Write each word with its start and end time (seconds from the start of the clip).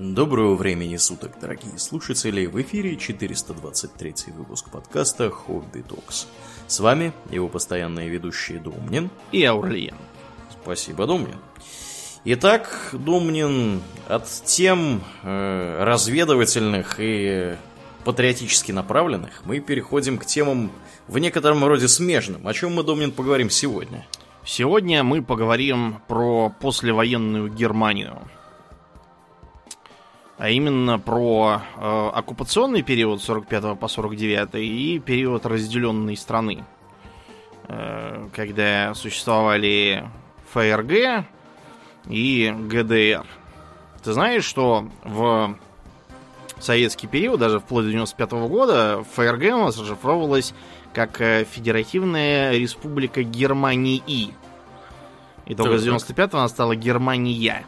Доброго 0.00 0.54
времени 0.54 0.96
суток, 0.96 1.32
дорогие 1.42 1.78
слушатели! 1.78 2.46
В 2.46 2.58
эфире 2.62 2.96
423 2.96 4.32
выпуск 4.34 4.70
подкаста 4.70 5.28
«Хобби 5.28 5.82
Токс». 5.82 6.26
С 6.66 6.80
вами 6.80 7.12
его 7.30 7.48
постоянные 7.48 8.08
ведущие 8.08 8.60
Домнин 8.60 9.10
и 9.30 9.44
Аурлиен. 9.44 9.96
Спасибо, 10.62 11.06
Домнин. 11.06 11.36
Итак, 12.24 12.94
Домнин, 12.94 13.82
от 14.08 14.26
тем 14.46 15.02
э, 15.22 15.84
разведывательных 15.84 16.94
и 16.96 17.56
патриотически 18.06 18.72
направленных 18.72 19.42
мы 19.44 19.60
переходим 19.60 20.16
к 20.16 20.24
темам 20.24 20.72
в 21.08 21.18
некотором 21.18 21.62
роде 21.62 21.88
смежным. 21.88 22.48
О 22.48 22.54
чем 22.54 22.74
мы, 22.74 22.84
Домнин, 22.84 23.12
поговорим 23.12 23.50
сегодня? 23.50 24.06
Сегодня 24.46 25.04
мы 25.04 25.20
поговорим 25.20 26.00
про 26.08 26.48
послевоенную 26.48 27.52
Германию– 27.52 28.22
а 30.40 30.48
именно 30.48 30.98
про 30.98 31.60
э, 31.76 32.10
оккупационный 32.14 32.80
период 32.80 33.22
45 33.22 33.78
по 33.78 33.88
49 33.88 34.54
и 34.54 34.98
период 34.98 35.44
разделенной 35.44 36.16
страны, 36.16 36.64
э, 37.68 38.26
когда 38.34 38.94
существовали 38.94 40.08
ФРГ 40.54 41.26
и 42.08 42.54
ГДР. 42.58 43.26
Ты 44.02 44.12
знаешь, 44.14 44.44
что 44.44 44.88
в 45.04 45.58
советский 46.58 47.06
период, 47.06 47.38
даже 47.38 47.60
вплоть 47.60 47.84
до 47.84 47.90
95 47.90 48.32
-го 48.32 48.48
года, 48.48 49.04
ФРГ 49.12 49.42
у 49.56 49.64
нас 49.64 49.78
расшифровывалась 49.78 50.54
как 50.94 51.20
э, 51.20 51.44
Федеративная 51.44 52.52
Республика 52.52 53.22
Германии. 53.22 54.32
И 55.44 55.54
только 55.54 55.76
с 55.76 55.82
95 55.82 56.32
она 56.32 56.48
стала 56.48 56.74
Германия. 56.74 57.62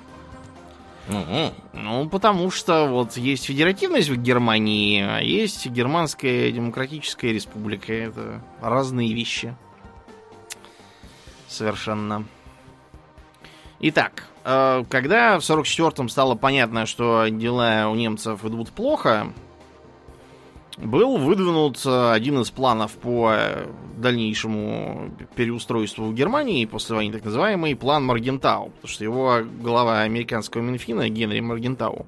Угу. 1.08 1.52
Ну, 1.72 2.08
потому 2.08 2.50
что 2.50 2.86
вот 2.86 3.16
есть 3.16 3.46
федеративность 3.46 4.08
в 4.08 4.16
Германии, 4.16 5.02
а 5.02 5.18
есть 5.20 5.66
Германская 5.66 6.52
Демократическая 6.52 7.32
Республика. 7.32 7.92
Это 7.92 8.42
разные 8.60 9.12
вещи. 9.12 9.54
Совершенно. 11.48 12.24
Итак, 13.80 14.28
э, 14.44 14.84
когда 14.88 15.40
в 15.40 15.42
44-м 15.42 16.08
стало 16.08 16.36
понятно, 16.36 16.86
что 16.86 17.26
дела 17.28 17.88
у 17.88 17.96
немцев 17.96 18.44
идут 18.44 18.70
плохо, 18.70 19.32
был 20.78 21.16
выдвинут 21.18 21.84
один 21.84 22.40
из 22.40 22.50
планов 22.50 22.92
по 22.92 23.32
э, 23.32 23.66
дальнейшему 23.96 25.10
переустройству 25.36 26.06
в 26.06 26.14
Германии 26.14 26.64
после 26.64 26.96
войны, 26.96 27.12
так 27.12 27.24
называемый 27.24 27.76
план 27.76 28.04
Маргентау, 28.04 28.70
потому 28.70 28.88
что 28.92 29.04
его 29.04 29.40
глава 29.60 30.00
американского 30.00 30.62
Минфина 30.62 31.08
Генри 31.08 31.40
Маргентау 31.40 32.06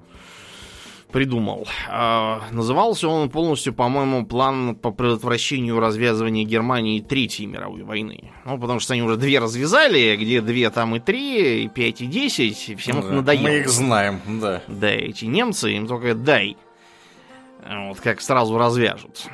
придумал. 1.14 1.68
А, 1.88 2.42
назывался 2.50 3.06
он 3.06 3.30
полностью, 3.30 3.72
по-моему, 3.72 4.26
план 4.26 4.74
по 4.74 4.90
предотвращению 4.90 5.78
развязывания 5.78 6.44
Германии 6.44 7.00
Третьей 7.00 7.46
мировой 7.46 7.84
войны. 7.84 8.32
Ну, 8.44 8.58
потому 8.58 8.80
что 8.80 8.94
они 8.94 9.02
уже 9.02 9.16
две 9.16 9.38
развязали, 9.38 10.16
где 10.16 10.40
две, 10.40 10.70
там 10.70 10.96
и 10.96 10.98
три, 10.98 11.66
и 11.66 11.68
пять, 11.68 12.00
и 12.00 12.06
десять, 12.06 12.68
и 12.68 12.74
всем 12.74 12.96
ну, 12.96 13.02
это 13.02 13.12
надоело. 13.12 13.42
Мы 13.44 13.58
их 13.58 13.68
знаем, 13.68 14.20
да. 14.26 14.60
Да, 14.66 14.90
эти 14.90 15.26
немцы, 15.26 15.70
им 15.70 15.86
только 15.86 16.16
дай. 16.16 16.56
Вот 17.64 18.00
как 18.00 18.20
сразу 18.20 18.58
развяжут. 18.58 19.26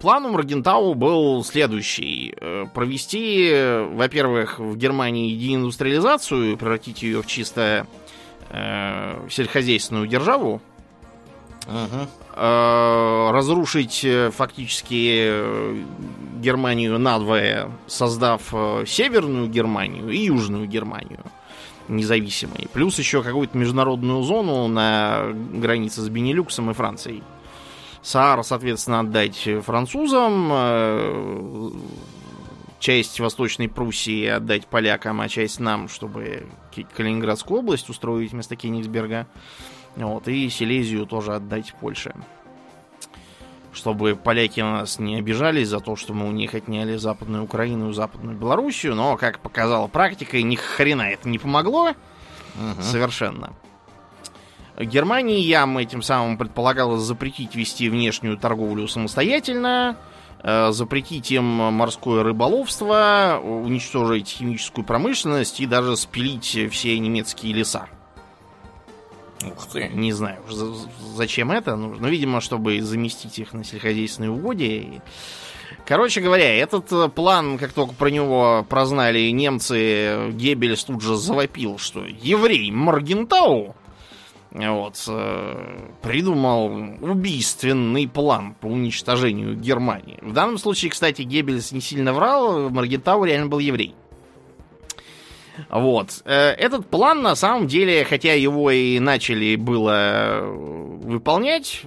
План 0.00 0.24
у 0.26 0.30
Маргентау 0.30 0.94
был 0.94 1.42
следующий. 1.44 2.34
Э, 2.40 2.66
провести, 2.72 3.50
во-первых, 3.92 4.58
в 4.60 4.76
Германии 4.76 5.36
деиндустриализацию, 5.36 6.56
превратить 6.56 7.02
ее 7.02 7.22
в 7.22 7.26
чисто 7.26 7.86
э, 8.50 9.26
сельскохозяйственную 9.28 10.06
державу. 10.06 10.62
Э, 12.34 13.30
разрушить 13.32 14.04
э, 14.04 14.30
фактически 14.30 15.74
Германию 16.38 16.98
надвое, 16.98 17.70
создав 17.88 18.54
Северную 18.86 19.48
Германию 19.48 20.08
и 20.10 20.18
Южную 20.18 20.66
Германию 20.66 21.24
независимой. 21.88 22.68
Плюс 22.72 22.98
еще 22.98 23.22
какую-то 23.22 23.56
международную 23.56 24.22
зону 24.22 24.68
на 24.68 25.32
границе 25.52 26.02
с 26.02 26.08
Бенилюксом 26.08 26.70
и 26.70 26.74
Францией. 26.74 27.22
Саар, 28.02 28.42
соответственно, 28.44 29.00
отдать 29.00 29.48
французам, 29.64 30.48
э, 30.52 31.70
часть 32.78 33.18
Восточной 33.20 33.68
Пруссии 33.68 34.26
отдать 34.26 34.66
полякам, 34.66 35.20
а 35.20 35.28
часть 35.28 35.60
нам, 35.60 35.88
чтобы 35.88 36.46
Калининградскую 36.96 37.60
область 37.60 37.88
устроить 37.88 38.32
вместо 38.32 38.56
Кенигсберга. 38.56 39.26
Вот, 39.96 40.28
и 40.28 40.48
Силезию 40.48 41.06
тоже 41.06 41.34
отдать 41.34 41.74
Польше 41.80 42.14
чтобы 43.72 44.16
поляки 44.16 44.60
на 44.60 44.78
нас 44.78 44.98
не 44.98 45.16
обижались 45.16 45.68
за 45.68 45.80
то, 45.80 45.96
что 45.96 46.14
мы 46.14 46.28
у 46.28 46.32
них 46.32 46.54
отняли 46.54 46.96
Западную 46.96 47.44
Украину 47.44 47.90
и 47.90 47.92
Западную 47.92 48.36
Белоруссию, 48.36 48.94
но, 48.94 49.16
как 49.16 49.40
показала 49.40 49.86
практика, 49.86 50.40
ни 50.40 50.56
хрена 50.56 51.02
это 51.02 51.28
не 51.28 51.38
помогло. 51.38 51.90
Угу. 51.90 52.82
Совершенно. 52.82 53.52
Германии 54.78 55.40
ям 55.40 55.76
этим 55.78 56.02
самым 56.02 56.38
предполагалось 56.38 57.02
запретить 57.02 57.54
вести 57.54 57.88
внешнюю 57.88 58.36
торговлю 58.36 58.86
самостоятельно, 58.86 59.96
э, 60.42 60.70
запретить 60.70 61.30
им 61.32 61.44
морское 61.44 62.22
рыболовство, 62.22 63.40
уничтожить 63.42 64.28
химическую 64.28 64.84
промышленность 64.84 65.60
и 65.60 65.66
даже 65.66 65.96
спилить 65.96 66.58
все 66.70 66.98
немецкие 66.98 67.52
леса. 67.54 67.88
Ух 69.44 69.68
ты. 69.72 69.88
Не 69.88 70.12
знаю, 70.12 70.42
зачем 71.14 71.52
это 71.52 71.76
нужно. 71.76 72.06
Ну, 72.06 72.08
видимо, 72.08 72.40
чтобы 72.40 72.80
заместить 72.82 73.38
их 73.38 73.52
на 73.52 73.64
сельскохозяйственные 73.64 74.30
угодья. 74.30 75.02
Короче 75.86 76.20
говоря, 76.20 76.54
этот 76.54 76.92
э, 76.92 77.08
план, 77.08 77.56
как 77.58 77.72
только 77.72 77.94
про 77.94 78.08
него 78.08 78.66
прознали 78.68 79.30
немцы, 79.30 80.30
Геббельс 80.32 80.84
тут 80.84 81.02
же 81.02 81.16
завопил, 81.16 81.78
что 81.78 82.04
еврей 82.04 82.70
Маргентау 82.70 83.74
вот, 84.50 85.04
э, 85.08 85.88
придумал 86.02 86.66
убийственный 87.00 88.08
план 88.08 88.54
по 88.54 88.66
уничтожению 88.66 89.54
Германии. 89.54 90.18
В 90.22 90.32
данном 90.32 90.58
случае, 90.58 90.90
кстати, 90.90 91.22
Геббельс 91.22 91.72
не 91.72 91.80
сильно 91.80 92.12
врал, 92.12 92.70
Маргентау 92.70 93.24
реально 93.24 93.46
был 93.46 93.58
еврей. 93.58 93.94
Вот. 95.70 96.22
Э, 96.24 96.50
этот 96.50 96.88
план, 96.88 97.22
на 97.22 97.34
самом 97.34 97.66
деле, 97.66 98.04
хотя 98.04 98.34
его 98.34 98.70
и 98.70 98.98
начали 98.98 99.56
было 99.56 100.40
выполнять, 100.42 101.82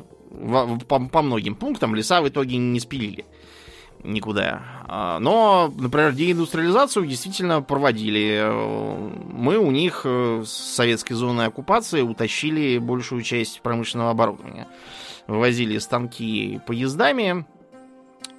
по, 0.87 0.99
по 0.99 1.21
многим 1.21 1.55
пунктам 1.55 1.95
леса 1.95 2.21
в 2.21 2.29
итоге 2.29 2.57
не 2.57 2.79
спилили 2.79 3.25
никуда. 4.03 4.61
А, 4.87 5.19
но, 5.19 5.71
например, 5.77 6.13
деиндустриализацию 6.13 7.05
действительно 7.05 7.61
проводили. 7.61 8.43
Мы 9.31 9.57
у 9.57 9.71
них 9.71 10.05
с 10.05 10.49
советской 10.49 11.13
зоны 11.13 11.43
оккупации 11.43 12.01
утащили 12.01 12.77
большую 12.77 13.21
часть 13.21 13.61
промышленного 13.61 14.11
оборудования. 14.11 14.67
Вывозили 15.27 15.77
станки 15.77 16.59
поездами, 16.65 17.45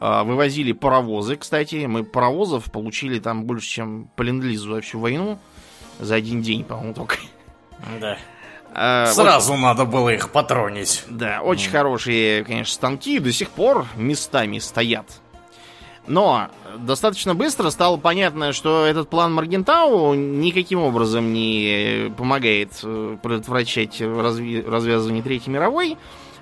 вывозили 0.01 0.73
паровозы, 0.73 1.37
кстати. 1.37 1.87
Мы 1.87 2.05
паровозов 2.05 2.71
получили 2.73 3.19
там 3.19 3.45
больше, 3.45 3.69
чем 3.69 4.09
по 4.17 4.25
за 4.25 4.81
всю 4.81 4.99
войну. 4.99 5.39
За 6.01 6.17
один 6.17 6.43
день, 6.43 6.65
по-моему, 6.65 6.95
только. 6.95 7.17
Да. 8.01 8.19
А, 8.75 9.07
Сразу 9.07 9.53
очень... 9.53 9.63
надо 9.63 9.85
было 9.85 10.09
их 10.09 10.31
патронить. 10.31 11.05
Да, 11.09 11.43
очень 11.43 11.69
mm. 11.69 11.73
хорошие, 11.73 12.45
конечно, 12.45 12.73
станки 12.73 13.19
до 13.19 13.33
сих 13.33 13.51
пор 13.51 13.87
местами 13.97 14.59
стоят. 14.59 15.07
Но 16.07 16.49
достаточно 16.79 17.35
быстро 17.35 17.71
стало 17.71 17.97
понятно, 17.97 18.53
что 18.53 18.87
этот 18.87 19.09
план 19.09 19.33
Маргентау 19.35 20.15
никаким 20.15 20.81
образом 20.81 21.33
не 21.33 22.13
помогает 22.17 22.73
э, 22.83 23.17
предотвращать 23.23 24.01
разви... 24.01 24.63
развязывание 24.63 25.23
Третьей 25.23 25.53
мировой. 25.53 25.97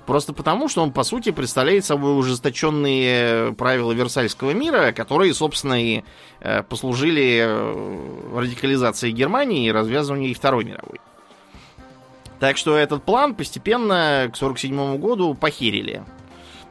Просто 0.05 0.33
потому, 0.33 0.67
что 0.67 0.81
он, 0.81 0.91
по 0.91 1.03
сути, 1.03 1.31
представляет 1.31 1.85
собой 1.85 2.17
ужесточенные 2.17 3.53
правила 3.53 3.91
Версальского 3.91 4.51
мира, 4.51 4.91
которые, 4.91 5.33
собственно, 5.33 5.81
и 5.81 6.03
э, 6.39 6.63
послужили 6.63 7.41
э, 7.43 8.35
радикализации 8.35 9.11
Германии 9.11 9.67
и 9.67 9.71
развязыванию 9.71 10.33
Второй 10.33 10.65
мировой. 10.65 10.99
Так 12.39 12.57
что 12.57 12.75
этот 12.75 13.03
план 13.03 13.35
постепенно 13.35 14.29
к 14.33 14.35
1947 14.35 14.97
году 14.97 15.35
похерили. 15.35 16.03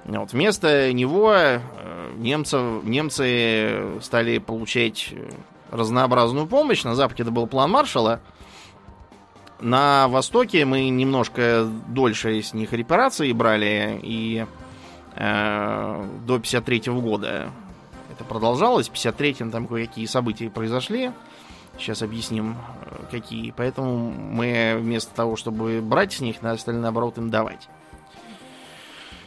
Вот, 0.06 0.32
вместо 0.32 0.92
него 0.92 1.32
э, 1.32 1.60
немцев, 2.16 2.82
немцы 2.82 4.00
стали 4.02 4.38
получать 4.38 5.14
разнообразную 5.70 6.48
помощь. 6.48 6.82
На 6.82 6.96
Западе 6.96 7.22
это 7.22 7.30
был 7.30 7.46
план 7.46 7.70
Маршала– 7.70 8.20
на 9.60 10.08
Востоке 10.08 10.64
мы 10.64 10.88
немножко 10.88 11.66
дольше 11.88 12.42
с 12.42 12.54
них 12.54 12.72
репарации 12.72 13.32
брали, 13.32 13.98
и 14.02 14.46
э, 15.14 16.08
до 16.26 16.38
53 16.38 16.78
-го 16.78 17.00
года 17.00 17.50
это 18.12 18.24
продолжалось. 18.24 18.88
В 18.88 18.92
53-м 18.92 19.50
там 19.50 19.66
кое-какие 19.66 20.06
события 20.06 20.50
произошли. 20.50 21.12
Сейчас 21.78 22.02
объясним, 22.02 22.56
э, 22.82 23.04
какие. 23.10 23.52
Поэтому 23.56 24.10
мы 24.10 24.76
вместо 24.78 25.14
того, 25.14 25.36
чтобы 25.36 25.80
брать 25.80 26.12
с 26.12 26.20
них, 26.20 26.42
надо 26.42 26.58
стали 26.58 26.76
наоборот 26.76 27.18
им 27.18 27.30
давать. 27.30 27.68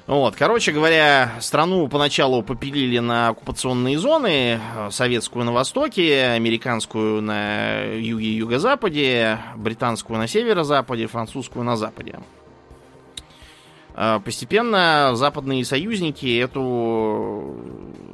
Вот, 0.05 0.35
короче 0.35 0.73
говоря, 0.73 1.31
страну 1.39 1.87
поначалу 1.87 2.43
попилили 2.43 2.99
на 2.99 3.29
оккупационные 3.29 3.97
зоны, 3.97 4.59
э, 4.59 4.89
советскую 4.91 5.45
на 5.45 5.53
востоке, 5.53 6.25
американскую 6.35 7.21
на 7.21 7.83
юге 7.83 8.25
и 8.25 8.35
юго-западе, 8.35 9.39
британскую 9.55 10.19
на 10.19 10.27
северо-западе, 10.27 11.07
французскую 11.07 11.63
на 11.63 11.77
западе. 11.77 12.19
Э, 13.95 14.19
постепенно 14.19 15.11
западные 15.13 15.63
союзники 15.63 16.37
эту 16.37 17.55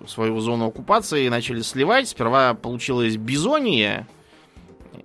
свою 0.08 0.40
зону 0.42 0.68
оккупации 0.68 1.28
начали 1.28 1.62
сливать. 1.62 2.10
Сперва 2.10 2.54
получилось 2.54 3.18
бизония. 3.18 4.08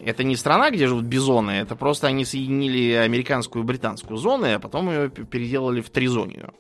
Это 0.04 0.22
не 0.22 0.36
страна, 0.36 0.70
где 0.70 0.86
живут 0.86 1.04
бизоны, 1.04 1.52
это 1.52 1.76
просто 1.76 2.08
они 2.08 2.24
соединили 2.24 2.92
американскую 2.92 3.64
и 3.64 3.66
британскую 3.66 4.18
зоны, 4.18 4.54
а 4.54 4.58
потом 4.58 4.90
ее 4.90 5.08
переделали 5.08 5.80
в 5.80 5.90
тризонию 5.90 6.52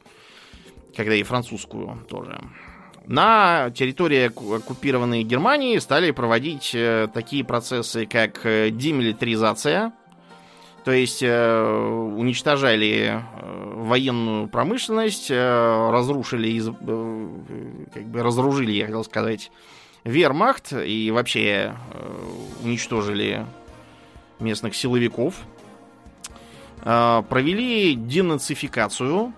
когда 0.94 1.14
и 1.14 1.22
французскую 1.22 1.98
тоже. 2.08 2.40
На 3.06 3.70
территории 3.70 4.26
оккупированной 4.26 5.24
Германии 5.24 5.76
стали 5.78 6.10
проводить 6.10 6.70
э, 6.74 7.08
такие 7.12 7.44
процессы, 7.44 8.06
как 8.06 8.46
э, 8.46 8.70
демилитаризация, 8.70 9.92
то 10.84 10.90
есть 10.90 11.22
э, 11.22 11.62
уничтожали 12.16 13.22
военную 13.42 14.48
промышленность, 14.48 15.30
разрушили, 15.30 16.60
как 17.92 18.04
бы 18.06 18.22
разоружили, 18.22 18.72
я 18.72 18.86
хотел 18.86 19.04
сказать, 19.04 19.50
вермахт 20.04 20.72
и 20.72 21.10
вообще 21.10 21.74
уничтожили 22.62 23.44
местных 24.38 24.74
силовиков. 24.74 25.34
Провели 26.82 27.94
денацификацию, 27.94 29.32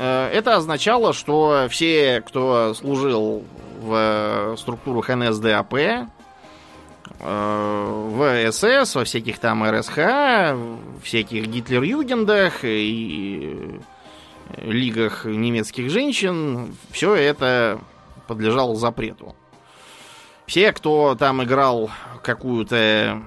Э, 0.00 0.30
это 0.32 0.56
означало, 0.56 1.12
что 1.12 1.66
все, 1.68 2.22
кто 2.26 2.72
служил 2.72 3.44
в 3.80 3.94
э, 3.94 4.56
структурах 4.56 5.08
НСДАП, 5.10 5.74
э, 5.74 6.06
в 7.20 8.50
СС, 8.50 8.94
во 8.94 9.04
всяких 9.04 9.38
там 9.38 9.62
РСХ, 9.68 9.98
всяких 11.02 11.46
Гитлер-Югендах 11.48 12.60
и 12.62 13.78
лигах 14.56 15.26
немецких 15.26 15.90
женщин, 15.90 16.74
все 16.90 17.14
это 17.14 17.78
подлежало 18.26 18.74
запрету. 18.76 19.34
Все, 20.50 20.72
кто 20.72 21.14
там 21.14 21.44
играл 21.44 21.92
какую-то 22.24 23.22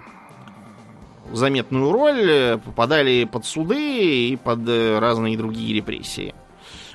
заметную 1.31 1.89
роль, 1.89 2.59
попадали 2.59 3.23
под 3.23 3.45
суды 3.45 4.27
и 4.27 4.35
под 4.35 4.67
разные 4.67 5.37
другие 5.37 5.73
репрессии. 5.73 6.35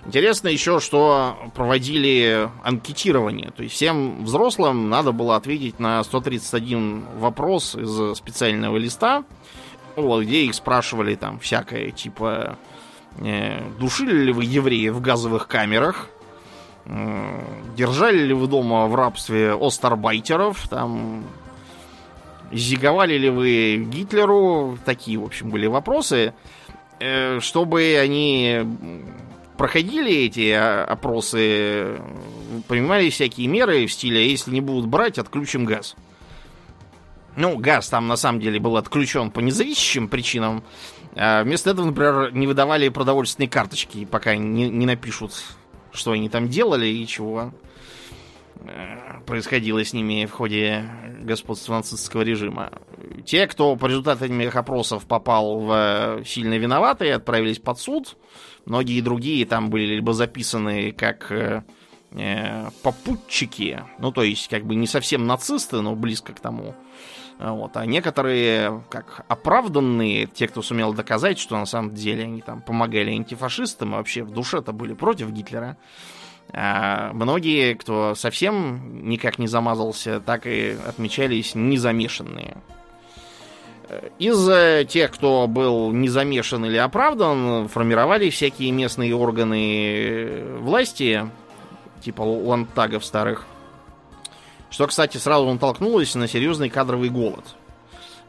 Интересно 0.05 0.49
еще, 0.49 0.81
что 0.81 1.39
проводили 1.55 2.51
анкетирование. 2.63 3.53
То 3.57 3.63
есть 3.63 3.75
всем 3.77 4.23
взрослым 4.23 4.91
надо 4.91 5.13
было 5.13 5.35
ответить 5.35 5.81
на 5.81 6.05
131 6.05 7.07
вопрос 7.17 7.75
из 7.75 8.19
специального 8.19 8.77
листа, 8.77 9.25
вот, 9.97 10.25
где 10.25 10.43
их 10.43 10.55
спрашивали 10.55 11.15
там 11.15 11.39
всякое, 11.39 11.91
типа, 11.91 12.59
э, 13.17 13.63
душили 13.81 14.25
ли 14.25 14.33
вы 14.35 14.45
евреев 14.45 14.93
в 14.93 15.01
газовых 15.01 15.49
камерах, 15.49 16.11
э, 16.11 16.18
держали 17.77 18.19
ли 18.19 18.35
вы 18.35 18.47
дома 18.47 18.87
в 18.87 18.95
рабстве 18.95 19.53
остарбайтеров, 19.53 20.69
там, 20.69 21.25
зиговали 22.51 23.19
ли 23.19 23.31
вы 23.31 23.87
Гитлеру, 23.91 24.79
такие, 24.85 25.19
в 25.19 25.25
общем, 25.25 25.51
были 25.51 25.67
вопросы, 25.67 26.33
э, 26.99 27.41
чтобы 27.41 27.99
они 28.01 28.65
проходили 29.59 30.25
эти 30.27 30.53
а, 30.53 30.85
опросы, 30.85 32.01
принимали 32.69 33.11
всякие 33.11 33.49
меры 33.49 33.87
в 33.87 33.93
стиле, 33.93 34.31
если 34.31 34.53
не 34.53 34.61
будут 34.61 34.87
брать, 34.87 35.19
отключим 35.19 35.65
газ. 35.65 35.97
Ну, 37.37 37.57
газ 37.59 37.89
там 37.89 38.09
на 38.09 38.17
самом 38.17 38.41
деле 38.41 38.59
был 38.59 38.77
отключен 38.77 39.31
по 39.31 39.41
независящим 39.41 40.09
причинам. 40.09 40.65
А 41.15 41.43
вместо 41.43 41.71
этого, 41.71 41.87
например, 41.87 42.33
не 42.33 42.47
выдавали 42.47 42.89
продовольственные 42.89 43.49
карточки, 43.49 44.05
пока 44.05 44.37
не, 44.37 44.69
не 44.69 44.87
напишут, 44.87 45.33
что 45.99 46.13
они 46.13 46.29
там 46.29 46.49
делали 46.49 46.87
и 46.87 47.07
чего 47.07 47.53
э, 48.61 49.21
происходило 49.27 49.85
с 49.85 49.93
ними 49.93 50.25
в 50.27 50.33
ходе 50.33 50.85
господства 51.21 51.75
нацистского 51.75 52.23
режима. 52.23 52.73
Те, 53.27 53.47
кто 53.47 53.77
по 53.77 53.87
результатам 53.87 54.41
этих 54.41 54.57
опросов 54.57 55.07
попал 55.07 55.61
в 55.61 56.23
сильно 56.25 56.57
виноватые, 56.57 57.17
отправились 57.17 57.59
под 57.59 57.79
суд. 57.79 58.17
Многие 58.65 59.01
другие 59.01 59.45
там 59.47 59.71
были 59.71 59.95
либо 59.95 60.13
записаны 60.13 60.93
как 60.93 61.31
э, 61.31 61.63
э, 62.13 62.71
попутчики, 62.83 63.83
ну 63.99 64.13
то 64.13 64.23
есть 64.23 64.49
как 64.49 64.65
бы 64.65 64.75
не 64.75 64.87
совсем 64.87 65.27
нацисты, 65.27 65.81
но 65.81 65.95
близко 65.95 66.33
к 66.33 66.41
тому. 66.41 66.75
Вот. 67.39 67.77
А 67.77 67.87
некоторые, 67.87 68.83
как 68.91 69.25
оправданные, 69.29 70.27
те, 70.27 70.49
кто 70.49 70.61
сумел 70.61 70.93
доказать, 70.93 71.39
что 71.39 71.57
на 71.57 71.67
самом 71.67 71.95
деле 71.95 72.25
они 72.25 72.41
там 72.41 72.61
помогали 72.61 73.11
антифашистам, 73.11 73.93
и 73.93 73.97
вообще 73.97 74.25
в 74.25 74.31
душе-то 74.31 74.73
были 74.73 74.95
против 74.95 75.31
Гитлера. 75.31 75.77
А 76.51 77.13
многие, 77.13 77.75
кто 77.75 78.15
совсем 78.15 79.09
никак 79.09 79.39
не 79.39 79.47
замазался, 79.47 80.21
так 80.21 80.47
и 80.47 80.77
отмечались 80.87 81.55
незамешанные. 81.55 82.57
Из 84.19 84.89
тех, 84.89 85.13
кто 85.13 85.47
был 85.47 85.93
не 85.93 86.09
или 86.09 86.77
оправдан, 86.77 87.69
формировали 87.69 88.31
всякие 88.31 88.71
местные 88.71 89.15
органы 89.15 90.43
власти, 90.59 91.31
типа 92.03 92.23
ландтагов 92.23 93.05
старых. 93.05 93.47
Что, 94.71 94.87
кстати, 94.87 95.17
сразу 95.17 95.51
натолкнулось 95.51 96.15
на 96.15 96.29
серьезный 96.29 96.69
кадровый 96.69 97.09
голод. 97.09 97.45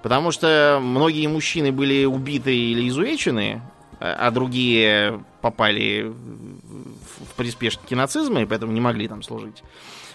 Потому 0.01 0.31
что 0.31 0.79
многие 0.81 1.27
мужчины 1.27 1.71
были 1.71 2.05
убиты 2.05 2.55
или 2.55 2.87
изувечены, 2.87 3.61
а 3.99 4.31
другие 4.31 5.23
попали 5.41 6.03
в 6.03 7.35
приспешники 7.35 7.93
нацизма, 7.93 8.41
и 8.41 8.45
поэтому 8.45 8.71
не 8.71 8.79
могли 8.79 9.09
там 9.09 9.21
служить. 9.23 9.61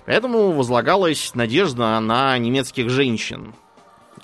Поэтому 0.06 0.52
возлагалась 0.52 1.34
надежда 1.34 2.00
на 2.00 2.36
немецких 2.38 2.88
женщин, 2.88 3.54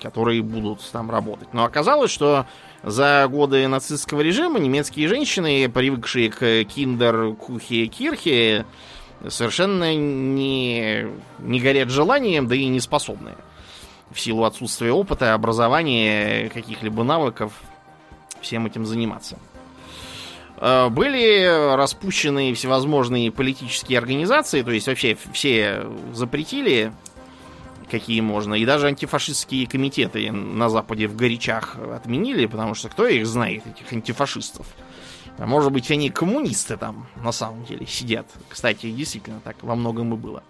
которые 0.01 0.41
будут 0.41 0.81
там 0.91 1.11
работать. 1.11 1.53
Но 1.53 1.63
оказалось, 1.63 2.11
что 2.11 2.47
за 2.83 3.27
годы 3.29 3.67
нацистского 3.67 4.21
режима 4.21 4.59
немецкие 4.59 5.07
женщины, 5.07 5.69
привыкшие 5.69 6.31
к 6.31 6.63
киндер, 6.65 7.33
кухе, 7.33 7.85
кирхе, 7.85 8.65
совершенно 9.29 9.95
не, 9.95 11.07
не 11.39 11.59
горят 11.59 11.89
желанием, 11.89 12.47
да 12.47 12.55
и 12.55 12.65
не 12.67 12.79
способны. 12.79 13.33
В 14.09 14.19
силу 14.19 14.43
отсутствия 14.43 14.91
опыта, 14.91 15.33
образования, 15.33 16.49
каких-либо 16.49 17.03
навыков 17.03 17.53
всем 18.41 18.65
этим 18.65 18.85
заниматься. 18.85 19.37
Э, 20.57 20.89
были 20.89 21.75
распущены 21.75 22.53
всевозможные 22.53 23.31
политические 23.31 23.99
организации, 23.99 24.61
то 24.61 24.71
есть 24.71 24.87
вообще 24.87 25.17
все 25.33 25.85
запретили 26.13 26.91
какие 27.89 28.21
можно. 28.21 28.53
И 28.53 28.65
даже 28.65 28.87
антифашистские 28.87 29.67
комитеты 29.67 30.31
на 30.31 30.69
Западе 30.69 31.07
в 31.07 31.15
горячах 31.15 31.75
отменили, 31.93 32.45
потому 32.45 32.73
что 32.73 32.87
кто 32.87 33.05
их 33.05 33.27
знает, 33.27 33.63
этих 33.67 33.91
антифашистов. 33.91 34.65
А 35.37 35.45
может 35.45 35.71
быть, 35.71 35.89
они 35.91 36.09
коммунисты 36.09 36.77
там 36.77 37.07
на 37.23 37.31
самом 37.31 37.65
деле 37.65 37.85
сидят. 37.85 38.27
Кстати, 38.49 38.91
действительно 38.91 39.39
так 39.39 39.55
во 39.61 39.75
многом 39.75 40.13
и 40.13 40.17
было. 40.17 40.43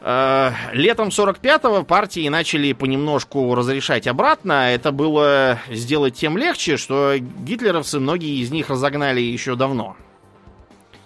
Э, 0.00 0.52
летом 0.72 1.08
45-го 1.08 1.82
партии 1.84 2.28
начали 2.28 2.72
понемножку 2.72 3.54
разрешать 3.54 4.06
обратно. 4.06 4.72
Это 4.72 4.92
было 4.92 5.58
сделать 5.70 6.14
тем 6.14 6.38
легче, 6.38 6.76
что 6.76 7.14
гитлеровцы, 7.18 7.98
многие 7.98 8.40
из 8.40 8.50
них 8.50 8.70
разогнали 8.70 9.20
еще 9.20 9.56
давно. 9.56 9.96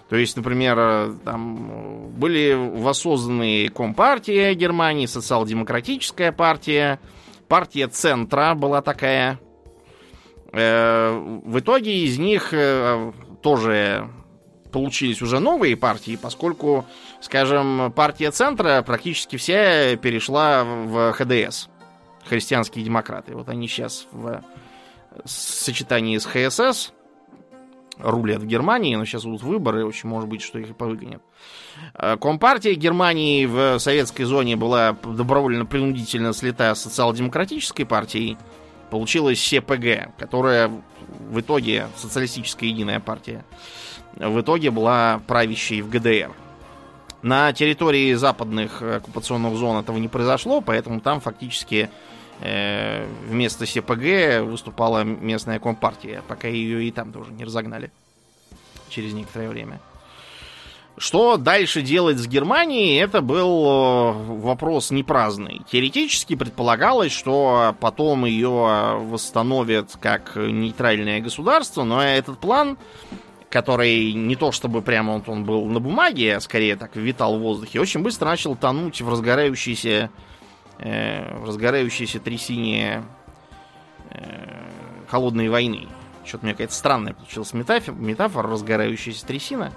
То 0.09 0.17
есть, 0.17 0.35
например, 0.37 1.15
там 1.25 2.09
были 2.11 2.53
воссозданы 2.53 3.69
Компартия 3.69 4.53
Германии, 4.53 5.07
Социал-демократическая 5.07 6.31
партия, 6.31 6.99
партия 7.47 7.87
Центра 7.87 8.53
была 8.53 8.83
такая. 8.83 9.39
Э, 10.53 11.11
в 11.43 11.59
итоге 11.59 12.05
из 12.05 12.19
них 12.19 12.53
э, 12.53 13.11
тоже 13.41 14.07
получились 14.71 15.21
уже 15.21 15.39
новые 15.39 15.75
партии, 15.75 16.17
поскольку, 16.19 16.85
скажем, 17.21 17.91
партия 17.95 18.31
Центра 18.31 18.81
практически 18.83 19.35
вся 19.35 19.95
перешла 19.97 20.63
в 20.63 21.11
ХДС, 21.13 21.67
христианские 22.25 22.85
демократы. 22.85 23.35
Вот 23.35 23.49
они 23.49 23.67
сейчас 23.67 24.07
в 24.11 24.43
сочетании 25.25 26.17
с 26.17 26.25
ХСС 26.25 26.91
рулят 27.99 28.41
в 28.41 28.45
Германии, 28.45 28.95
но 28.95 29.05
сейчас 29.05 29.23
будут 29.23 29.43
выборы, 29.43 29.85
очень 29.85 30.09
может 30.09 30.29
быть, 30.29 30.41
что 30.41 30.59
их 30.59 30.71
и 30.71 30.73
повыгонят. 30.73 31.21
Э, 31.95 32.17
Компартия 32.17 32.75
Германии 32.75 33.45
в 33.47 33.79
советской 33.79 34.25
зоне 34.25 34.55
была 34.55 34.95
добровольно-принудительно 35.03 36.33
слета 36.33 36.75
с 36.75 36.81
социал-демократической 36.83 37.85
партией. 37.85 38.37
Получилась 38.93 39.43
СПГ, 39.43 40.15
которая 40.19 40.69
в 41.31 41.39
итоге, 41.39 41.87
социалистическая 41.97 42.67
единая 42.67 42.99
партия, 42.99 43.43
в 44.15 44.39
итоге 44.39 44.69
была 44.69 45.19
правящей 45.25 45.81
в 45.81 45.89
ГДР. 45.89 46.31
На 47.23 47.51
территории 47.53 48.13
западных 48.13 48.83
оккупационных 48.83 49.55
зон 49.55 49.77
этого 49.77 49.97
не 49.97 50.09
произошло, 50.09 50.61
поэтому 50.61 51.01
там 51.01 51.21
фактически 51.21 51.89
э, 52.39 53.07
вместо 53.27 53.65
СПГ 53.65 54.47
выступала 54.47 55.03
местная 55.03 55.57
компартия, 55.57 56.21
пока 56.27 56.47
ее 56.47 56.83
и 56.83 56.91
там 56.91 57.11
тоже 57.11 57.31
не 57.31 57.45
разогнали 57.45 57.91
через 58.89 59.13
некоторое 59.13 59.49
время. 59.49 59.79
Что 60.95 61.37
дальше 61.37 61.81
делать 61.81 62.19
с 62.19 62.27
Германией, 62.27 62.97
это 62.97 63.21
был 63.21 63.65
э, 63.65 64.11
вопрос 64.41 64.91
не 64.91 65.03
праздный. 65.03 65.61
Теоретически 65.71 66.35
предполагалось, 66.35 67.11
что 67.11 67.75
потом 67.79 68.25
ее 68.25 68.99
восстановят 69.01 69.97
как 69.99 70.35
нейтральное 70.35 71.19
государство, 71.19 71.83
но 71.83 72.01
этот 72.01 72.37
план 72.39 72.77
который 73.53 74.13
не 74.13 74.35
то 74.35 74.51
чтобы 74.51 74.81
прямо 74.81 75.13
вот 75.13 75.29
он 75.29 75.43
был 75.45 75.67
на 75.67 75.79
бумаге, 75.79 76.37
а 76.37 76.39
скорее 76.39 76.75
так 76.75 76.95
витал 76.95 77.37
в 77.37 77.41
воздухе, 77.41 77.79
очень 77.79 78.01
быстро 78.01 78.25
начал 78.25 78.55
тонуть 78.55 78.99
в 78.99 79.07
разгорающейся, 79.07 80.09
э, 80.79 81.37
в 81.37 81.45
разгорающейся 81.45 82.19
трясине 82.19 83.03
э, 84.09 84.69
холодной 85.07 85.49
войны. 85.49 85.87
Что-то 86.25 86.45
мне 86.45 86.53
какая-то 86.53 86.73
странная 86.73 87.13
получилась 87.13 87.53
метафора, 87.53 87.95
метафора 87.95 88.49
разгорающаяся 88.49 89.23
трясина. 89.23 89.71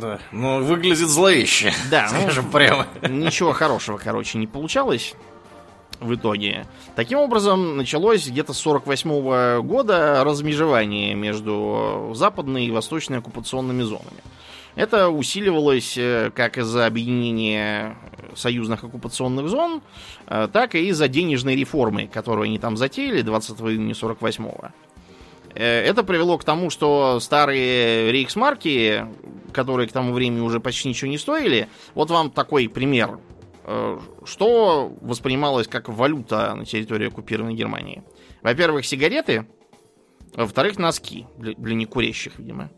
Да, 0.00 0.18
но 0.32 0.58
выглядит 0.58 1.08
зловеще. 1.08 1.72
Да, 1.90 2.08
ну, 2.12 2.42
прямо. 2.50 2.86
Ничего 3.08 3.52
хорошего, 3.52 3.98
короче, 3.98 4.38
не 4.38 4.46
получалось 4.46 5.14
в 6.00 6.14
итоге. 6.14 6.66
Таким 6.96 7.18
образом, 7.18 7.76
началось 7.76 8.26
где-то 8.26 8.52
с 8.52 8.58
48 8.58 9.62
года 9.62 10.22
размежевание 10.24 11.14
между 11.14 12.12
западной 12.14 12.66
и 12.66 12.70
восточной 12.70 13.18
оккупационными 13.18 13.82
зонами. 13.82 14.22
Это 14.76 15.08
усиливалось 15.08 15.96
э, 15.96 16.32
как 16.34 16.58
из-за 16.58 16.86
объединения 16.86 17.96
союзных 18.34 18.82
оккупационных 18.82 19.48
зон, 19.48 19.82
э, 20.26 20.48
так 20.52 20.74
и 20.74 20.88
из-за 20.88 21.06
денежной 21.06 21.54
реформы, 21.54 22.08
которую 22.12 22.46
они 22.46 22.58
там 22.58 22.76
затеяли 22.76 23.22
20 23.22 23.60
июня 23.60 23.92
48-го. 23.92 24.70
Э, 25.54 25.80
это 25.82 26.02
привело 26.02 26.38
к 26.38 26.44
тому, 26.44 26.70
что 26.70 27.20
старые 27.20 28.10
рейхсмарки, 28.10 29.06
которые 29.54 29.88
к 29.88 29.92
тому 29.92 30.12
времени 30.12 30.40
уже 30.40 30.60
почти 30.60 30.88
ничего 30.88 31.10
не 31.10 31.18
стоили, 31.18 31.68
вот 31.94 32.10
вам 32.10 32.30
такой 32.30 32.68
пример 32.68 33.18
Э, 33.66 33.98
что 34.24 34.94
воспринималось 35.00 35.68
как 35.68 35.88
валюта 35.88 36.54
на 36.54 36.66
территории 36.66 37.08
оккупированной 37.08 37.54
Германии? 37.54 38.02
Во-первых, 38.42 38.84
сигареты, 38.84 39.46
во-вторых, 40.34 40.78
носки 40.78 41.26
для, 41.38 41.54
для 41.54 41.74
некурящих, 41.74 42.38
видимо. 42.38 42.70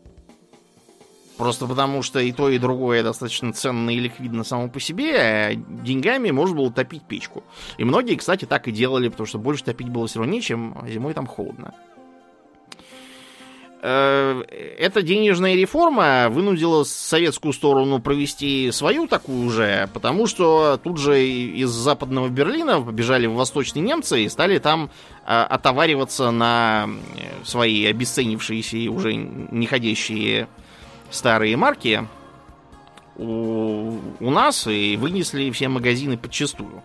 Просто 1.37 1.67
потому, 1.67 2.01
что 2.01 2.19
и 2.19 2.31
то, 2.31 2.49
и 2.49 2.57
другое 2.57 3.03
достаточно 3.03 3.53
ценно 3.53 3.91
и 3.91 3.99
ликвидно 3.99 4.43
само 4.43 4.69
по 4.69 4.79
себе, 4.79 5.19
а 5.19 5.53
деньгами 5.53 6.31
можно 6.31 6.55
было 6.55 6.71
топить 6.71 7.03
печку. 7.03 7.43
И 7.77 7.83
многие, 7.83 8.15
кстати, 8.15 8.45
так 8.45 8.67
и 8.67 8.71
делали, 8.71 9.09
потому 9.09 9.27
что 9.27 9.37
больше 9.37 9.65
топить 9.65 9.89
было 9.89 10.07
все 10.07 10.19
равно 10.19 10.33
нечем, 10.33 10.75
а 10.81 10.87
зимой 10.87 11.13
там 11.13 11.27
холодно. 11.27 11.75
Э, 13.79 14.43
эта 14.79 15.03
денежная 15.03 15.53
реформа 15.53 16.29
вынудила 16.29 16.83
советскую 16.83 17.53
сторону 17.53 17.99
провести 17.99 18.71
свою 18.71 19.07
такую 19.07 19.49
же, 19.51 19.87
потому 19.93 20.25
что 20.25 20.79
тут 20.83 20.97
же 20.97 21.23
из 21.23 21.69
западного 21.69 22.27
Берлина 22.29 22.81
побежали 22.81 23.27
в 23.27 23.33
восточные 23.33 23.83
немцы 23.83 24.23
и 24.23 24.29
стали 24.29 24.57
там 24.57 24.89
а, 25.25 25.45
отовариваться 25.45 26.31
на 26.31 26.89
свои 27.43 27.85
обесценившиеся 27.85 28.77
и 28.77 28.87
уже 28.87 29.13
не 29.13 29.67
ходящие 29.67 30.47
старые 31.11 31.55
марки 31.55 32.07
у, 33.15 33.97
у 34.19 34.31
нас 34.31 34.65
и 34.65 34.97
вынесли 34.97 35.51
все 35.51 35.67
магазины 35.67 36.17
подчистую. 36.17 36.81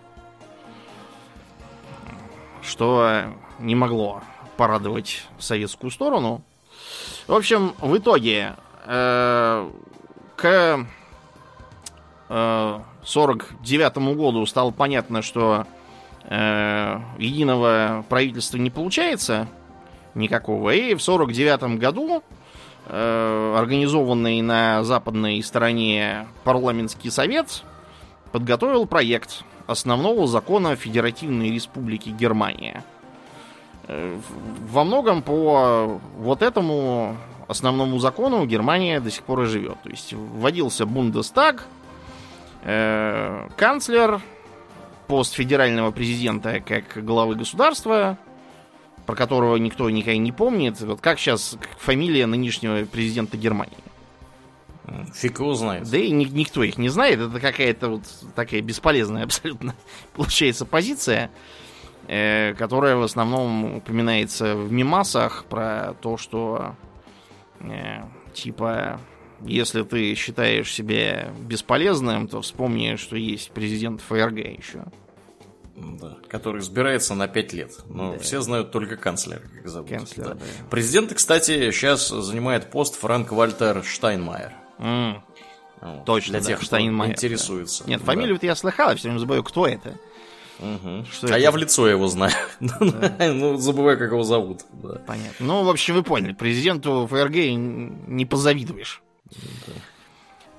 Что 2.61 3.23
не 3.59 3.75
могло 3.75 4.21
порадовать 4.57 5.25
советскую 5.39 5.89
сторону. 5.89 6.43
В 7.27 7.33
общем, 7.33 7.73
в 7.79 7.97
итоге 7.97 8.55
э, 8.85 9.69
к 10.35 10.85
э, 12.29 12.79
49 13.03 13.97
году 14.15 14.45
стало 14.45 14.71
понятно, 14.71 15.21
что 15.21 15.65
э, 16.25 16.99
единого 17.17 18.05
правительства 18.09 18.57
не 18.57 18.69
получается 18.69 19.47
никакого. 20.15 20.71
И 20.71 20.95
в 20.95 21.01
49 21.01 21.79
году 21.79 22.23
э, 22.87 23.55
организованный 23.57 24.41
на 24.41 24.83
западной 24.83 25.41
стороне 25.43 26.27
парламентский 26.43 27.09
совет 27.09 27.63
подготовил 28.33 28.85
проект 28.85 29.43
основного 29.65 30.27
закона 30.27 30.75
Федеративной 30.75 31.51
Республики 31.51 32.09
Германия– 32.09 32.83
во 33.87 34.83
многом 34.83 35.21
по 35.21 35.99
вот 36.17 36.41
этому 36.41 37.17
основному 37.47 37.99
закону 37.99 38.45
Германия 38.45 38.99
до 38.99 39.11
сих 39.11 39.23
пор 39.23 39.43
и 39.43 39.45
живет. 39.47 39.81
То 39.83 39.89
есть 39.89 40.13
вводился 40.13 40.85
Бундестаг, 40.85 41.67
э, 42.63 43.47
канцлер, 43.57 44.21
пост 45.07 45.33
федерального 45.33 45.91
президента 45.91 46.59
как 46.61 47.03
главы 47.03 47.35
государства, 47.35 48.17
про 49.05 49.15
которого 49.15 49.57
никто 49.57 49.89
никогда 49.89 50.17
не 50.17 50.31
помнит. 50.31 50.79
Вот 50.81 51.01
как 51.01 51.19
сейчас 51.19 51.57
фамилия 51.77 52.25
нынешнего 52.25 52.85
президента 52.85 53.37
Германии? 53.37 53.77
Фиг 55.13 55.39
его 55.39 55.53
знает. 55.53 55.89
Да 55.89 55.97
и 55.97 56.11
ни, 56.11 56.25
никто 56.25 56.63
их 56.63 56.77
не 56.77 56.89
знает. 56.89 57.19
Это 57.19 57.39
какая-то 57.39 57.89
вот 57.89 58.03
такая 58.35 58.61
бесполезная 58.61 59.23
абсолютно 59.23 59.75
получается 60.13 60.65
позиция. 60.65 61.31
Э, 62.07 62.53
которая 62.55 62.95
в 62.97 63.03
основном 63.03 63.77
упоминается 63.77 64.55
в 64.55 64.71
мимасах 64.71 65.45
про 65.45 65.93
то, 66.01 66.17
что 66.17 66.75
э, 67.61 68.03
типа 68.33 68.99
если 69.45 69.83
ты 69.83 70.15
считаешь 70.15 70.71
себя 70.71 71.31
бесполезным, 71.39 72.27
то 72.27 72.41
вспомни, 72.41 72.95
что 72.95 73.15
есть 73.15 73.51
президент 73.51 74.01
ФРГ 74.01 74.37
еще. 74.37 74.85
Да, 75.75 76.17
который 76.29 76.61
избирается 76.61 77.15
на 77.15 77.27
5 77.27 77.53
лет. 77.53 77.71
Но 77.87 78.13
да. 78.13 78.19
все 78.19 78.41
знают 78.41 78.71
только 78.71 78.95
канцлера, 78.95 79.41
как 79.41 79.67
зовут. 79.67 79.89
Канцлер, 79.89 80.27
да. 80.27 80.33
Да. 80.35 80.39
Президент, 80.69 81.13
кстати, 81.13 81.71
сейчас 81.71 82.09
занимает 82.09 82.69
пост 82.69 82.95
Франк 82.95 83.31
Вальтер 83.31 83.83
Штайнмайер. 83.83 84.53
Mm. 84.77 85.21
Вот. 85.81 86.05
Точно, 86.05 86.33
Для 86.33 86.39
да, 86.41 86.45
тех, 86.45 86.57
кто 86.57 86.65
Штайнмайер, 86.67 87.13
интересуется. 87.13 87.83
Да. 87.83 87.89
Нет, 87.89 88.01
фамилию 88.01 88.37
да. 88.39 88.47
я 88.47 88.55
слыхал, 88.55 88.91
я 88.91 88.95
все 88.95 89.07
время 89.07 89.19
забываю, 89.19 89.43
кто 89.43 89.65
это. 89.65 89.97
Угу. 90.59 91.05
Что 91.11 91.27
а 91.27 91.29
это? 91.31 91.37
я 91.39 91.51
в 91.51 91.57
лицо 91.57 91.87
его 91.87 92.07
знаю. 92.07 92.33
ну, 92.59 93.57
забываю, 93.57 93.97
как 93.97 94.11
его 94.11 94.23
зовут. 94.23 94.61
Да. 94.71 95.01
Понятно. 95.07 95.45
Ну, 95.45 95.63
в 95.63 95.69
общем, 95.69 95.95
вы 95.95 96.03
поняли. 96.03 96.33
Президенту 96.33 97.07
ФРГ 97.09 97.35
не 97.35 98.25
позавидуешь. 98.25 99.01
Да. 99.31 99.73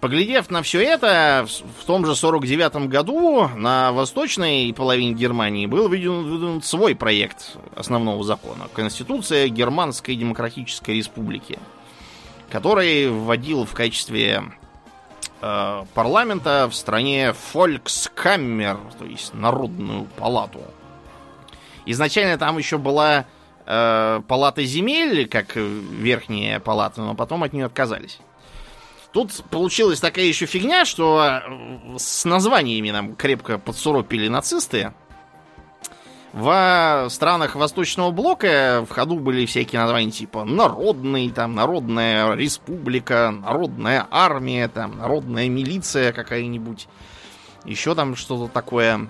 Поглядев 0.05 0.51
на 0.51 0.63
все 0.63 0.83
это, 0.83 1.47
в 1.81 1.87
том 1.87 2.05
же 2.05 2.15
49 2.15 2.89
году 2.89 3.49
на 3.57 3.91
восточной 3.91 4.75
половине 4.75 5.15
Германии 5.15 5.65
был 5.65 5.89
выдвинут 5.89 6.63
свой 6.67 6.95
проект 6.95 7.57
основного 7.75 8.23
закона. 8.23 8.69
Конституция 8.75 9.49
Германской 9.49 10.15
Демократической 10.15 10.97
Республики, 10.99 11.59
который 12.51 13.09
вводил 13.09 13.65
в 13.65 13.73
качестве 13.73 14.43
Э, 15.47 15.85
парламента 15.93 16.69
в 16.71 16.75
стране 16.75 17.35
Фолькскаммер, 17.35 18.79
то 18.99 19.05
есть 19.05 19.35
Народную 19.35 20.07
палату. 20.17 20.63
Изначально 21.85 22.39
там 22.39 22.57
еще 22.57 22.79
была 22.79 23.27
э, 23.67 24.23
палата 24.27 24.65
земель, 24.65 25.29
как 25.29 25.55
верхняя 25.57 26.61
палата, 26.61 27.03
но 27.03 27.15
потом 27.15 27.43
от 27.43 27.53
нее 27.53 27.67
отказались. 27.67 28.21
Тут 29.13 29.45
получилась 29.51 30.01
такая 30.01 30.25
еще 30.25 30.47
фигня, 30.47 30.87
что 30.87 31.23
э, 31.23 31.99
с 31.99 32.25
названиями 32.25 32.91
нам 32.91 33.15
крепко 33.15 33.59
подсуропили 33.59 34.29
нацисты. 34.29 34.95
В 36.35 37.07
странах 37.11 37.55
Восточного 37.55 38.11
Блока 38.11 38.85
в 38.89 38.93
ходу 38.93 39.21
были 39.21 39.47
всякие 39.47 39.81
названия 39.81 40.11
типа 40.11 40.45
Народный, 40.45 41.31
там, 41.31 41.55
Народная 41.55 42.35
Республика, 42.35 43.31
Народная 43.31 44.09
Армия, 44.11 44.67
там, 44.67 44.99
Народная 44.99 45.49
Милиция 45.49 46.13
какая-нибудь. 46.13 46.89
Еще 47.65 47.95
там 47.95 48.17
что-то 48.17 48.53
такое. 48.53 49.09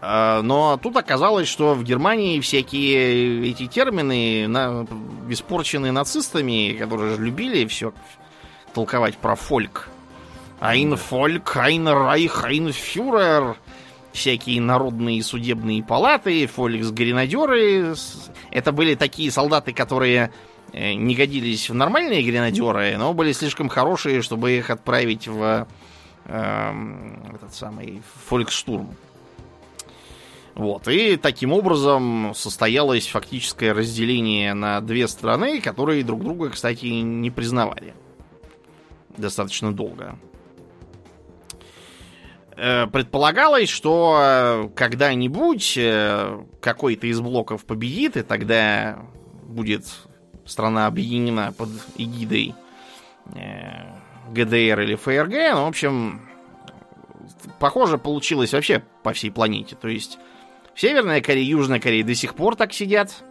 А, 0.00 0.42
но 0.42 0.76
тут 0.76 0.96
оказалось, 0.96 1.46
что 1.46 1.74
в 1.74 1.84
Германии 1.84 2.40
всякие 2.40 3.48
эти 3.48 3.68
термины 3.68 4.46
испорченные 5.28 5.92
нацистами, 5.92 6.76
которые 6.76 7.14
же 7.14 7.22
любили 7.22 7.64
все 7.66 7.92
толковать 8.74 9.16
про 9.18 9.36
фольк. 9.36 9.88
Айн 10.58 10.96
фольк, 10.96 11.56
айн 11.56 11.86
райх, 11.86 12.42
айн 12.42 12.72
фюрер. 12.72 13.56
Всякие 14.14 14.60
народные 14.60 15.24
судебные 15.24 15.82
палаты, 15.82 16.46
фолькс-гренадеры. 16.46 17.96
Это 18.52 18.70
были 18.70 18.94
такие 18.94 19.32
солдаты, 19.32 19.72
которые 19.72 20.30
э, 20.72 20.94
не 20.94 21.16
годились 21.16 21.68
в 21.68 21.74
нормальные 21.74 22.22
гренадеры, 22.22 22.96
но 22.96 23.12
были 23.12 23.32
слишком 23.32 23.68
хорошие, 23.68 24.22
чтобы 24.22 24.52
их 24.52 24.70
отправить 24.70 25.26
в 25.26 25.66
э, 26.26 26.72
этот 27.34 27.54
самый 27.54 28.02
фолькштурм. 28.26 28.94
Вот. 30.54 30.86
И 30.86 31.16
таким 31.16 31.52
образом 31.52 32.34
состоялось 32.36 33.08
фактическое 33.08 33.74
разделение 33.74 34.54
на 34.54 34.80
две 34.80 35.08
страны, 35.08 35.60
которые 35.60 36.04
друг 36.04 36.22
друга, 36.22 36.50
кстати, 36.50 36.86
не 36.86 37.32
признавали. 37.32 37.94
Достаточно 39.16 39.72
долго. 39.72 40.16
Э, 42.56 42.86
предполагалось, 42.86 43.68
что 43.68 44.16
э, 44.20 44.68
когда-нибудь 44.76 45.74
э, 45.76 46.40
какой-то 46.60 47.06
из 47.08 47.20
блоков 47.20 47.64
победит, 47.64 48.16
и 48.16 48.22
тогда 48.22 48.98
будет 49.42 49.86
страна 50.44 50.86
объединена 50.86 51.52
под 51.52 51.70
эгидой 51.96 52.54
ГДР 54.30 54.80
или 54.80 54.94
ФРГ. 54.94 55.54
Ну, 55.54 55.64
в 55.64 55.68
общем, 55.68 56.28
похоже, 57.58 57.98
получилось 57.98 58.52
вообще 58.52 58.82
по 59.02 59.12
всей 59.12 59.30
планете. 59.30 59.74
То 59.74 59.88
есть 59.88 60.18
Северная 60.76 61.22
Корея 61.22 61.44
Южная 61.44 61.80
Корея 61.80 62.04
до 62.04 62.14
сих 62.14 62.34
пор 62.34 62.56
так 62.56 62.72
сидят. 62.72 63.24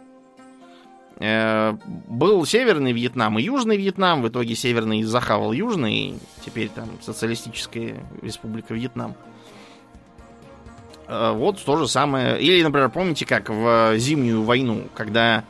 Э, 1.18 1.76
был 2.08 2.44
Северный 2.44 2.92
Вьетнам 2.92 3.38
и 3.38 3.42
Южный 3.42 3.76
Вьетнам. 3.76 4.22
В 4.22 4.28
итоге 4.28 4.54
Северный 4.54 5.02
захавал 5.02 5.52
Южный. 5.52 5.94
И 5.94 6.18
теперь 6.44 6.68
там 6.68 6.88
социалистическая 7.00 7.96
республика 8.22 8.74
Вьетнам. 8.74 9.14
Э, 11.06 11.32
вот 11.32 11.62
то 11.64 11.76
же 11.76 11.86
самое. 11.86 12.40
Или, 12.40 12.62
например, 12.62 12.90
помните, 12.90 13.26
как 13.26 13.48
в 13.48 13.96
Зимнюю 13.96 14.42
войну, 14.42 14.88
когда 14.94 15.44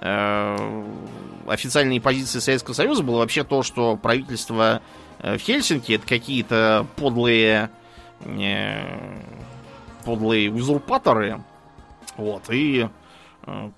э, 0.00 0.84
официальные 1.46 2.00
позиции 2.00 2.38
Советского 2.38 2.74
Союза 2.74 3.02
было 3.02 3.18
вообще 3.18 3.44
то, 3.44 3.62
что 3.62 3.96
правительство 3.96 4.80
в 5.18 5.38
Хельсинки 5.38 5.92
это 5.92 6.06
какие-то 6.06 6.86
подлые 6.96 7.70
подлые 10.04 10.50
узурпаторы. 10.50 11.42
Вот, 12.16 12.50
и 12.50 12.88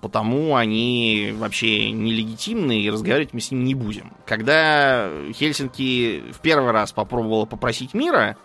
потому 0.01 0.55
они 0.55 1.33
вообще 1.37 1.91
нелегитимны, 1.91 2.81
и 2.81 2.89
разговаривать 2.89 3.33
мы 3.33 3.39
с 3.39 3.51
ними 3.51 3.63
не 3.63 3.75
будем. 3.75 4.11
Когда 4.25 5.09
Хельсинки 5.33 6.23
в 6.31 6.39
первый 6.39 6.71
раз 6.71 6.91
попробовала 6.91 7.45
попросить 7.45 7.93
мира 7.93 8.37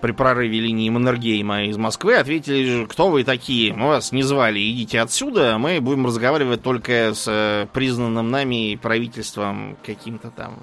при 0.00 0.12
прорыве 0.12 0.60
линии 0.60 0.90
Маннергейма 0.90 1.64
из 1.64 1.76
Москвы, 1.76 2.16
ответили, 2.16 2.84
кто 2.86 3.08
вы 3.08 3.24
такие, 3.24 3.72
мы 3.72 3.88
вас 3.88 4.12
не 4.12 4.22
звали, 4.22 4.60
идите 4.70 5.00
отсюда, 5.00 5.58
мы 5.58 5.80
будем 5.80 6.06
разговаривать 6.06 6.62
только 6.62 7.14
с 7.14 7.24
э, 7.26 7.66
признанным 7.72 8.30
нами 8.30 8.78
правительством 8.80 9.76
каким-то 9.84 10.30
там, 10.30 10.54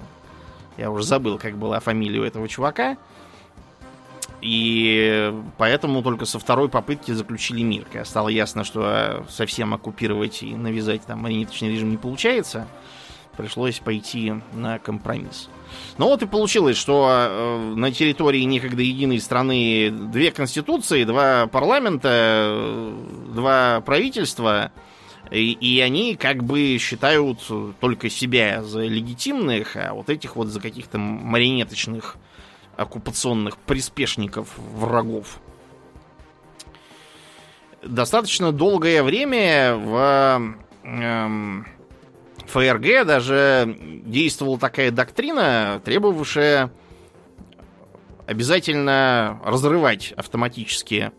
я 0.78 0.90
уже 0.90 1.04
забыл, 1.04 1.38
как 1.38 1.58
была 1.58 1.80
фамилия 1.80 2.20
у 2.20 2.24
этого 2.24 2.48
чувака, 2.48 2.96
и 4.42 5.32
поэтому 5.58 6.02
только 6.02 6.26
со 6.26 6.38
второй 6.38 6.68
попытки 6.68 7.12
заключили 7.12 7.62
мир. 7.62 7.84
Когда 7.84 8.04
стало 8.04 8.28
ясно, 8.28 8.64
что 8.64 9.24
совсем 9.28 9.74
оккупировать 9.74 10.42
и 10.42 10.54
навязать 10.54 11.02
там 11.02 11.20
марионеточный 11.20 11.72
режим 11.72 11.90
не 11.90 11.96
получается, 11.96 12.68
пришлось 13.36 13.78
пойти 13.78 14.34
на 14.52 14.78
компромисс. 14.78 15.48
Ну 15.98 16.06
вот 16.06 16.22
и 16.22 16.26
получилось, 16.26 16.76
что 16.76 17.08
э, 17.08 17.74
на 17.74 17.90
территории 17.92 18.42
некогда 18.42 18.82
единой 18.82 19.20
страны 19.20 19.90
две 19.90 20.30
конституции, 20.30 21.04
два 21.04 21.46
парламента, 21.46 22.92
два 23.34 23.80
правительства, 23.80 24.70
и, 25.30 25.52
и 25.52 25.80
они 25.80 26.14
как 26.14 26.44
бы 26.44 26.78
считают 26.78 27.40
только 27.80 28.10
себя 28.10 28.62
за 28.62 28.82
легитимных, 28.82 29.76
а 29.76 29.92
вот 29.92 30.08
этих 30.08 30.36
вот 30.36 30.48
за 30.48 30.60
каких-то 30.60 30.98
марионеточных 30.98 32.16
оккупационных 32.76 33.58
приспешников 33.58 34.48
врагов. 34.58 35.40
Достаточно 37.82 38.52
долгое 38.52 39.02
время 39.02 39.76
в 39.76 40.56
эм, 40.82 41.66
ФРГ 42.46 43.06
даже 43.06 43.76
действовала 44.04 44.58
такая 44.58 44.90
доктрина, 44.90 45.80
требовавшая 45.84 46.72
обязательно 48.26 49.40
разрывать 49.44 50.12
автоматически 50.12 51.12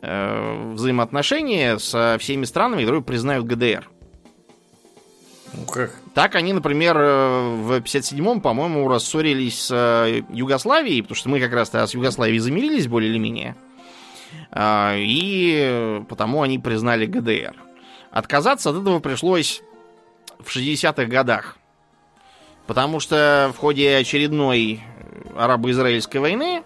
э, 0.00 0.72
взаимоотношения 0.72 1.78
со 1.78 2.16
всеми 2.18 2.44
странами, 2.44 2.82
которые 2.82 3.02
признают 3.02 3.46
ГДР. 3.46 3.88
Ну 5.52 5.64
как? 5.66 5.94
Так 6.16 6.34
они, 6.34 6.54
например, 6.54 6.96
э, 6.96 7.56
в 7.56 7.72
57-м, 7.72 8.40
по-моему, 8.40 8.88
рассорились 8.88 9.66
с 9.66 9.70
э, 9.70 10.22
Югославией, 10.30 11.02
потому 11.02 11.14
что 11.14 11.28
мы 11.28 11.40
как 11.40 11.52
раз-то 11.52 11.86
с 11.86 11.92
Югославией 11.92 12.38
замирились 12.38 12.86
более 12.86 13.10
или 13.10 13.18
менее. 13.18 13.54
А, 14.50 14.94
и 14.96 16.02
потому 16.08 16.40
они 16.40 16.58
признали 16.58 17.04
ГДР. 17.04 17.54
Отказаться 18.12 18.70
от 18.70 18.76
этого 18.76 18.98
пришлось 19.00 19.60
в 20.38 20.56
60-х 20.56 21.04
годах. 21.04 21.58
Потому 22.66 22.98
что 22.98 23.52
в 23.54 23.58
ходе 23.58 23.94
очередной 23.98 24.80
арабо-израильской 25.36 26.22
войны 26.22 26.62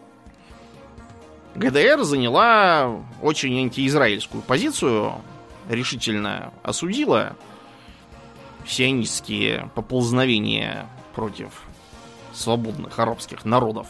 ГДР 1.57 2.05
заняла 2.05 3.03
очень 3.21 3.59
антиизраильскую 3.59 4.45
позицию, 4.45 5.15
решительно 5.69 6.53
осудила 6.63 7.35
сионистские 8.67 9.71
поползновения 9.75 10.87
против 11.15 11.49
свободных 12.33 12.99
арабских 12.99 13.45
народов. 13.45 13.89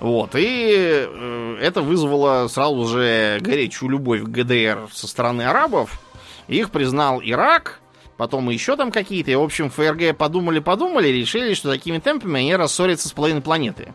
Вот, 0.00 0.34
и 0.34 0.72
э, 0.74 1.58
это 1.60 1.80
вызвало 1.80 2.48
сразу 2.48 2.86
же 2.86 3.38
горячую 3.40 3.90
любовь 3.90 4.22
к 4.22 4.28
ГДР 4.28 4.88
со 4.92 5.06
стороны 5.06 5.42
арабов. 5.42 6.00
Их 6.48 6.70
признал 6.70 7.20
Ирак, 7.22 7.80
потом 8.16 8.50
еще 8.50 8.76
там 8.76 8.90
какие-то. 8.90 9.30
И, 9.30 9.36
в 9.36 9.42
общем, 9.42 9.70
ФРГ 9.70 10.16
подумали-подумали, 10.16 11.06
решили, 11.08 11.54
что 11.54 11.70
такими 11.70 11.98
темпами 11.98 12.40
они 12.40 12.56
рассорятся 12.56 13.08
с 13.08 13.12
половиной 13.12 13.42
планеты. 13.42 13.94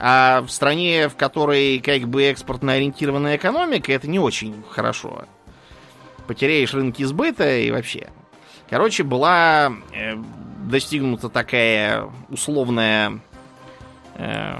А 0.00 0.42
в 0.42 0.50
стране, 0.50 1.08
в 1.08 1.14
которой 1.14 1.78
как 1.78 2.08
бы 2.08 2.24
экспортно 2.24 2.72
ориентированная 2.72 3.36
экономика, 3.36 3.92
это 3.92 4.08
не 4.08 4.18
очень 4.18 4.64
хорошо 4.68 5.26
потеряешь 6.32 6.72
рынки 6.72 7.02
сбыта 7.02 7.58
и 7.58 7.70
вообще. 7.70 8.08
Короче, 8.70 9.02
была 9.02 9.70
э, 9.94 10.16
достигнута 10.64 11.28
такая 11.28 12.08
условная 12.30 13.20
э, 14.14 14.54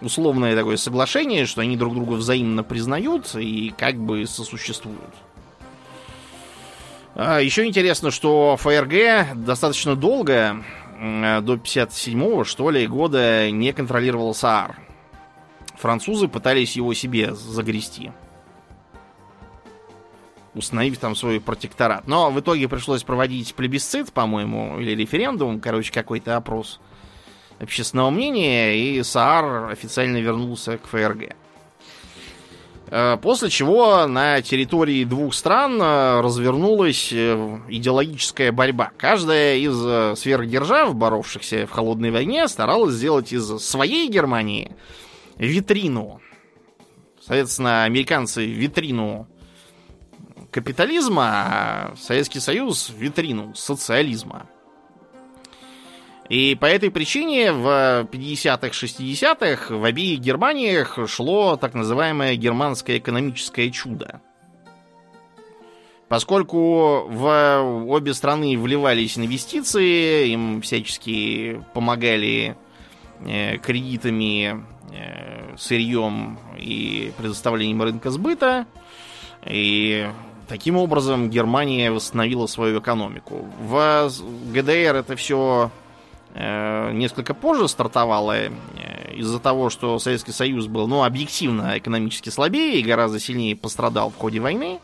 условное 0.00 0.56
такое 0.56 0.76
соглашение, 0.76 1.46
что 1.46 1.60
они 1.60 1.76
друг 1.76 1.94
друга 1.94 2.14
взаимно 2.14 2.64
признают 2.64 3.32
и 3.36 3.72
как 3.78 3.94
бы 3.94 4.26
сосуществуют. 4.26 5.14
А, 7.14 7.38
еще 7.38 7.64
интересно, 7.64 8.10
что 8.10 8.56
ФРГ 8.56 9.36
достаточно 9.36 9.94
долго, 9.94 10.64
до 11.00 11.54
57-го, 11.54 12.42
что 12.42 12.70
ли, 12.70 12.88
года 12.88 13.52
не 13.52 13.72
контролировал 13.72 14.34
СААР. 14.34 14.76
Французы 15.76 16.26
пытались 16.26 16.74
его 16.74 16.92
себе 16.92 17.36
загрести 17.36 18.10
установив 20.54 20.98
там 20.98 21.14
свой 21.14 21.40
протекторат. 21.40 22.06
Но 22.06 22.30
в 22.30 22.40
итоге 22.40 22.68
пришлось 22.68 23.02
проводить 23.02 23.54
плебисцит, 23.54 24.12
по-моему, 24.12 24.78
или 24.78 24.94
референдум, 24.94 25.60
короче, 25.60 25.92
какой-то 25.92 26.36
опрос 26.36 26.80
общественного 27.58 28.10
мнения, 28.10 28.76
и 28.76 29.02
СААР 29.02 29.70
официально 29.70 30.18
вернулся 30.18 30.78
к 30.78 30.86
ФРГ. 30.86 31.34
Э, 32.90 33.18
после 33.20 33.50
чего 33.50 34.06
на 34.06 34.40
территории 34.40 35.04
двух 35.04 35.34
стран 35.34 35.80
э, 35.80 36.20
развернулась 36.20 37.10
э, 37.12 37.58
идеологическая 37.68 38.50
борьба. 38.50 38.92
Каждая 38.96 39.56
из 39.56 40.18
сверхдержав, 40.18 40.94
боровшихся 40.94 41.66
в 41.66 41.70
холодной 41.70 42.10
войне, 42.10 42.48
старалась 42.48 42.94
сделать 42.94 43.32
из 43.32 43.46
своей 43.58 44.08
Германии 44.08 44.72
витрину. 45.36 46.20
Соответственно, 47.20 47.84
американцы 47.84 48.46
витрину 48.46 49.28
капитализма, 50.50 51.24
а 51.24 51.94
Советский 51.96 52.40
Союз 52.40 52.90
витрину 52.96 53.54
социализма. 53.54 54.46
И 56.28 56.56
по 56.60 56.66
этой 56.66 56.90
причине 56.90 57.52
в 57.52 58.06
50-х, 58.10 58.68
60-х 58.68 59.74
в 59.74 59.84
обеих 59.84 60.20
Германиях 60.20 60.98
шло 61.08 61.56
так 61.56 61.72
называемое 61.74 62.36
германское 62.36 62.98
экономическое 62.98 63.70
чудо. 63.70 64.20
Поскольку 66.08 67.06
в 67.08 67.86
обе 67.88 68.14
страны 68.14 68.58
вливались 68.58 69.18
инвестиции, 69.18 70.28
им 70.28 70.62
всячески 70.62 71.62
помогали 71.74 72.56
э, 73.24 73.58
кредитами, 73.58 74.64
э, 74.90 75.56
сырьем 75.56 76.38
и 76.58 77.12
предоставлением 77.18 77.82
рынка 77.82 78.10
сбыта, 78.10 78.66
и 79.44 80.08
таким 80.48 80.76
образом 80.76 81.30
Германия 81.30 81.90
восстановила 81.90 82.46
свою 82.46 82.80
экономику. 82.80 83.46
В 83.60 84.10
ГДР 84.52 84.96
это 84.96 85.14
все 85.14 85.70
э, 86.34 86.90
несколько 86.92 87.34
позже 87.34 87.68
стартовало 87.68 88.36
э, 88.36 88.50
из-за 89.14 89.38
того, 89.38 89.70
что 89.70 89.98
Советский 89.98 90.32
Союз 90.32 90.66
был, 90.66 90.88
ну, 90.88 91.04
объективно 91.04 91.78
экономически 91.78 92.30
слабее 92.30 92.80
и 92.80 92.82
гораздо 92.82 93.20
сильнее 93.20 93.54
пострадал 93.54 94.10
в 94.10 94.16
ходе 94.16 94.40
войны. 94.40 94.80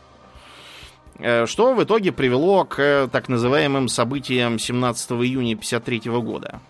Э, 1.19 1.45
что 1.45 1.73
в 1.73 1.83
итоге 1.83 2.11
привело 2.11 2.65
к 2.65 3.09
так 3.11 3.27
называемым 3.27 3.89
событиям 3.89 4.59
17 4.59 5.11
июня 5.11 5.55
1953 5.55 6.11
года. 6.21 6.61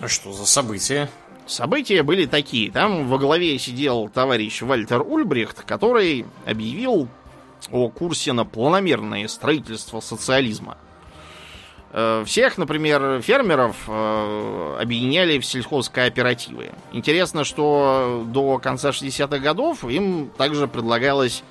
А 0.00 0.08
что 0.08 0.32
за 0.32 0.46
события? 0.46 1.08
События 1.46 2.02
были 2.02 2.26
такие. 2.26 2.70
Там 2.70 3.08
во 3.08 3.18
главе 3.18 3.58
сидел 3.58 4.08
товарищ 4.08 4.62
Вальтер 4.62 5.02
Ульбрихт, 5.02 5.62
который 5.62 6.24
объявил 6.46 7.08
о 7.70 7.88
курсе 7.88 8.32
на 8.32 8.44
планомерное 8.44 9.28
строительство 9.28 10.00
социализма. 10.00 10.78
Э, 11.92 12.24
всех, 12.26 12.58
например, 12.58 13.20
фермеров 13.22 13.76
э, 13.86 14.78
объединяли 14.80 15.38
в 15.38 15.46
сельхозкооперативы. 15.46 16.70
Интересно, 16.92 17.44
что 17.44 18.24
до 18.26 18.58
конца 18.58 18.90
60-х 18.90 19.38
годов 19.38 19.84
им 19.84 20.30
также 20.36 20.68
предлагалось 20.68 21.42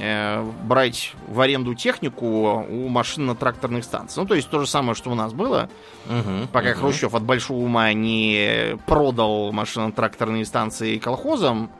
Э, 0.00 0.44
брать 0.62 1.14
в 1.26 1.40
аренду 1.40 1.74
технику 1.74 2.26
у 2.26 2.88
машинно-тракторных 2.88 3.82
станций. 3.82 4.22
Ну, 4.22 4.28
то 4.28 4.34
есть 4.36 4.48
то 4.48 4.60
же 4.60 4.66
самое, 4.66 4.94
что 4.94 5.10
у 5.10 5.14
нас 5.14 5.32
было, 5.32 5.68
угу, 6.06 6.46
пока 6.52 6.70
угу. 6.70 6.80
Хрущев 6.80 7.14
от 7.14 7.24
большого 7.24 7.58
ума 7.58 7.92
не 7.92 8.78
продал 8.86 9.50
машинно-тракторные 9.50 10.44
станции 10.44 10.98
колхозам. 10.98 11.70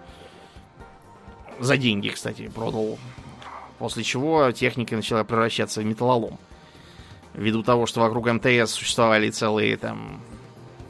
За 1.61 1.77
деньги, 1.77 2.09
кстати, 2.09 2.51
продал. 2.53 2.99
После 3.79 4.03
чего 4.03 4.51
техника 4.53 4.97
начала 4.97 5.25
превращаться 5.25 5.81
в 5.81 5.85
металлолом. 5.85 6.39
Ввиду 7.35 7.63
того, 7.63 7.87
что 7.87 8.01
вокруг 8.01 8.31
МТС 8.31 8.73
существовали 8.73 9.31
целые 9.31 9.77
там 9.77 10.21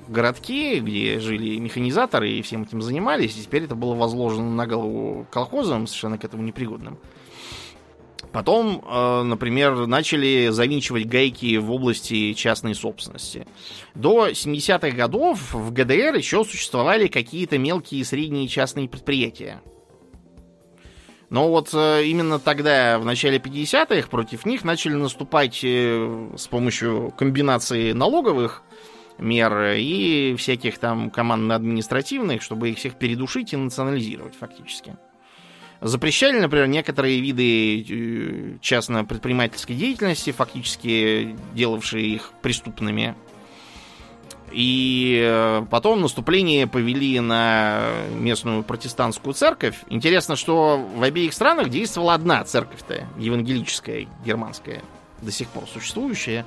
городки, 0.09 0.81
где 0.81 1.20
жили 1.20 1.59
механизаторы 1.59 2.31
и 2.31 2.42
всем 2.42 2.62
этим 2.62 2.81
занимались, 2.81 3.37
и 3.37 3.42
теперь 3.42 3.64
это 3.64 3.74
было 3.74 3.94
возложено 3.94 4.51
на 4.51 4.66
голову 4.66 5.27
колхозам, 5.31 5.87
совершенно 5.87 6.18
к 6.18 6.24
этому 6.24 6.42
непригодным. 6.42 6.98
Потом, 8.33 8.83
э, 8.87 9.22
например, 9.22 9.87
начали 9.87 10.48
завинчивать 10.51 11.07
гайки 11.07 11.57
в 11.57 11.70
области 11.70 12.35
частной 12.35 12.74
собственности. 12.74 13.46
До 13.94 14.29
70-х 14.29 14.90
годов 14.90 15.55
в 15.55 15.72
ГДР 15.72 16.14
еще 16.16 16.44
существовали 16.44 17.09
какие-то 17.09 17.59
мелкие 17.59 18.03
и 18.03 18.05
средние 18.05 18.48
частные 18.48 18.88
предприятия. 18.88 19.62
Но 21.31 21.49
вот 21.49 21.71
э, 21.75 22.05
именно 22.05 22.38
тогда, 22.38 22.99
в 22.99 23.05
начале 23.05 23.38
50-х, 23.38 24.09
против 24.09 24.47
них 24.47 24.64
начали 24.64 24.95
наступать 24.95 25.61
э, 25.62 26.31
с 26.37 26.47
помощью 26.47 27.12
комбинации 27.17 27.93
налоговых 27.93 28.62
мер 29.19 29.75
и 29.77 30.35
всяких 30.37 30.79
там 30.79 31.11
командно-административных, 31.11 32.41
чтобы 32.41 32.71
их 32.71 32.79
всех 32.79 32.95
передушить 32.95 33.53
и 33.53 33.57
национализировать 33.57 34.35
фактически. 34.37 34.97
Запрещали, 35.81 36.41
например, 36.41 36.67
некоторые 36.67 37.21
виды 37.21 37.83
э, 37.83 38.59
частно-предпринимательской 38.61 39.77
деятельности, 39.77 40.33
фактически 40.33 41.37
делавшие 41.55 42.07
их 42.07 42.33
преступными. 42.43 43.14
И 44.51 45.21
э, 45.23 45.67
потом 45.71 46.01
наступление 46.01 46.67
повели 46.67 47.21
на 47.21 47.91
местную 48.11 48.63
протестантскую 48.63 49.35
церковь. 49.35 49.77
Интересно, 49.89 50.37
что 50.37 50.79
в 50.79 51.03
обеих 51.03 51.33
странах 51.33 51.69
действовала 51.69 52.15
одна 52.15 52.43
церковь-то, 52.45 53.07
евангелическая, 53.19 54.09
германская, 54.25 54.83
до 55.21 55.31
сих 55.31 55.49
пор 55.49 55.65
существующая 55.73 56.47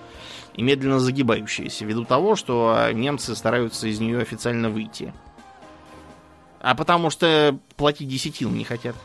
и 0.53 0.63
медленно 0.63 0.99
загибающаяся, 0.99 1.85
ввиду 1.85 2.05
того, 2.05 2.35
что 2.35 2.89
немцы 2.91 3.35
стараются 3.35 3.87
из 3.87 3.99
нее 3.99 4.19
официально 4.19 4.69
выйти. 4.69 5.13
А 6.59 6.75
потому 6.75 7.09
что 7.09 7.57
платить 7.75 8.07
десятину 8.07 8.51
не 8.51 8.63
хотят 8.63 8.95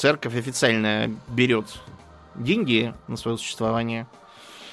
церковь 0.00 0.34
официально 0.34 1.14
берет 1.28 1.66
деньги 2.34 2.94
на 3.06 3.18
свое 3.18 3.36
существование. 3.36 4.06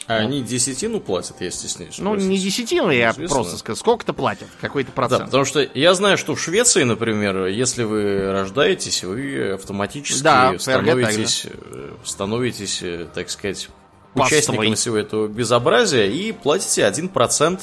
А 0.08 0.16
они 0.16 0.42
десятину 0.42 1.02
платят, 1.02 1.42
я 1.42 1.52
стесняюсь. 1.52 2.00
Ну, 2.00 2.16
не 2.16 2.38
десятину, 2.38 2.90
я 2.92 3.12
Известно. 3.12 3.36
просто 3.36 3.58
скажу. 3.58 3.78
Сколько-то 3.78 4.14
платят, 4.14 4.48
какой-то 4.62 4.92
процент. 4.94 5.20
Да, 5.20 5.26
потому 5.26 5.44
что 5.44 5.60
я 5.74 5.94
знаю, 5.94 6.18
что 6.18 6.34
в 6.34 6.40
Швеции, 6.40 6.84
например, 6.84 7.48
если 7.48 7.84
вы 7.84 8.32
рождаетесь, 8.32 9.04
вы 9.04 9.52
автоматически 9.54 10.24
да, 10.24 10.58
становитесь, 10.58 11.46
э, 11.46 11.90
становитесь, 12.06 12.82
э, 12.82 13.08
так 13.14 13.30
сказать, 13.30 13.70
участником 14.16 14.76
всего 14.76 14.98
этого 14.98 15.28
безобразия 15.28 16.06
и 16.06 16.32
платите 16.32 16.84
1% 16.84 17.60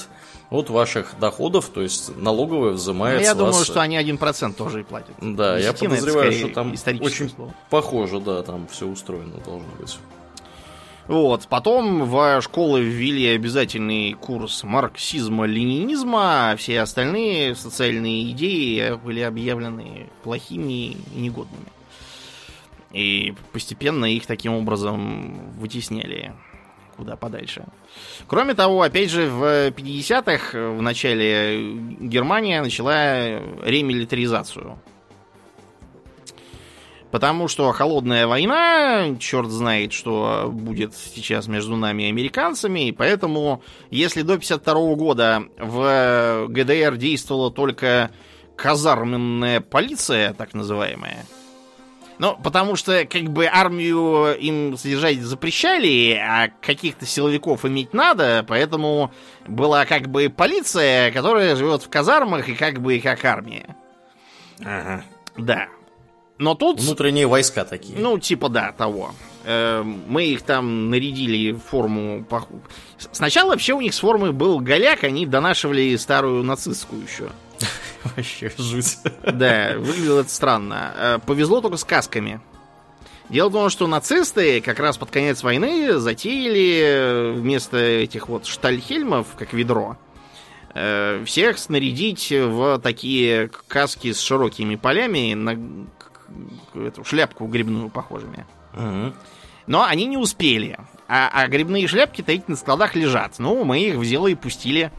от 0.50 0.70
ваших 0.70 1.18
доходов, 1.18 1.70
то 1.70 1.80
есть 1.80 2.14
налоговая 2.16 2.72
взимается. 2.72 3.20
Ну, 3.20 3.26
я 3.26 3.34
думаю, 3.34 3.54
вас... 3.54 3.64
что 3.64 3.80
они 3.80 3.98
1% 3.98 4.52
тоже 4.52 4.80
и 4.80 4.82
платят. 4.84 5.14
Да, 5.20 5.58
я 5.58 5.72
подозреваю, 5.72 6.32
что 6.32 6.48
там 6.48 6.74
очень 7.00 7.30
слово. 7.30 7.54
похоже, 7.70 8.20
да, 8.20 8.42
там 8.42 8.68
все 8.68 8.86
устроено 8.86 9.38
должно 9.44 9.68
быть. 9.78 9.98
Вот. 11.06 11.46
Потом 11.48 12.04
в 12.04 12.40
школы 12.40 12.82
ввели 12.82 13.28
обязательный 13.28 14.14
курс 14.14 14.64
марксизма-ленинизма, 14.64 16.52
а 16.52 16.56
все 16.56 16.80
остальные 16.80 17.54
социальные 17.54 18.30
идеи 18.30 18.96
были 18.96 19.20
объявлены 19.20 20.08
плохими 20.22 20.92
и 20.92 20.96
негодными. 21.14 21.66
И 22.92 23.34
постепенно 23.52 24.06
их 24.06 24.24
таким 24.26 24.54
образом 24.54 25.50
вытесняли 25.58 26.32
куда 26.96 27.16
подальше. 27.16 27.64
Кроме 28.28 28.54
того, 28.54 28.82
опять 28.82 29.10
же, 29.10 29.28
в 29.28 29.70
50-х, 29.70 30.56
в 30.70 30.80
начале, 30.80 31.72
Германия 32.00 32.62
начала 32.62 33.40
ремилитаризацию. 33.64 34.78
Потому 37.14 37.46
что 37.46 37.70
холодная 37.70 38.26
война, 38.26 39.14
черт 39.20 39.48
знает, 39.48 39.92
что 39.92 40.50
будет 40.52 40.96
сейчас 40.96 41.46
между 41.46 41.76
нами 41.76 42.02
и 42.02 42.08
американцами, 42.08 42.88
и 42.88 42.92
поэтому, 42.92 43.62
если 43.88 44.22
до 44.22 44.36
52 44.36 44.74
года 44.96 45.44
в 45.56 46.46
ГДР 46.48 46.96
действовала 46.96 47.52
только 47.52 48.10
казарменная 48.56 49.60
полиция, 49.60 50.32
так 50.34 50.54
называемая, 50.54 51.24
ну, 52.18 52.36
потому 52.42 52.74
что, 52.74 53.04
как 53.04 53.22
бы, 53.30 53.46
армию 53.46 54.36
им 54.36 54.76
содержать 54.76 55.20
запрещали, 55.20 56.20
а 56.20 56.48
каких-то 56.60 57.06
силовиков 57.06 57.64
иметь 57.64 57.94
надо, 57.94 58.44
поэтому 58.48 59.12
была, 59.46 59.84
как 59.84 60.08
бы, 60.08 60.30
полиция, 60.36 61.12
которая 61.12 61.54
живет 61.54 61.84
в 61.84 61.88
казармах 61.88 62.48
и, 62.48 62.54
как 62.54 62.82
бы, 62.82 62.98
как 62.98 63.24
армия. 63.24 63.76
Ага. 64.58 65.04
Да. 65.36 65.68
Но 66.38 66.54
тут... 66.54 66.80
Внутренние 66.80 67.26
войска 67.26 67.64
такие. 67.64 67.98
Ну, 67.98 68.18
типа, 68.18 68.48
да, 68.48 68.72
того. 68.72 69.14
Э, 69.44 69.82
мы 69.82 70.24
их 70.26 70.42
там 70.42 70.90
нарядили 70.90 71.52
в 71.52 71.60
форму... 71.60 72.26
Сначала 73.12 73.50
вообще 73.50 73.74
у 73.74 73.80
них 73.80 73.94
с 73.94 74.00
формы 74.00 74.32
был 74.32 74.58
голяк, 74.58 75.04
они 75.04 75.26
донашивали 75.26 75.94
старую 75.96 76.42
нацистскую 76.42 77.02
еще. 77.02 77.28
Вообще 78.16 78.50
жуть. 78.58 78.98
Да, 79.22 79.74
выглядело 79.78 80.20
это 80.20 80.30
странно. 80.30 80.94
Э, 80.96 81.18
повезло 81.24 81.60
только 81.60 81.76
с 81.76 81.84
касками. 81.84 82.40
Дело 83.28 83.48
в 83.48 83.52
том, 83.52 83.70
что 83.70 83.86
нацисты 83.86 84.60
как 84.60 84.78
раз 84.78 84.98
под 84.98 85.10
конец 85.10 85.42
войны 85.42 85.98
затеяли 85.98 86.82
э, 86.84 87.32
вместо 87.32 87.78
этих 87.78 88.28
вот 88.28 88.46
штальхельмов, 88.46 89.28
как 89.36 89.52
ведро, 89.54 89.96
э, 90.74 91.22
всех 91.24 91.58
снарядить 91.58 92.30
в 92.30 92.78
такие 92.80 93.50
каски 93.68 94.12
с 94.12 94.20
широкими 94.20 94.76
полями 94.76 95.32
на 95.34 95.86
эту 96.74 97.04
шляпку 97.04 97.46
грибную 97.46 97.90
похожими. 97.90 98.46
Угу. 98.74 99.14
Но 99.66 99.84
они 99.84 100.06
не 100.06 100.16
успели. 100.16 100.78
А, 101.08 101.30
а 101.32 101.48
грибные 101.48 101.86
шляпки-то 101.86 102.32
эти 102.32 102.44
на 102.48 102.56
складах 102.56 102.94
лежат. 102.94 103.38
Ну, 103.38 103.64
мы 103.64 103.80
их 103.80 103.96
взяли 103.96 104.32
и 104.32 104.34
пустили 104.34 104.90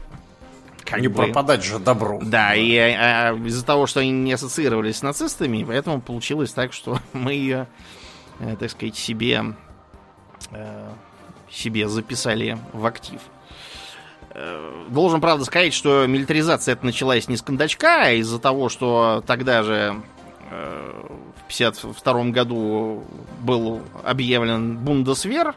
как 0.86 1.00
не 1.00 1.08
бы... 1.08 1.24
пропадать 1.24 1.64
же 1.64 1.78
добру. 1.78 2.20
Да, 2.22 2.54
и 2.54 2.76
а, 2.76 3.34
из-за 3.34 3.64
того, 3.64 3.86
что 3.86 4.00
они 4.00 4.10
не 4.10 4.32
ассоциировались 4.32 4.98
с 4.98 5.02
нацистами, 5.02 5.64
поэтому 5.64 6.00
получилось 6.00 6.52
так, 6.52 6.72
что 6.72 6.98
мы 7.12 7.32
ее, 7.32 7.68
э, 8.38 8.56
так 8.58 8.70
сказать, 8.70 8.96
себе, 8.96 9.42
э, 10.52 10.92
себе 11.50 11.88
записали 11.88 12.58
в 12.72 12.86
актив. 12.86 13.20
Э, 14.30 14.86
должен, 14.88 15.20
правда, 15.20 15.44
сказать, 15.44 15.74
что 15.74 16.06
милитаризация 16.06 16.74
это 16.74 16.86
началась 16.86 17.28
не 17.28 17.36
с 17.36 17.42
кондачка, 17.42 18.04
а 18.04 18.10
из-за 18.12 18.38
того, 18.38 18.68
что 18.68 19.24
тогда 19.26 19.64
же, 19.64 20.00
1952 21.46 22.24
году 22.30 23.04
был 23.40 23.80
объявлен 24.04 24.78
Бундесвер 24.78 25.54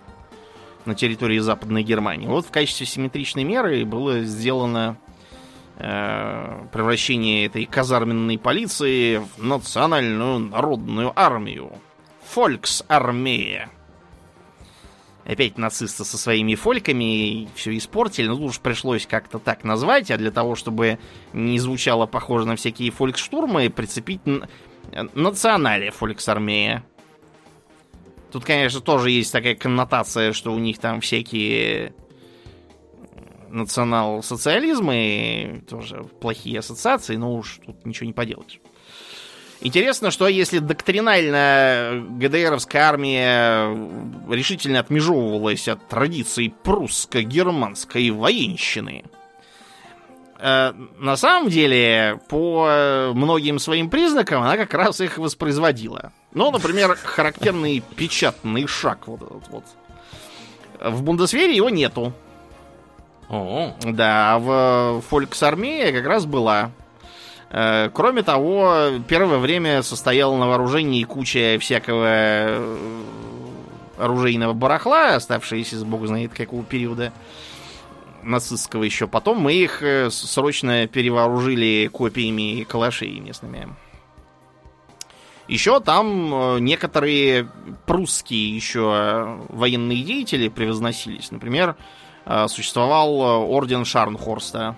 на 0.86 0.95
территории 0.95 1.39
Западной 1.39 1.84
Германии. 1.84 2.28
Вот 2.28 2.45
в 2.45 2.52
качестве 2.52 2.86
симметричной 2.86 3.43
меры 3.43 3.86
было 3.86 4.21
сделано 4.21 4.97
э, 5.78 6.65
превращение 6.71 7.45
этой 7.45 7.65
казарменной 7.65 8.38
полиции 8.38 9.17
в 9.17 9.43
национальную 9.43 10.39
народную 10.39 11.12
армию. 11.15 11.71
Фольксармея. 12.30 13.69
Опять 15.25 15.58
нацисты 15.58 16.06
со 16.06 16.17
своими 16.17 16.56
фольками 16.56 17.47
все 17.56 17.75
испортили. 17.78 18.28
Ну, 18.28 18.45
уж 18.45 18.60
пришлось 18.60 19.06
как-то 19.06 19.38
так 19.38 19.63
назвать, 19.63 20.10
а 20.10 20.17
для 20.17 20.32
того, 20.32 20.56
чтобы 20.56 20.97
не 21.34 21.60
звучало 21.60 22.08
похоже 22.08 22.47
на 22.47 22.56
всякие 22.56 22.89
фолькштурмы, 22.89 23.69
прицепить 23.69 24.21
национале 25.13 25.91
фольксармея. 25.91 26.84
Тут, 28.32 28.45
конечно, 28.45 28.82
тоже 28.82 29.12
есть 29.12 29.32
такая 29.32 29.56
коннотация, 29.56 30.34
что 30.34 30.54
у 30.54 30.60
них 30.60 30.78
там 30.78 31.02
всякие 31.02 31.93
национал-социализмы, 33.49 35.63
тоже 35.67 36.04
плохие 36.21 36.60
ассоциации, 36.60 37.15
но 37.15 37.36
уж 37.36 37.60
тут 37.65 37.86
ничего 37.86 38.08
не 38.08 38.13
поделаешь. 38.13 38.60
Интересно, 39.62 40.10
что 40.10 40.30
если 40.30 40.60
доктринально 40.60 42.06
ГДРовская 42.12 42.84
армия 42.84 43.75
решительно 44.30 44.80
отмежевывалась 44.80 45.67
от 45.67 45.86
традиций 45.89 46.54
прусско-германской 46.63 48.10
военщины, 48.12 49.04
на 50.41 51.17
самом 51.17 51.49
деле, 51.49 52.19
по 52.30 53.12
многим 53.13 53.60
своим 53.60 53.89
признакам, 53.89 54.41
она 54.41 54.56
как 54.56 54.73
раз 54.73 55.02
их 55.02 55.17
воспроизводила. 55.17 56.13
Ну, 56.34 56.49
например, 56.52 56.95
характерный 56.95 57.84
печатный 57.95 58.65
шаг 58.67 59.08
вот 59.08 59.21
этот 59.21 59.49
вот. 59.49 59.63
В 60.80 61.04
Бундесвере 61.04 61.56
его 61.56 61.69
нету. 61.69 62.13
О, 63.30 63.75
Да, 63.84 64.36
а 64.36 64.39
в 64.39 65.02
Фольксармее 65.10 65.91
как 65.91 66.06
раз 66.06 66.25
была. 66.25 66.71
Э, 67.52 67.89
Кроме 67.93 68.23
того, 68.23 68.89
первое 69.08 69.38
время 69.38 69.84
состояла 69.84 70.36
на 70.38 70.47
вооружении 70.47 71.04
куча 71.04 71.58
всякого 71.60 72.06
э, 72.08 73.04
оружейного 73.99 74.54
барахла, 74.54 75.15
оставшиеся 75.15 75.78
с 75.78 75.84
бог 75.84 76.08
знает 76.08 76.34
какого 76.34 76.63
периода 76.63 77.12
нацистского 78.23 78.84
еще. 78.84 79.08
Потом 79.08 79.39
мы 79.39 79.53
их 79.53 79.82
э, 79.82 80.10
срочно 80.10 80.88
перевооружили 80.88 81.88
копиями 81.91 82.63
калашей 82.63 83.19
местными. 83.19 83.69
Еще 85.49 85.79
там 85.79 86.32
э, 86.32 86.60
некоторые 86.60 87.49
прусские 87.88 88.55
еще 88.55 89.39
военные 89.49 90.03
деятели 90.03 90.47
превозносились. 90.47 91.32
Например, 91.32 91.75
э, 92.25 92.47
существовал 92.47 93.21
э, 93.21 93.45
орден 93.47 93.84
Шарнхорста. 93.84 94.75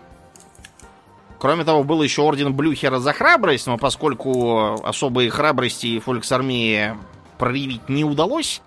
Кроме 1.40 1.66
того, 1.66 1.84
был 1.84 2.02
еще 2.02 2.22
орден 2.22 2.54
Блюхера 2.54 3.00
за 3.00 3.12
храбрость, 3.12 3.68
но 3.68 3.78
поскольку 3.78 4.82
особой 4.86 5.28
храбрости 5.28 6.00
фольксармии 6.00 6.96
проявить 7.38 7.90
не 7.90 8.06
удалось, 8.06 8.62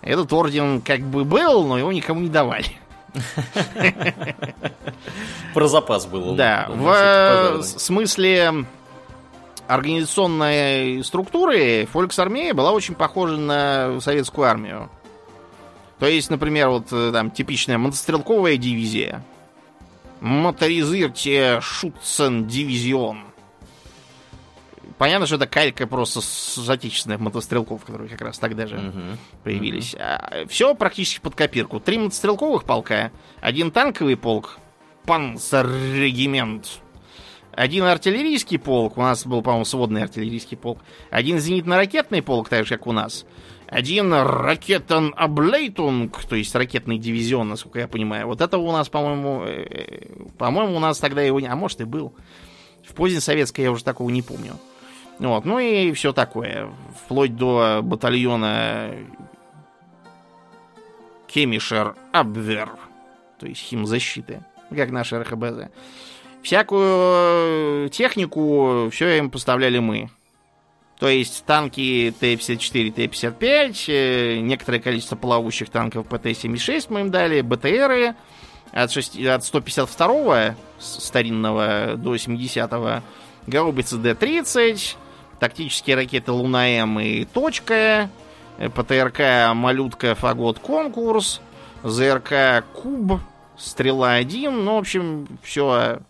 этот 0.00 0.32
орден 0.32 0.80
как 0.80 1.00
бы 1.00 1.24
был, 1.24 1.66
но 1.66 1.76
его 1.76 1.92
никому 1.92 2.20
не 2.20 2.30
давали. 2.30 2.78
Про 5.54 5.68
запас 5.68 6.06
было. 6.06 6.36
Да, 6.36 6.66
в 6.68 6.88
э, 6.88 7.34
пожарный. 7.34 7.64
смысле 7.64 8.66
организационной 9.66 11.02
структуры 11.04 11.86
фольксармея 11.86 12.54
была 12.54 12.72
очень 12.72 12.94
похожа 12.94 13.36
на 13.36 14.00
советскую 14.00 14.48
армию. 14.48 14.90
То 15.98 16.06
есть, 16.06 16.30
например, 16.30 16.68
вот 16.68 16.92
э, 16.92 17.10
там 17.12 17.30
типичная 17.30 17.78
мотострелковая 17.78 18.56
дивизия. 18.56 19.22
Моторизирте 20.20 21.60
Шутцен 21.60 22.46
дивизион. 22.46 23.25
Понятно, 24.98 25.26
что 25.26 25.36
это 25.36 25.46
калька 25.46 25.86
просто 25.86 26.20
с 26.22 26.68
отечественных 26.68 27.20
мотострелков, 27.20 27.84
которые 27.84 28.08
как 28.08 28.22
раз 28.22 28.38
тогда 28.38 28.66
же 28.66 28.78
Мгм. 28.78 29.18
появились. 29.44 29.94
все 30.48 30.74
практически 30.74 31.20
под 31.20 31.34
копирку. 31.34 31.80
Три 31.80 31.98
мотострелковых 31.98 32.64
полка, 32.64 33.10
один 33.40 33.70
танковый 33.70 34.16
полк, 34.16 34.58
панцеррегимент, 35.04 36.80
один 37.52 37.84
артиллерийский 37.84 38.58
полк, 38.58 38.98
у 38.98 39.02
нас 39.02 39.26
был, 39.26 39.42
по-моему, 39.42 39.64
сводный 39.64 40.02
артиллерийский 40.02 40.56
полк, 40.56 40.78
один 41.10 41.38
зенитно-ракетный 41.38 42.22
полк, 42.22 42.48
так 42.48 42.66
же, 42.66 42.76
как 42.76 42.86
у 42.86 42.92
нас, 42.92 43.24
один 43.66 44.12
ракетен 44.12 45.12
аблейтунг, 45.16 46.24
то 46.24 46.36
есть 46.36 46.54
ракетный 46.54 46.98
дивизион, 46.98 47.48
насколько 47.48 47.80
я 47.80 47.88
понимаю. 47.88 48.26
Вот 48.26 48.40
это 48.40 48.58
у 48.58 48.72
нас, 48.72 48.88
по-моему, 48.88 49.42
э, 49.44 50.06
по-моему, 50.38 50.76
у 50.76 50.80
нас 50.80 50.98
тогда 50.98 51.22
его 51.22 51.40
не... 51.40 51.48
А 51.48 51.56
может 51.56 51.80
и 51.80 51.84
был. 51.84 52.14
В 52.86 52.94
поздней 52.94 53.20
советской 53.20 53.62
я 53.62 53.72
уже 53.72 53.82
такого 53.82 54.10
не 54.10 54.22
помню. 54.22 54.54
Вот, 55.18 55.44
ну 55.44 55.58
и 55.58 55.92
все 55.92 56.12
такое. 56.12 56.68
Вплоть 57.04 57.36
до 57.36 57.80
батальона 57.82 58.90
Кемишер 61.26 61.94
Абвер, 62.12 62.70
то 63.38 63.46
есть 63.46 63.60
химзащиты, 63.60 64.42
как 64.74 64.90
наши 64.90 65.18
РХБЗ. 65.18 65.68
Всякую 66.42 67.88
технику 67.90 68.88
все 68.92 69.18
им 69.18 69.30
поставляли 69.30 69.78
мы. 69.78 70.10
То 70.98 71.08
есть 71.08 71.44
танки 71.44 72.14
Т-54, 72.20 72.92
Т-55, 72.92 73.84
э, 73.88 74.38
некоторое 74.38 74.80
количество 74.80 75.14
плавающих 75.16 75.68
танков 75.68 76.06
ПТ-76 76.06 76.86
мы 76.88 77.00
им 77.00 77.10
дали, 77.10 77.42
БТРы 77.42 78.14
от, 78.72 78.90
6 78.90 79.18
от 79.26 79.42
152-го 79.42 80.54
с- 80.78 81.04
старинного 81.04 81.96
до 81.96 82.14
70-го, 82.14 83.02
гаубицы 83.46 83.98
Д-30, 83.98 84.96
тактические 85.38 85.96
ракеты 85.96 86.32
Луна-М 86.32 87.00
и 87.00 87.24
Точка, 87.24 88.10
э, 88.58 88.68
ПТРК 88.68 89.54
Малютка 89.54 90.14
Фагот 90.14 90.58
Конкурс, 90.58 91.40
ЗРК 91.82 92.64
Куб, 92.74 93.20
Стрела-1, 93.56 94.50
ну, 94.50 94.74
в 94.74 94.78
общем, 94.78 95.26
все, 95.42 96.00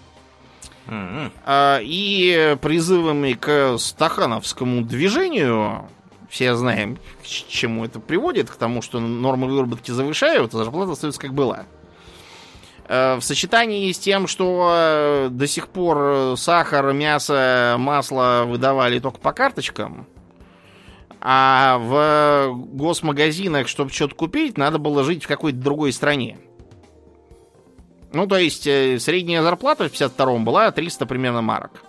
А, 0.86 1.80
И 1.82 2.56
призывами 2.60 3.32
к 3.34 3.78
стахановскому 3.78 4.82
движению, 4.82 5.88
все 6.28 6.54
знаем, 6.54 6.96
к 7.22 7.26
чему 7.26 7.84
это 7.84 8.00
приводит, 8.00 8.50
к 8.50 8.56
тому, 8.56 8.82
что 8.82 9.00
нормы 9.00 9.48
выработки 9.48 9.90
завышают, 9.90 10.54
а 10.54 10.58
зарплата 10.58 10.92
остается 10.92 11.20
как 11.20 11.34
была. 11.34 11.64
Э, 12.88 13.16
В 13.16 13.22
сочетании 13.22 13.90
с 13.92 13.98
тем, 13.98 14.26
что 14.26 14.72
э, 14.74 15.28
до 15.30 15.46
сих 15.46 15.68
пор 15.68 15.98
э, 16.00 16.34
сахар, 16.36 16.92
мясо, 16.92 17.76
масло 17.78 18.44
выдавали 18.46 18.98
только 18.98 19.18
по 19.18 19.32
карточкам, 19.32 20.06
а 21.20 21.78
в 21.78 22.54
госмагазинах, 22.54 23.68
чтобы 23.68 23.90
что-то 23.90 24.14
купить, 24.14 24.56
надо 24.56 24.78
было 24.78 25.04
жить 25.04 25.24
в 25.24 25.28
какой-то 25.28 25.58
другой 25.58 25.92
стране. 25.92 26.38
Ну, 28.12 28.26
то 28.26 28.36
есть, 28.38 28.66
э, 28.66 28.98
средняя 28.98 29.42
зарплата 29.42 29.88
в 29.88 29.92
52-м 29.92 30.44
была 30.44 30.70
300 30.70 31.06
примерно 31.06 31.42
марок. 31.42 31.84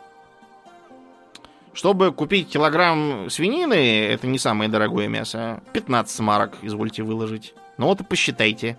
Чтобы 1.74 2.12
купить 2.12 2.50
килограмм 2.50 3.30
свинины, 3.30 4.06
это 4.06 4.28
не 4.28 4.38
самое 4.38 4.70
дорогое 4.70 5.08
мясо, 5.08 5.64
15 5.74 6.20
марок 6.20 6.58
извольте 6.62 7.02
выложить. 7.02 7.54
Ну 7.78 7.88
вот 7.88 8.02
и 8.02 8.04
посчитайте, 8.04 8.78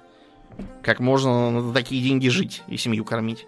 как 0.83 1.01
можно 1.01 1.51
на 1.51 1.73
такие 1.73 2.03
деньги 2.03 2.29
жить 2.29 2.63
и 2.69 2.77
семью 2.77 3.05
кормить. 3.05 3.47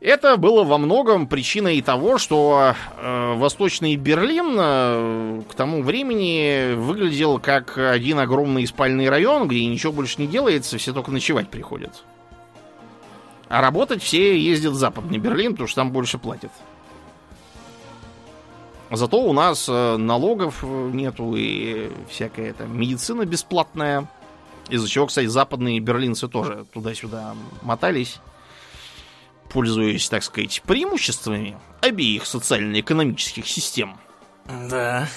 Это 0.00 0.36
было 0.36 0.62
во 0.62 0.78
многом 0.78 1.26
причиной 1.26 1.82
того, 1.82 2.18
что 2.18 2.74
э, 2.96 3.34
Восточный 3.34 3.96
Берлин 3.96 4.56
э, 4.56 5.42
к 5.48 5.54
тому 5.54 5.82
времени 5.82 6.74
выглядел 6.74 7.38
как 7.38 7.76
один 7.76 8.20
огромный 8.20 8.66
спальный 8.66 9.08
район, 9.08 9.48
где 9.48 9.66
ничего 9.66 9.92
больше 9.92 10.20
не 10.20 10.28
делается, 10.28 10.78
все 10.78 10.92
только 10.92 11.10
ночевать 11.10 11.50
приходят. 11.50 12.04
А 13.48 13.60
работать 13.60 14.02
все 14.02 14.38
ездят 14.38 14.72
в 14.72 14.76
Западный 14.76 15.18
Берлин, 15.18 15.52
потому 15.52 15.68
что 15.68 15.80
там 15.82 15.92
больше 15.92 16.18
платят. 16.18 16.52
Зато 18.90 19.20
у 19.20 19.32
нас 19.32 19.68
э, 19.68 19.96
налогов 19.96 20.62
нету 20.62 21.34
и 21.36 21.90
всякая 22.08 22.54
там 22.54 22.78
медицина 22.78 23.24
бесплатная. 23.26 24.08
Из-за 24.70 24.88
чего, 24.88 25.06
кстати, 25.06 25.26
западные 25.26 25.80
берлинцы 25.80 26.28
тоже 26.28 26.66
туда-сюда 26.72 27.34
мотались 27.62 28.20
пользуясь, 29.48 30.08
так 30.08 30.22
сказать, 30.22 30.62
преимуществами 30.66 31.56
обеих 31.80 32.26
социально-экономических 32.26 33.46
систем. 33.46 33.98
Да. 34.46 35.08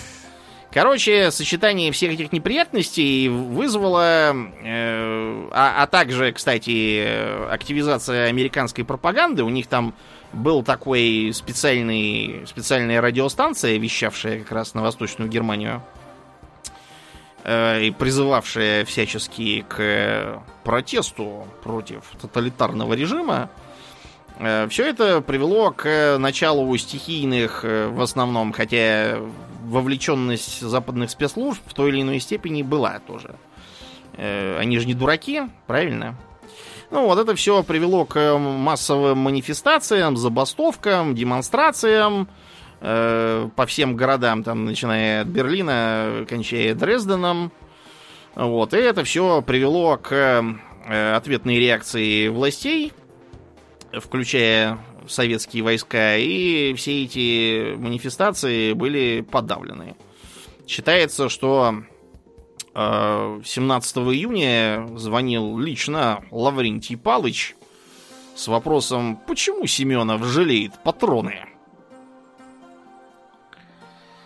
Короче, 0.73 1.31
сочетание 1.31 1.91
всех 1.91 2.13
этих 2.13 2.31
неприятностей 2.31 3.27
вызвало, 3.27 4.33
э, 4.63 5.49
а, 5.51 5.83
а 5.83 5.87
также, 5.87 6.31
кстати, 6.31 7.51
активизация 7.51 8.29
американской 8.29 8.85
пропаганды. 8.85 9.43
У 9.43 9.49
них 9.49 9.67
там 9.67 9.93
был 10.31 10.63
такой 10.63 11.31
специальный, 11.33 12.43
специальная 12.47 13.01
радиостанция, 13.01 13.77
вещавшая 13.77 14.39
как 14.39 14.51
раз 14.53 14.73
на 14.73 14.81
Восточную 14.81 15.29
Германию 15.29 15.83
э, 17.43 17.83
и 17.83 17.91
призывавшая 17.91 18.85
всячески 18.85 19.65
к 19.67 20.41
протесту 20.63 21.47
против 21.63 22.03
тоталитарного 22.21 22.93
режима. 22.93 23.49
Э, 24.41 24.67
Все 24.69 24.87
это 24.87 25.21
привело 25.21 25.71
к 25.71 26.17
началу 26.17 26.75
стихийных, 26.75 27.63
э, 27.63 27.87
в 27.89 28.01
основном, 28.01 28.53
хотя 28.53 29.19
вовлеченность 29.63 30.61
западных 30.61 31.11
спецслужб 31.11 31.61
в 31.65 31.73
той 31.73 31.89
или 31.89 32.01
иной 32.01 32.19
степени 32.19 32.63
была 32.63 32.99
тоже. 32.99 33.35
Э, 34.17 34.57
они 34.59 34.79
же 34.79 34.87
не 34.87 34.95
дураки, 34.95 35.43
правильно? 35.67 36.15
Ну, 36.89 37.05
вот 37.05 37.19
это 37.19 37.35
все 37.35 37.63
привело 37.63 38.03
к 38.05 38.37
массовым 38.37 39.19
манифестациям, 39.19 40.17
забастовкам, 40.17 41.13
демонстрациям 41.13 42.27
э, 42.81 43.47
по 43.55 43.65
всем 43.67 43.95
городам, 43.95 44.43
там, 44.43 44.65
начиная 44.65 45.21
от 45.21 45.27
Берлина, 45.27 46.25
кончая 46.27 46.73
Дрезденом. 46.73 47.51
Вот, 48.33 48.73
и 48.73 48.77
это 48.77 49.03
все 49.03 49.41
привело 49.41 49.97
к 49.97 50.11
э, 50.11 51.13
ответной 51.15 51.59
реакции 51.59 52.27
властей, 52.27 52.91
включая 53.93 54.79
советские 55.07 55.63
войска, 55.63 56.17
и 56.17 56.73
все 56.75 57.03
эти 57.03 57.75
манифестации 57.75 58.73
были 58.73 59.21
подавлены. 59.21 59.95
Считается, 60.67 61.27
что 61.27 61.83
17 62.73 63.97
июня 63.97 64.87
звонил 64.97 65.57
лично 65.57 66.23
Лаврентий 66.31 66.95
Палыч 66.97 67.55
с 68.35 68.47
вопросом, 68.47 69.17
почему 69.27 69.67
Семенов 69.67 70.23
жалеет 70.23 70.73
патроны. 70.83 71.45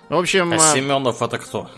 В 0.10 0.16
общем... 0.16 0.54
А 0.54 0.60
Семенов 0.60 1.22
это 1.24 1.40
кто? 1.40 1.70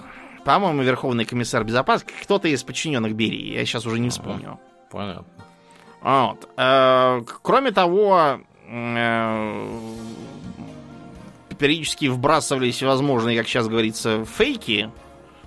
По-моему, 0.44 0.82
Верховный 0.82 1.24
комиссар 1.26 1.64
безопасности, 1.64 2.14
кто-то 2.22 2.48
из 2.50 2.64
подчиненных 2.64 3.16
Берии, 3.16 3.54
я 3.54 3.66
сейчас 3.66 3.86
уже 3.86 4.00
не 4.00 4.10
вспомню. 4.10 4.60
Понятно. 4.92 5.37
Вот. 6.02 6.50
Э, 6.58 7.22
кроме 7.42 7.72
того, 7.72 8.40
э, 8.68 9.68
периодически 11.58 12.08
вбрасывались 12.08 12.82
возможные, 12.84 13.38
как 13.38 13.48
сейчас 13.48 13.68
говорится, 13.68 14.26
фейки. 14.26 14.92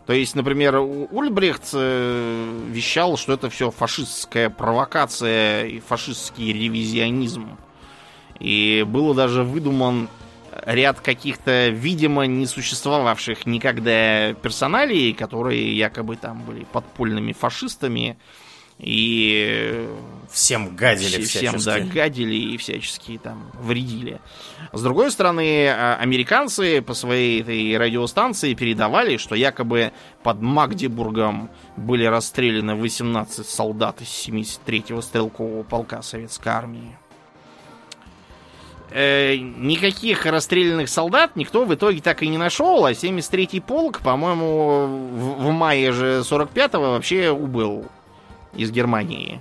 То 0.06 0.12
есть, 0.12 0.34
например, 0.34 0.76
Ульбрихт 0.76 1.70
э, 1.72 2.62
вещал, 2.68 3.16
что 3.16 3.32
это 3.34 3.48
все 3.48 3.70
фашистская 3.70 4.50
провокация 4.50 5.66
и 5.66 5.80
фашистский 5.80 6.52
ревизионизм. 6.52 7.56
И 8.40 8.84
было 8.88 9.14
даже 9.14 9.44
выдуман 9.44 10.08
ряд 10.66 11.00
каких-то, 11.00 11.68
видимо, 11.68 12.26
не 12.26 12.46
существовавших 12.46 13.46
никогда 13.46 14.34
персоналей, 14.34 15.12
которые 15.12 15.76
якобы 15.76 16.16
там 16.16 16.42
были 16.42 16.64
подпольными 16.64 17.32
фашистами, 17.32 18.18
и 18.80 19.88
всем 20.30 20.74
гадили 20.74 21.22
всем, 21.22 21.58
всячески. 21.58 21.88
да, 21.88 21.94
гадили 21.94 22.34
и 22.34 22.56
всячески 22.56 23.18
там 23.22 23.50
вредили. 23.60 24.20
С 24.72 24.82
другой 24.82 25.10
стороны, 25.10 25.68
а, 25.68 25.96
американцы 26.00 26.80
по 26.80 26.94
своей 26.94 27.42
этой 27.42 27.76
радиостанции 27.76 28.54
передавали, 28.54 29.16
что 29.16 29.34
якобы 29.34 29.92
под 30.22 30.40
Магдебургом 30.40 31.50
были 31.76 32.04
расстреляны 32.04 32.74
18 32.74 33.46
солдат 33.46 34.00
из 34.00 34.08
73-го 34.08 35.02
стрелкового 35.02 35.62
полка 35.62 36.00
советской 36.02 36.48
армии. 36.48 36.96
Э, 38.92 39.36
никаких 39.36 40.26
расстрелянных 40.26 40.88
солдат 40.88 41.36
никто 41.36 41.64
в 41.64 41.72
итоге 41.72 42.00
так 42.00 42.22
и 42.22 42.28
не 42.28 42.38
нашел, 42.38 42.84
а 42.86 42.92
73-й 42.92 43.60
полк, 43.60 44.00
по-моему, 44.00 44.86
в, 44.86 45.44
в 45.44 45.50
мае 45.52 45.92
же 45.92 46.22
45-го 46.24 46.92
вообще 46.92 47.30
убыл 47.30 47.86
из 48.54 48.70
Германии. 48.70 49.40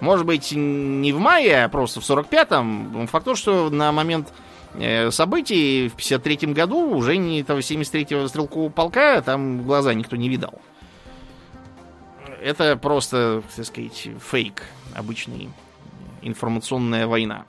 Может 0.00 0.24
быть, 0.24 0.52
не 0.52 1.12
в 1.12 1.18
мае, 1.18 1.64
а 1.64 1.68
просто 1.68 2.00
в 2.00 2.08
45-м. 2.08 3.06
Факт 3.06 3.24
то, 3.24 3.34
что 3.34 3.68
на 3.68 3.92
момент 3.92 4.32
э, 4.74 5.10
событий 5.10 5.88
в 5.88 5.96
53-м 5.96 6.54
году 6.54 6.96
уже 6.96 7.18
не 7.18 7.42
этого 7.42 7.58
73-го 7.58 8.26
стрелкового 8.28 8.70
полка 8.70 9.20
там 9.20 9.62
глаза 9.62 9.92
никто 9.92 10.16
не 10.16 10.28
видал. 10.28 10.60
Это 12.42 12.76
просто, 12.76 13.42
так 13.54 13.66
сказать, 13.66 14.08
фейк 14.30 14.62
обычный. 14.94 15.50
Информационная 16.22 17.06
война. 17.06 17.44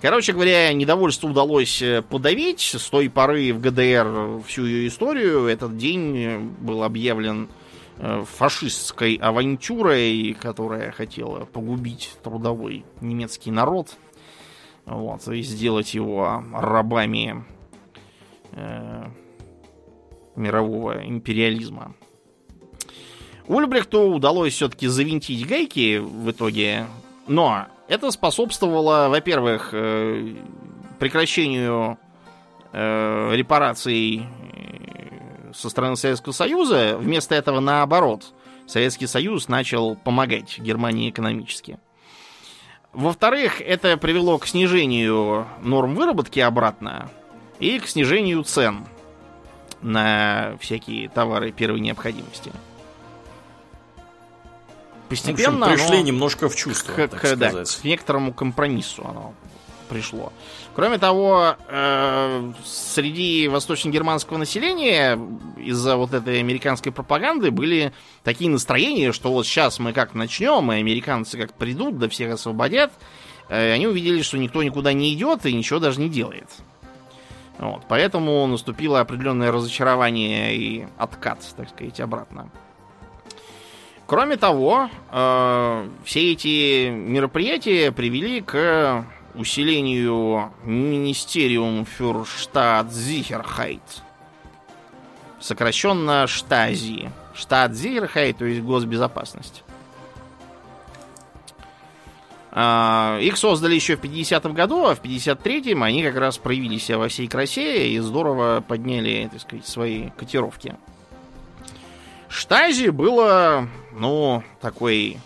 Короче 0.00 0.32
говоря, 0.32 0.72
недовольство 0.72 1.28
удалось 1.28 1.82
э, 1.82 2.00
подавить. 2.00 2.60
С 2.60 2.88
той 2.88 3.10
поры 3.10 3.52
в 3.52 3.60
ГДР 3.60 4.42
всю 4.46 4.64
ее 4.64 4.88
историю 4.88 5.46
этот 5.46 5.76
день 5.76 6.54
был 6.60 6.82
объявлен 6.82 7.50
фашистской 8.24 9.14
авантюрой, 9.16 10.36
которая 10.40 10.90
хотела 10.90 11.44
погубить 11.44 12.16
трудовой 12.22 12.84
немецкий 13.00 13.50
народ 13.50 13.96
вот, 14.86 15.26
и 15.28 15.42
сделать 15.42 15.94
его 15.94 16.42
рабами 16.52 17.44
э, 18.52 19.04
мирового 20.36 21.06
империализма. 21.06 21.94
Ульбрехту 23.46 24.12
удалось 24.12 24.54
все-таки 24.54 24.86
завинтить 24.86 25.46
гайки 25.46 25.98
в 25.98 26.30
итоге, 26.30 26.86
но 27.26 27.66
это 27.88 28.10
способствовало, 28.10 29.08
во-первых, 29.08 29.70
э, 29.72 30.36
прекращению 30.98 31.98
э, 32.72 33.34
репараций 33.34 34.26
со 35.54 35.68
стороны 35.68 35.96
Советского 35.96 36.32
Союза. 36.32 36.96
Вместо 36.98 37.34
этого, 37.34 37.60
наоборот, 37.60 38.32
Советский 38.66 39.06
Союз 39.06 39.48
начал 39.48 39.96
помогать 39.96 40.58
Германии 40.58 41.10
экономически. 41.10 41.78
Во-вторых, 42.92 43.60
это 43.60 43.96
привело 43.96 44.38
к 44.38 44.46
снижению 44.46 45.46
норм 45.62 45.94
выработки 45.94 46.40
обратно 46.40 47.10
и 47.58 47.78
к 47.78 47.86
снижению 47.88 48.42
цен 48.42 48.86
на 49.80 50.56
всякие 50.60 51.08
товары 51.08 51.52
первой 51.52 51.80
необходимости. 51.80 52.52
Постепенно 55.08 55.66
в 55.66 55.72
общем, 55.72 55.76
пришли 55.76 55.96
оно 55.96 56.06
немножко 56.06 56.48
в 56.48 56.56
чувство, 56.56 56.92
к, 56.92 57.08
так 57.08 57.20
к, 57.20 57.36
да, 57.36 57.64
к 57.64 57.84
некоторому 57.84 58.32
компромиссу 58.32 59.04
оно 59.06 59.34
пришло. 59.90 60.32
Кроме 60.74 60.98
того, 60.98 61.56
э, 61.68 62.52
среди 62.64 63.48
восточно-германского 63.48 64.38
населения 64.38 65.18
из-за 65.58 65.96
вот 65.96 66.14
этой 66.14 66.38
американской 66.38 66.92
пропаганды 66.92 67.50
были 67.50 67.92
такие 68.22 68.48
настроения, 68.48 69.12
что 69.12 69.32
вот 69.32 69.46
сейчас 69.46 69.80
мы 69.80 69.92
как 69.92 70.14
начнем, 70.14 70.72
и 70.72 70.76
американцы 70.76 71.36
как 71.36 71.52
придут, 71.54 71.98
да 71.98 72.08
всех 72.08 72.32
освободят, 72.32 72.92
э, 73.48 73.72
они 73.72 73.88
увидели, 73.88 74.22
что 74.22 74.38
никто 74.38 74.62
никуда 74.62 74.92
не 74.92 75.12
идет 75.12 75.44
и 75.44 75.52
ничего 75.52 75.80
даже 75.80 76.00
не 76.00 76.08
делает. 76.08 76.48
Вот, 77.58 77.82
поэтому 77.88 78.46
наступило 78.46 79.00
определенное 79.00 79.52
разочарование 79.52 80.56
и 80.56 80.86
откат, 80.96 81.40
так 81.56 81.68
сказать, 81.68 82.00
обратно. 82.00 82.48
Кроме 84.06 84.36
того, 84.36 84.88
э, 85.12 85.88
все 86.04 86.32
эти 86.32 86.88
мероприятия 86.88 87.92
привели 87.92 88.40
к 88.40 89.04
усилению 89.40 90.52
Министериум 90.64 91.84
für 91.84 92.24
Staatsicherheit. 92.24 93.80
Сокращенно 95.40 96.26
Штази. 96.26 97.10
Штатзихерхайт, 97.34 98.38
то 98.38 98.44
есть 98.44 98.60
госбезопасность. 98.60 99.64
А, 102.52 103.18
их 103.20 103.36
создали 103.36 103.74
еще 103.74 103.96
в 103.96 104.00
50-м 104.00 104.52
году, 104.54 104.84
а 104.84 104.94
в 104.94 105.02
53-м 105.02 105.82
они 105.82 106.02
как 106.02 106.16
раз 106.16 106.36
проявили 106.36 106.78
себя 106.78 106.98
во 106.98 107.08
всей 107.08 107.28
красе 107.28 107.88
и 107.88 107.98
здорово 108.00 108.62
подняли, 108.66 109.28
так 109.30 109.40
сказать, 109.40 109.66
свои 109.66 110.10
котировки. 110.10 110.76
Штази 112.28 112.88
было, 112.88 113.68
ну, 113.92 114.42
такой 114.60 115.18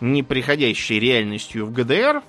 неприходящей 0.00 0.98
реальностью 0.98 1.66
в 1.66 1.72
ГДР. 1.72 2.22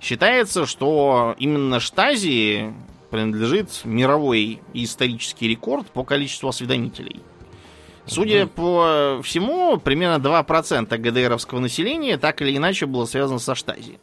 Считается, 0.00 0.66
что 0.66 1.34
именно 1.38 1.80
Штази 1.80 2.72
принадлежит 3.10 3.68
мировой 3.84 4.60
исторический 4.74 5.48
рекорд 5.48 5.86
по 5.88 6.04
количеству 6.04 6.48
осведомителей. 6.48 7.20
Судя 8.06 8.44
угу. 8.44 8.52
по 8.54 9.20
всему, 9.22 9.76
примерно 9.78 10.22
2% 10.22 10.96
ГДРовского 10.96 11.60
населения 11.60 12.16
так 12.16 12.40
или 12.42 12.56
иначе 12.56 12.86
было 12.86 13.04
связано 13.04 13.38
со 13.38 13.54
Штази. 13.54 13.98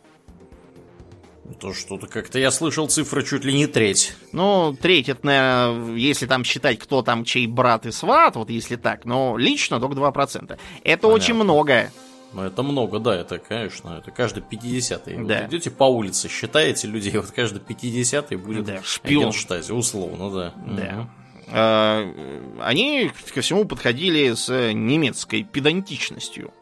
То 1.60 1.74
что-то 1.74 2.08
как-то 2.08 2.40
я 2.40 2.52
слышал 2.52 2.88
цифры 2.88 3.24
чуть 3.24 3.46
ли 3.46 3.54
не 3.54 3.68
треть. 3.68 4.14
Ну, 4.32 4.76
треть, 4.80 5.10
это, 5.10 5.26
наверное, 5.26 5.96
если 5.96 6.26
там 6.26 6.44
считать, 6.44 6.80
кто 6.80 7.02
там 7.02 7.24
чей 7.24 7.48
брат 7.48 7.86
и 7.86 7.92
сват, 7.92 8.36
вот 8.36 8.50
если 8.50 8.76
так, 8.76 9.06
но 9.06 9.38
лично 9.38 9.80
только 9.80 9.96
2%. 9.96 10.42
Это 10.42 10.58
Понятно. 10.84 11.08
очень 11.08 11.34
много. 11.36 11.92
Ну, 12.36 12.44
это 12.44 12.64
много, 12.64 13.00
да, 13.00 13.16
это, 13.16 13.40
конечно, 13.40 13.98
это 13.98 14.12
каждый 14.12 14.44
50-й. 14.44 15.26
Да. 15.26 15.44
Вот 15.44 15.54
идете 15.54 15.72
по 15.72 15.86
улице, 15.86 16.28
считаете 16.28 16.88
людей, 16.88 17.14
вот 17.16 17.32
каждый 17.32 17.62
50-й 17.62 18.36
будет 18.36 18.66
да, 18.66 18.84
шпион. 18.84 19.32
Штази, 19.32 19.72
условно, 19.72 20.30
да. 20.30 20.54
Да. 20.68 21.08
Угу. 21.48 22.62
Они 22.62 23.10
ко 23.34 23.40
всему 23.40 23.64
подходили 23.64 24.34
с 24.34 24.50
немецкой 24.74 25.44
педантичностью. 25.44 26.54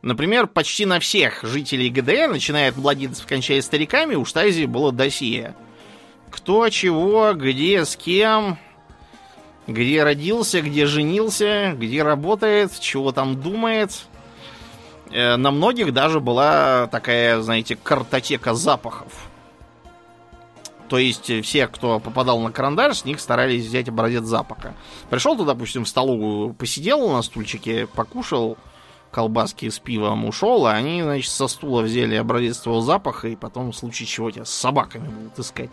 Например, 0.00 0.46
почти 0.46 0.86
на 0.86 1.00
всех 1.00 1.44
жителей 1.44 1.90
ГДР, 1.90 2.30
начиная 2.30 2.70
от 2.70 2.78
младенцев, 2.78 3.26
кончая 3.26 3.60
стариками, 3.60 4.14
у 4.14 4.24
Штази 4.24 4.64
было 4.64 4.90
досье. 4.90 5.54
Кто, 6.30 6.66
чего, 6.70 7.34
где, 7.34 7.84
с 7.84 7.94
кем, 7.94 8.56
где 9.66 10.02
родился, 10.02 10.62
где 10.62 10.86
женился, 10.86 11.74
где 11.76 12.02
работает, 12.02 12.80
чего 12.80 13.12
там 13.12 13.38
думает. 13.38 14.06
Э, 15.10 15.36
на 15.36 15.50
многих 15.50 15.92
даже 15.92 16.20
была 16.20 16.86
такая, 16.88 17.40
знаете, 17.40 17.76
картотека 17.76 18.54
запахов. 18.54 19.12
То 20.88 20.98
есть 20.98 21.30
все, 21.44 21.68
кто 21.68 22.00
попадал 22.00 22.40
на 22.40 22.50
карандаш, 22.50 22.98
с 22.98 23.04
них 23.04 23.20
старались 23.20 23.64
взять 23.64 23.88
образец 23.88 24.24
запаха. 24.24 24.74
Пришел 25.08 25.36
туда, 25.36 25.54
допустим, 25.54 25.84
в 25.84 25.88
столовую, 25.88 26.52
посидел 26.52 27.08
на 27.12 27.22
стульчике, 27.22 27.86
покушал, 27.86 28.58
колбаски 29.12 29.68
с 29.68 29.78
пивом 29.78 30.24
ушел, 30.24 30.66
а 30.66 30.72
они, 30.72 31.02
значит, 31.02 31.30
со 31.30 31.48
стула 31.48 31.82
взяли 31.82 32.16
образец 32.16 32.58
твоего 32.58 32.80
запаха, 32.80 33.28
и 33.28 33.36
потом 33.36 33.72
в 33.72 33.76
случае 33.76 34.06
чего 34.06 34.30
тебя 34.30 34.44
с 34.44 34.50
собаками 34.50 35.08
будут 35.08 35.38
искать. 35.38 35.70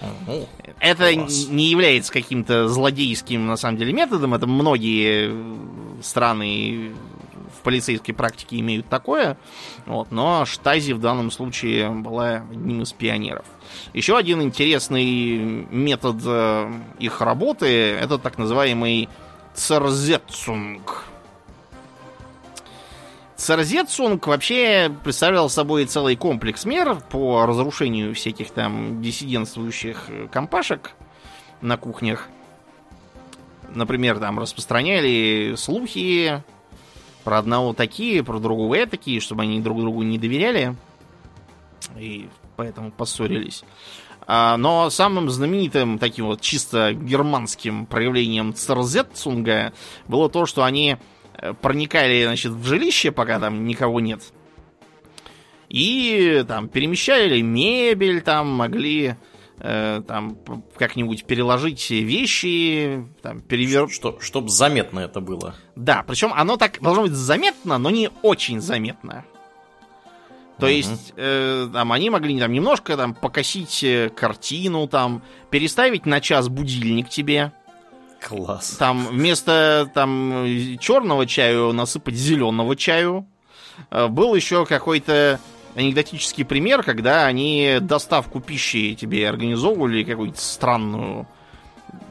Угу. 0.00 0.48
Это 0.80 1.14
Класс. 1.14 1.48
не 1.48 1.70
является 1.70 2.12
каким-то 2.12 2.68
злодейским, 2.68 3.46
на 3.46 3.56
самом 3.56 3.78
деле, 3.78 3.92
методом. 3.92 4.34
Это 4.34 4.46
многие 4.46 5.32
страны 6.02 6.92
в 7.56 7.62
полицейской 7.62 8.14
практике 8.14 8.58
имеют 8.60 8.88
такое. 8.88 9.36
Вот, 9.86 10.10
но 10.10 10.44
Штази 10.44 10.92
в 10.92 11.00
данном 11.00 11.30
случае 11.30 11.90
была 11.90 12.44
одним 12.50 12.82
из 12.82 12.92
пионеров. 12.92 13.44
Еще 13.92 14.16
один 14.16 14.42
интересный 14.42 15.66
метод 15.70 16.16
э, 16.24 16.72
их 16.98 17.20
работы 17.20 17.66
это 17.66 18.18
так 18.18 18.38
называемый 18.38 19.08
церзетсунг. 19.54 21.04
Церзетсунг 23.36 24.26
вообще 24.26 24.92
представлял 25.04 25.48
собой 25.48 25.84
целый 25.84 26.16
комплекс 26.16 26.64
мер 26.64 26.96
по 27.08 27.46
разрушению 27.46 28.12
всяких 28.14 28.50
там 28.50 29.00
диссидентствующих 29.00 30.08
компашек 30.32 30.92
на 31.60 31.76
кухнях. 31.76 32.28
Например, 33.74 34.18
там 34.18 34.38
распространяли 34.40 35.54
слухи 35.56 36.42
про 37.28 37.38
одного 37.38 37.74
такие, 37.74 38.24
про 38.24 38.38
другого 38.38 38.86
такие, 38.86 39.20
чтобы 39.20 39.42
они 39.42 39.60
друг 39.60 39.80
другу 39.80 40.02
не 40.02 40.18
доверяли. 40.18 40.74
И 41.98 42.28
поэтому 42.56 42.90
поссорились. 42.90 43.64
А, 44.26 44.56
но 44.56 44.90
самым 44.90 45.30
знаменитым 45.30 45.98
таким 45.98 46.26
вот 46.26 46.40
чисто 46.40 46.92
германским 46.92 47.86
проявлением 47.86 48.54
церзетсунга 48.54 49.72
было 50.06 50.28
то, 50.28 50.46
что 50.46 50.64
они 50.64 50.98
Э, 51.40 51.54
проникали, 51.54 52.24
значит, 52.24 52.52
в 52.52 52.64
жилище, 52.64 53.12
пока 53.12 53.38
там 53.38 53.64
никого 53.64 54.00
нет. 54.00 54.22
И 55.68 56.44
там 56.48 56.68
перемещали 56.68 57.40
мебель, 57.40 58.22
там 58.22 58.48
могли 58.48 59.16
э, 59.60 60.02
там 60.06 60.38
как-нибудь 60.76 61.24
переложить 61.24 61.90
вещи, 61.90 63.04
там 63.22 63.40
перевер... 63.40 63.88
Что, 63.90 64.18
чтобы 64.20 64.48
заметно 64.48 65.00
это 65.00 65.20
было. 65.20 65.54
Да, 65.76 66.04
причем 66.06 66.32
оно 66.34 66.56
так 66.56 66.80
должно 66.80 67.04
быть 67.04 67.12
заметно, 67.12 67.78
но 67.78 67.90
не 67.90 68.10
очень 68.22 68.60
заметно. 68.60 69.24
То 70.58 70.66
uh-huh. 70.66 70.72
есть, 70.72 71.12
э, 71.16 71.68
там, 71.72 71.92
они 71.92 72.10
могли 72.10 72.38
там 72.38 72.52
немножко 72.52 72.96
там 72.96 73.14
покосить 73.14 73.84
э, 73.84 74.10
картину, 74.14 74.88
там, 74.88 75.22
переставить 75.50 76.04
на 76.04 76.20
час 76.20 76.48
будильник 76.48 77.08
тебе. 77.08 77.52
Класс. 78.20 78.76
Там 78.78 79.06
вместо 79.06 79.88
там 79.94 80.44
черного 80.80 81.26
чаю 81.26 81.72
насыпать 81.72 82.16
зеленого 82.16 82.74
чаю. 82.74 83.26
Э, 83.90 84.08
был 84.08 84.34
еще 84.34 84.66
какой-то 84.66 85.38
анекдотический 85.78 86.44
пример, 86.44 86.82
когда 86.82 87.26
они 87.26 87.78
доставку 87.80 88.40
пищи 88.40 88.94
тебе 88.94 89.28
организовывали 89.28 90.02
какую-то 90.02 90.40
странную. 90.40 91.26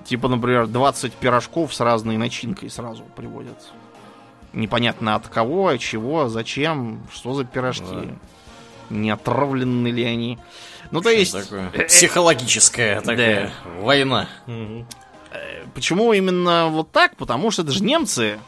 Типа, 0.05 0.30
например, 0.30 0.68
20 0.68 1.13
пирожков 1.13 1.74
с 1.74 1.80
разной 1.82 2.18
начинкой 2.18 2.70
сразу 2.70 3.03
приводят. 3.15 3.57
Непонятно 4.53 5.15
от 5.15 5.28
кого, 5.28 5.68
от 5.68 5.82
чего, 5.82 6.30
зачем, 6.30 7.05
что 7.13 7.34
за 7.34 7.43
пирожки. 7.43 7.84
Да. 7.91 8.15
Не 8.89 9.09
отравлены 9.09 9.89
ли 9.89 10.03
они. 10.05 10.39
Ну, 10.91 11.01
то 11.01 11.09
есть... 11.09 11.34
Такое? 11.34 11.70
Психологическая 11.88 13.01
такая 13.01 13.51
да. 13.65 13.82
война. 13.82 14.30
Угу. 14.47 14.86
Почему 15.76 16.13
именно 16.13 16.68
вот 16.70 16.91
так? 16.91 17.18
Потому 17.18 17.51
что 17.51 17.63
это 17.63 17.72
же 17.74 17.84
немцы. 17.84 18.39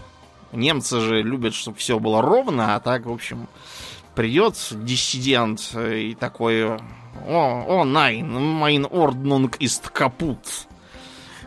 Немцы 0.54 1.02
же 1.02 1.22
любят, 1.22 1.54
чтобы 1.54 1.78
все 1.78 2.00
было 2.00 2.22
ровно, 2.22 2.76
а 2.76 2.80
так, 2.80 3.06
в 3.06 3.12
общем, 3.12 3.48
придет 4.20 4.56
диссидент 4.72 5.74
и 5.78 6.14
такой... 6.14 6.66
О, 6.66 6.78
о, 7.26 7.86
найн, 7.86 8.30
майн 8.30 8.86
орднунг 8.92 9.56
ист 9.62 9.88
капут. 9.88 10.40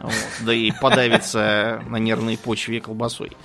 Вот, 0.01 0.15
да 0.41 0.55
и 0.55 0.71
подавится 0.71 1.83
на 1.91 1.97
нервной 1.97 2.39
почве 2.39 2.81
колбасой. 2.81 3.37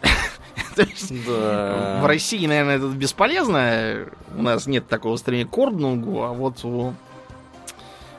да. 0.76 2.00
В 2.00 2.06
России, 2.06 2.46
наверное, 2.46 2.78
это 2.78 2.86
бесполезно. 2.86 4.06
У 4.34 4.40
нас 4.40 4.66
нет 4.66 4.88
такого 4.88 5.18
стремления 5.18 5.50
к 5.50 5.58
орднунгу, 5.58 6.22
а 6.22 6.32
вот 6.32 6.64
у 6.64 6.94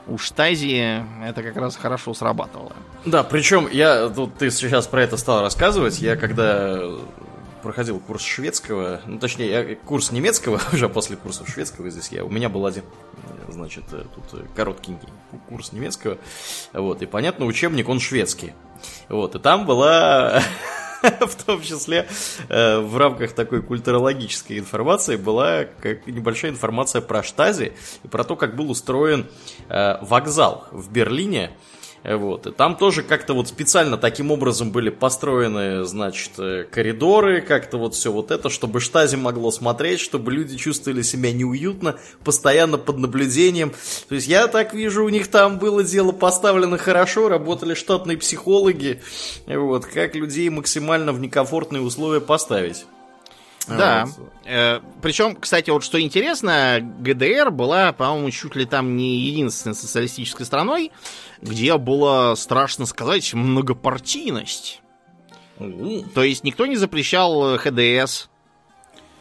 у 0.06 0.18
Штази 0.18 1.02
это 1.24 1.42
как 1.42 1.56
раз 1.56 1.74
хорошо 1.74 2.14
срабатывало. 2.14 2.72
Да, 3.04 3.24
причем 3.24 3.68
я 3.72 4.08
тут 4.08 4.36
ты 4.36 4.52
сейчас 4.52 4.86
про 4.86 5.02
это 5.02 5.16
стал 5.16 5.40
рассказывать. 5.40 5.98
Я 5.98 6.14
когда 6.14 6.80
проходил 7.66 7.98
курс 7.98 8.22
шведского, 8.22 9.00
ну 9.06 9.18
точнее, 9.18 9.74
курс 9.84 10.12
немецкого 10.12 10.60
уже 10.72 10.88
после 10.88 11.16
курса 11.16 11.44
шведского 11.44 11.90
здесь 11.90 12.10
я. 12.12 12.24
У 12.24 12.30
меня 12.30 12.48
был 12.48 12.64
один, 12.64 12.84
значит, 13.48 13.82
тут 13.88 14.44
короткий 14.54 14.96
курс 15.48 15.72
немецкого. 15.72 16.16
Вот, 16.72 17.02
и 17.02 17.06
понятно, 17.06 17.44
учебник 17.44 17.88
он 17.88 17.98
шведский. 17.98 18.52
Вот, 19.08 19.34
и 19.34 19.40
там 19.40 19.66
была 19.66 20.40
в 21.02 21.44
том 21.44 21.60
числе 21.60 22.06
э, 22.48 22.78
в 22.78 22.96
рамках 22.96 23.32
такой 23.32 23.62
культурологической 23.62 24.60
информации 24.60 25.16
была 25.16 25.64
как 25.64 26.06
небольшая 26.06 26.52
информация 26.52 27.02
про 27.02 27.24
Штази 27.24 27.72
и 28.04 28.06
про 28.06 28.22
то, 28.22 28.36
как 28.36 28.54
был 28.54 28.70
устроен 28.70 29.26
э, 29.68 29.98
вокзал 30.02 30.68
в 30.70 30.92
Берлине 30.92 31.50
вот. 32.14 32.46
И 32.46 32.52
там 32.52 32.76
тоже 32.76 33.02
как-то 33.02 33.34
вот 33.34 33.48
специально 33.48 33.96
таким 33.98 34.30
образом 34.30 34.70
были 34.70 34.90
построены, 34.90 35.84
значит, 35.84 36.32
э, 36.38 36.64
коридоры, 36.70 37.40
как-то 37.40 37.78
вот 37.78 37.94
все 37.94 38.12
вот 38.12 38.30
это, 38.30 38.48
чтобы 38.48 38.78
штази 38.80 39.16
могло 39.16 39.50
смотреть, 39.50 39.98
чтобы 39.98 40.30
люди 40.30 40.56
чувствовали 40.56 41.02
себя 41.02 41.32
неуютно, 41.32 41.96
постоянно 42.22 42.78
под 42.78 42.98
наблюдением. 42.98 43.72
То 44.08 44.14
есть 44.14 44.28
я 44.28 44.46
так 44.46 44.72
вижу, 44.72 45.04
у 45.04 45.08
них 45.08 45.28
там 45.28 45.58
было 45.58 45.82
дело 45.82 46.12
поставлено 46.12 46.78
хорошо, 46.78 47.28
работали 47.28 47.74
штатные 47.74 48.16
психологи, 48.16 49.00
вот, 49.46 49.86
как 49.86 50.14
людей 50.14 50.48
максимально 50.48 51.12
в 51.12 51.20
некомфортные 51.20 51.82
условия 51.82 52.20
поставить. 52.20 52.86
Да. 53.68 54.06
Вот. 54.06 54.32
Э, 54.44 54.80
причем, 55.02 55.36
кстати, 55.36 55.70
вот 55.70 55.82
что 55.82 56.00
интересно, 56.00 56.78
ГДР 56.80 57.50
была, 57.50 57.92
по-моему, 57.92 58.30
чуть 58.30 58.56
ли 58.56 58.64
там 58.64 58.96
не 58.96 59.18
единственной 59.18 59.74
социалистической 59.74 60.46
страной, 60.46 60.92
где 61.40 61.76
было, 61.76 62.34
страшно 62.36 62.86
сказать, 62.86 63.34
многопартийность. 63.34 64.80
Mm. 65.58 66.10
То 66.10 66.22
есть 66.22 66.44
никто 66.44 66.66
не 66.66 66.76
запрещал 66.76 67.58
ХДС. 67.58 68.28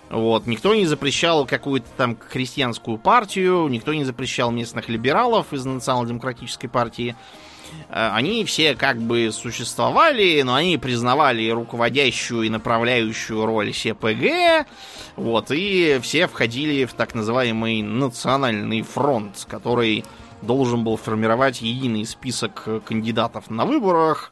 Вот. 0.09 0.45
Никто 0.45 0.75
не 0.75 0.85
запрещал 0.85 1.45
какую-то 1.45 1.87
там 1.97 2.15
крестьянскую 2.15 2.97
партию, 2.97 3.67
никто 3.67 3.93
не 3.93 4.03
запрещал 4.03 4.51
местных 4.51 4.87
либералов 4.89 5.51
из 5.51 5.65
национал-демократической 5.65 6.67
партии. 6.67 7.15
Э, 7.17 7.44
они 7.89 8.45
все 8.45 8.75
как 8.75 8.97
бы 8.97 9.31
существовали, 9.31 10.41
но 10.41 10.55
они 10.55 10.77
признавали 10.77 11.49
руководящую 11.49 12.43
и 12.43 12.49
направляющую 12.49 13.45
роль 13.45 13.73
СПГ, 13.73 14.67
вот, 15.15 15.51
и 15.51 15.99
все 16.01 16.27
входили 16.27 16.85
в 16.85 16.93
так 16.93 17.15
называемый 17.15 17.81
национальный 17.81 18.81
фронт, 18.81 19.45
который 19.49 20.03
должен 20.41 20.83
был 20.83 20.97
формировать 20.97 21.61
единый 21.61 22.05
список 22.05 22.67
кандидатов 22.85 23.49
на 23.49 23.65
выборах, 23.65 24.31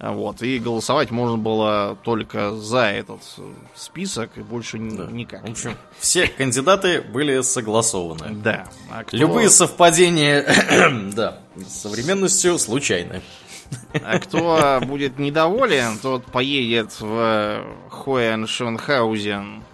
вот, 0.00 0.42
и 0.42 0.60
голосовать 0.60 1.10
можно 1.10 1.36
было 1.36 1.98
только 2.04 2.52
за 2.54 2.84
этот 2.84 3.20
список 3.74 4.30
и 4.36 4.42
больше 4.42 4.78
да. 4.78 5.06
никак. 5.10 5.46
В 5.46 5.50
общем, 5.50 5.76
все 5.98 6.28
кандидаты 6.28 7.02
были 7.02 7.40
согласованы. 7.40 8.36
Да. 8.36 8.68
А 8.92 9.02
кто... 9.02 9.16
Любые 9.16 9.50
совпадения, 9.50 10.46
да, 11.16 11.38
с 11.56 11.80
современностью 11.82 12.58
случайны. 12.58 13.22
А 13.92 14.20
кто 14.20 14.80
будет 14.86 15.18
недоволен, 15.18 15.98
тот 15.98 16.24
поедет 16.26 17.00
в 17.00 17.64
Хоеншенхаузен. 17.90 19.64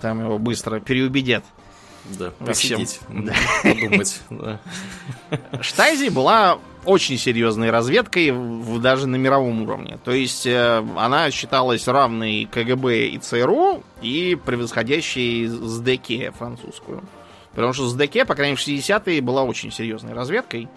Там 0.00 0.24
его 0.24 0.38
быстро 0.38 0.78
переубедят. 0.78 1.44
Да, 2.04 2.30
посидеть, 2.30 3.00
да. 3.08 3.34
подумать. 3.62 4.22
Да. 4.30 4.60
Штази 5.60 6.08
была 6.08 6.58
очень 6.84 7.18
серьезной 7.18 7.70
разведкой 7.70 8.30
в, 8.30 8.80
даже 8.80 9.06
на 9.06 9.16
мировом 9.16 9.62
уровне. 9.62 9.98
То 10.04 10.12
есть 10.12 10.46
э, 10.46 10.84
она 10.96 11.30
считалась 11.30 11.86
равной 11.86 12.48
КГБ 12.50 13.08
и 13.08 13.18
ЦРУ 13.18 13.82
и 14.02 14.38
превосходящей 14.44 15.46
СДК 15.46 16.34
французскую. 16.36 17.02
Потому 17.54 17.72
что 17.72 17.88
СДК, 17.88 18.26
по 18.26 18.34
крайней 18.34 18.52
мере, 18.52 18.80
в 18.80 18.88
60-е 18.88 19.20
была 19.20 19.42
очень 19.42 19.72
серьезной 19.72 20.14
разведкой. 20.14 20.68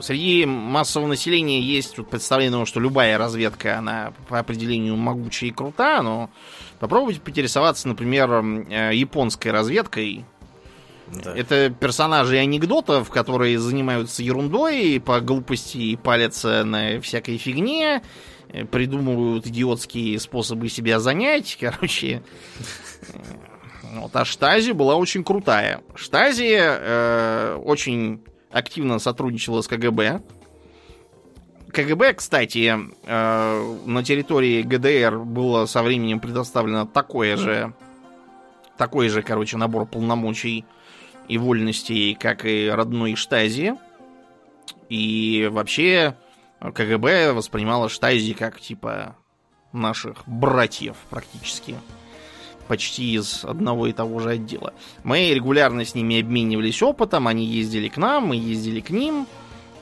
Среди 0.00 0.46
массового 0.46 1.08
населения 1.08 1.60
есть 1.60 1.96
представление, 2.06 2.64
что 2.64 2.78
любая 2.78 3.18
разведка, 3.18 3.78
она 3.78 4.12
по 4.28 4.38
определению 4.38 4.96
могучая 4.96 5.50
и 5.50 5.52
крута, 5.52 6.00
но 6.02 6.30
попробуйте 6.78 7.20
поинтересоваться, 7.20 7.88
например, 7.88 8.30
э, 8.30 8.90
японской 8.94 9.48
разведкой, 9.48 10.24
да. 11.12 11.36
Это 11.36 11.70
персонажи 11.70 12.36
анекдотов, 12.36 13.10
которые 13.10 13.58
занимаются 13.58 14.22
ерундой 14.22 15.00
по 15.04 15.20
глупости 15.20 15.78
и 15.78 15.96
палятся 15.96 16.64
на 16.64 17.00
всякой 17.00 17.36
фигне, 17.36 18.02
э, 18.48 18.64
придумывают 18.64 19.46
идиотские 19.46 20.18
способы 20.18 20.68
себя 20.68 21.00
занять. 21.00 21.56
Короче, 21.60 22.22
э, 23.12 23.18
вот, 23.94 24.14
а 24.16 24.24
Штази 24.24 24.72
была 24.72 24.96
очень 24.96 25.24
крутая. 25.24 25.82
Штази 25.94 26.56
э, 26.58 27.60
очень 27.62 28.22
активно 28.50 28.98
сотрудничала 28.98 29.60
с 29.60 29.68
КГБ. 29.68 30.22
КГБ, 31.72 32.14
кстати, 32.14 32.72
э, 33.04 33.76
на 33.84 34.04
территории 34.04 34.62
ГДР 34.62 35.18
было 35.18 35.66
со 35.66 35.82
временем 35.82 36.20
предоставлено 36.20 36.86
такое 36.86 37.36
же, 37.36 37.74
такой 38.78 39.08
же, 39.08 39.22
короче, 39.22 39.56
набор 39.56 39.86
полномочий 39.86 40.64
и 41.28 41.38
вольностей, 41.38 42.14
как 42.14 42.44
и 42.44 42.68
родной 42.68 43.14
Штази. 43.14 43.74
И 44.88 45.48
вообще 45.50 46.16
КГБ 46.60 47.32
воспринимала 47.32 47.88
Штази 47.88 48.32
как 48.34 48.60
типа 48.60 49.16
наших 49.72 50.26
братьев 50.26 50.96
практически. 51.10 51.76
Почти 52.68 53.14
из 53.14 53.44
одного 53.44 53.88
и 53.88 53.92
того 53.92 54.20
же 54.20 54.30
отдела. 54.30 54.72
Мы 55.02 55.30
регулярно 55.34 55.84
с 55.84 55.94
ними 55.94 56.20
обменивались 56.20 56.82
опытом, 56.82 57.28
они 57.28 57.44
ездили 57.44 57.88
к 57.88 57.98
нам, 57.98 58.28
мы 58.28 58.36
ездили 58.36 58.80
к 58.80 58.88
ним. 58.88 59.26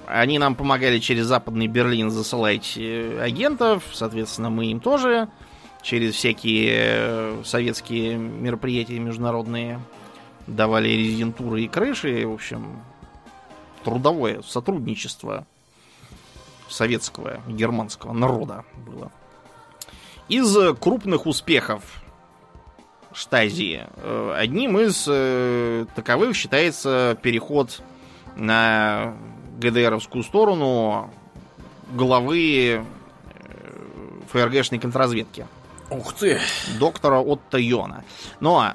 Они 0.06 0.38
нам 0.38 0.56
помогали 0.56 0.98
через 0.98 1.26
Западный 1.26 1.68
Берлин 1.68 2.10
засылать 2.10 2.74
э, 2.76 3.20
агентов, 3.22 3.84
соответственно, 3.92 4.50
мы 4.50 4.66
им 4.66 4.80
тоже 4.80 5.28
через 5.80 6.14
всякие 6.14 6.72
э, 6.74 7.42
советские 7.44 8.16
мероприятия 8.16 8.98
международные 8.98 9.80
давали 10.46 10.88
резидентуры 10.88 11.62
и 11.62 11.68
крыши. 11.68 12.26
В 12.26 12.32
общем, 12.34 12.82
трудовое 13.84 14.42
сотрудничество 14.42 15.46
советского 16.68 17.40
и 17.48 17.52
германского 17.52 18.12
народа 18.12 18.64
было. 18.86 19.10
Из 20.28 20.56
крупных 20.78 21.26
успехов 21.26 22.02
Штази 23.12 23.86
э, 23.96 24.34
одним 24.36 24.78
из 24.78 25.04
э, 25.06 25.86
таковых 25.94 26.34
считается 26.34 27.18
переход 27.22 27.82
на 28.36 29.14
ГДРовскую 29.58 30.24
сторону 30.24 31.10
главы 31.92 32.80
э, 32.80 32.84
ФРГшной 34.32 34.78
контрразведки. 34.78 35.46
Ух 35.90 36.14
ты! 36.14 36.40
Доктора 36.78 37.20
Отто 37.20 37.58
Йона. 37.58 38.04
Но 38.40 38.72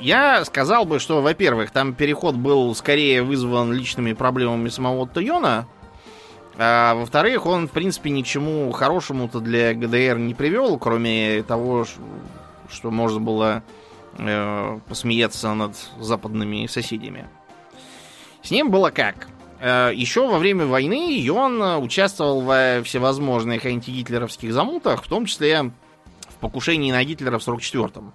я 0.00 0.44
сказал 0.44 0.84
бы, 0.84 0.98
что, 0.98 1.22
во-первых, 1.22 1.70
там 1.70 1.94
переход 1.94 2.34
был 2.34 2.74
скорее 2.74 3.22
вызван 3.22 3.72
личными 3.72 4.12
проблемами 4.12 4.68
самого 4.68 5.06
Тойона, 5.06 5.66
а 6.56 6.94
во-вторых, 6.94 7.46
он, 7.46 7.68
в 7.68 7.72
принципе, 7.72 8.10
ничему 8.10 8.70
хорошему-то 8.72 9.40
для 9.40 9.74
ГДР 9.74 10.18
не 10.18 10.34
привел, 10.34 10.78
кроме 10.78 11.42
того, 11.42 11.84
что 12.70 12.90
можно 12.90 13.20
было 13.20 13.62
э, 14.18 14.78
посмеяться 14.88 15.52
над 15.54 15.76
западными 15.98 16.66
соседями. 16.66 17.26
С 18.42 18.50
ним 18.50 18.70
было 18.70 18.90
как? 18.90 19.26
Э, 19.58 19.90
еще 19.92 20.28
во 20.28 20.38
время 20.38 20.66
войны 20.66 21.18
Йон 21.18 21.82
участвовал 21.82 22.40
во 22.42 22.82
всевозможных 22.84 23.66
антигитлеровских 23.66 24.52
замутах, 24.52 25.02
в 25.02 25.08
том 25.08 25.26
числе 25.26 25.72
в 26.28 26.34
покушении 26.40 26.92
на 26.92 27.02
Гитлера 27.02 27.38
в 27.38 27.46
44-м 27.48 28.12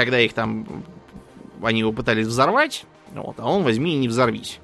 когда 0.00 0.18
их 0.18 0.32
там, 0.32 0.66
они 1.62 1.80
его 1.80 1.92
пытались 1.92 2.26
взорвать, 2.26 2.86
вот, 3.12 3.34
а 3.38 3.46
он 3.50 3.64
возьми 3.64 3.92
и 3.92 3.98
не 3.98 4.08
взорвись. 4.08 4.58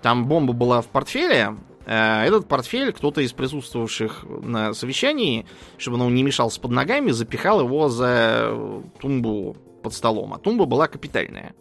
Там 0.00 0.26
бомба 0.26 0.52
была 0.52 0.80
в 0.80 0.86
портфеле, 0.86 1.56
а 1.86 2.24
этот 2.24 2.46
портфель 2.46 2.92
кто-то 2.92 3.20
из 3.20 3.32
присутствовавших 3.32 4.24
на 4.42 4.74
совещании, 4.74 5.44
чтобы 5.76 5.98
он 5.98 6.14
не 6.14 6.22
мешался 6.22 6.60
под 6.60 6.70
ногами, 6.70 7.10
запихал 7.10 7.60
его 7.60 7.88
за 7.88 8.56
тумбу 9.00 9.56
под 9.82 9.92
столом. 9.92 10.34
А 10.34 10.38
тумба 10.38 10.66
была 10.66 10.86
капитальная. 10.86 11.52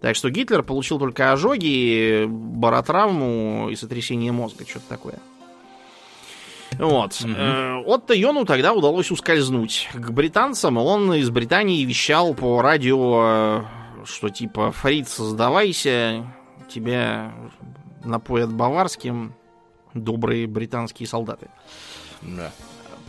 Так 0.00 0.16
что 0.16 0.28
Гитлер 0.28 0.64
получил 0.64 0.98
только 0.98 1.30
ожоги, 1.30 2.26
баротравму 2.26 3.68
и 3.70 3.76
сотрясение 3.76 4.32
мозга, 4.32 4.66
что-то 4.66 4.88
такое. 4.88 5.20
Вот. 6.78 7.12
Mm-hmm. 7.12 7.84
Отто 7.84 8.14
Йону 8.14 8.44
тогда 8.44 8.72
удалось 8.72 9.10
ускользнуть 9.10 9.88
к 9.94 10.10
британцам. 10.10 10.76
Он 10.78 11.12
из 11.14 11.30
Британии 11.30 11.84
вещал 11.84 12.34
по 12.34 12.60
радио, 12.60 13.22
э, 13.24 14.04
что 14.04 14.28
типа 14.28 14.72
«Фриц, 14.72 15.16
сдавайся, 15.16 16.26
тебя 16.68 17.32
напоят 18.04 18.52
баварским 18.52 19.34
добрые 19.94 20.46
британские 20.46 21.08
солдаты». 21.08 21.48
Да. 22.22 22.50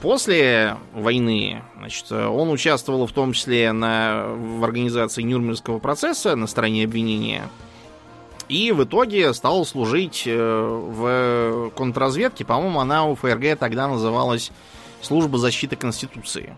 После 0.02 0.78
войны, 0.94 1.64
значит, 1.78 2.12
он 2.12 2.52
участвовал 2.52 3.08
в 3.08 3.12
том 3.12 3.34
числе 3.34 3.72
на, 3.72 4.28
в 4.28 4.64
организации 4.64 5.24
Нюрнбергского 5.24 5.80
процесса 5.80 6.36
на 6.36 6.48
стороне 6.48 6.84
обвинения– 6.84 7.50
и 8.50 8.72
в 8.72 8.84
итоге 8.84 9.34
стал 9.34 9.66
служить 9.66 10.24
э, 10.26 10.38
в 10.38 11.72
контрразведке. 11.76 12.46
По-моему, 12.46 12.80
она 12.80 13.06
у 13.06 13.16
ФРГ 13.16 13.58
тогда 13.60 13.88
называлась 13.88 14.52
Служба 15.02 15.38
защиты 15.38 15.76
Конституции. 15.76 16.56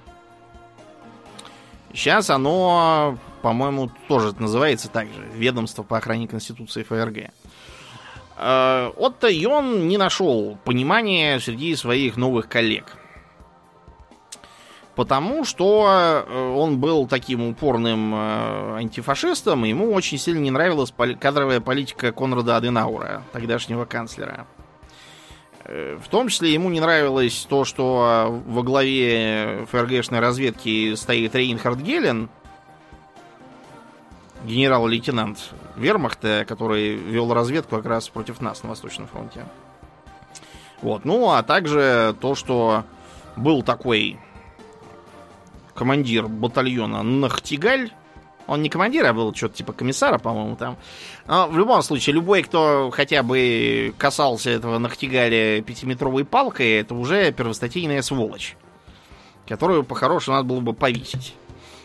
Сейчас 1.93 2.29
оно, 2.29 3.17
по-моему, 3.41 3.91
тоже 4.07 4.33
называется 4.39 4.89
так 4.89 5.07
же. 5.07 5.27
Ведомство 5.33 5.83
по 5.83 5.97
охране 5.97 6.27
Конституции 6.27 6.83
ФРГ. 6.83 7.31
Э, 8.37 8.91
Отто 8.95 9.27
Йон 9.27 9.87
не 9.87 9.97
нашел 9.97 10.57
понимания 10.63 11.39
среди 11.39 11.75
своих 11.75 12.15
новых 12.15 12.47
коллег 12.47 12.98
потому 14.99 15.45
что 15.45 16.25
э, 16.27 16.53
он 16.57 16.77
был 16.77 17.07
таким 17.07 17.47
упорным 17.47 18.13
э, 18.13 18.79
антифашистом, 18.79 19.63
и 19.63 19.69
ему 19.69 19.93
очень 19.93 20.17
сильно 20.17 20.39
не 20.41 20.51
нравилась 20.51 20.93
кадровая 21.21 21.61
политика 21.61 22.11
Конрада 22.11 22.57
Аденаура, 22.57 23.23
тогдашнего 23.31 23.85
канцлера. 23.85 24.45
Э, 25.63 25.97
в 26.03 26.09
том 26.09 26.27
числе 26.27 26.53
ему 26.53 26.69
не 26.69 26.81
нравилось 26.81 27.47
то, 27.47 27.63
что 27.63 28.43
во 28.45 28.61
главе 28.61 29.65
ФРГшной 29.71 30.19
разведки 30.19 30.93
стоит 30.95 31.33
Рейнхард 31.33 31.79
Гелен, 31.79 32.27
генерал-лейтенант 34.43 35.51
Вермахта, 35.77 36.43
который 36.45 36.95
вел 36.95 37.33
разведку 37.33 37.77
как 37.77 37.85
раз 37.85 38.09
против 38.09 38.41
нас 38.41 38.63
на 38.63 38.69
Восточном 38.71 39.07
фронте. 39.07 39.45
Вот. 40.81 41.05
Ну, 41.05 41.29
а 41.29 41.41
также 41.41 42.13
то, 42.19 42.35
что 42.35 42.83
был 43.37 43.63
такой 43.63 44.19
командир 45.79 46.27
батальона 46.27 47.03
Нахтигаль. 47.03 47.91
Он 48.47 48.61
не 48.61 48.67
командир, 48.67 49.05
а 49.05 49.13
был 49.13 49.33
что-то 49.33 49.55
типа 49.55 49.71
комиссара, 49.71 50.17
по-моему, 50.17 50.57
там. 50.57 50.75
Но 51.25 51.47
в 51.47 51.57
любом 51.57 51.81
случае, 51.83 52.15
любой, 52.15 52.43
кто 52.43 52.89
хотя 52.91 53.23
бы 53.23 53.93
касался 53.97 54.49
этого 54.49 54.77
Нахтигаля 54.77 55.61
пятиметровой 55.61 56.25
палкой, 56.25 56.81
это 56.81 56.95
уже 56.95 57.31
первостатейная 57.31 58.01
сволочь, 58.01 58.57
которую 59.47 59.85
по-хорошему 59.85 60.35
надо 60.35 60.49
было 60.49 60.59
бы 60.59 60.73
повесить. 60.73 61.33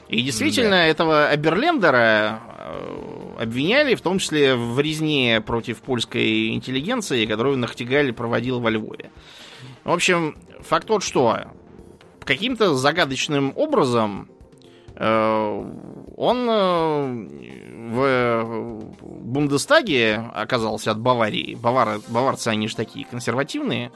И 0.09 0.23
действительно, 0.23 0.71
да. 0.71 0.87
этого 0.87 1.29
Аберлендера 1.29 2.41
э, 2.59 3.43
обвиняли 3.43 3.95
в 3.95 4.01
том 4.01 4.19
числе 4.19 4.57
в 4.57 4.81
резне 4.81 5.41
против 5.41 5.83
польской 5.83 6.49
интеллигенции, 6.49 7.27
которую 7.27 7.59
Нахтигаль 7.59 8.13
проводил 8.13 8.59
во 8.59 8.71
Львове. 8.71 9.13
В 9.85 9.93
общем, 9.93 10.37
факт 10.63 10.89
тот, 10.89 11.05
что 11.05 11.45
каким-то 12.25 12.75
загадочным 12.75 13.53
образом 13.57 14.29
э, 14.97 15.73
он 16.17 16.49
э, 16.49 17.29
в 17.91 18.85
Бундестаге 19.01 20.31
оказался 20.35 20.91
от 20.91 21.01
Баварии. 21.01 21.55
Бавар, 21.55 22.01
баварцы, 22.09 22.49
они 22.49 22.69
же 22.69 22.77
такие 22.77 23.05
консервативные. 23.05 23.93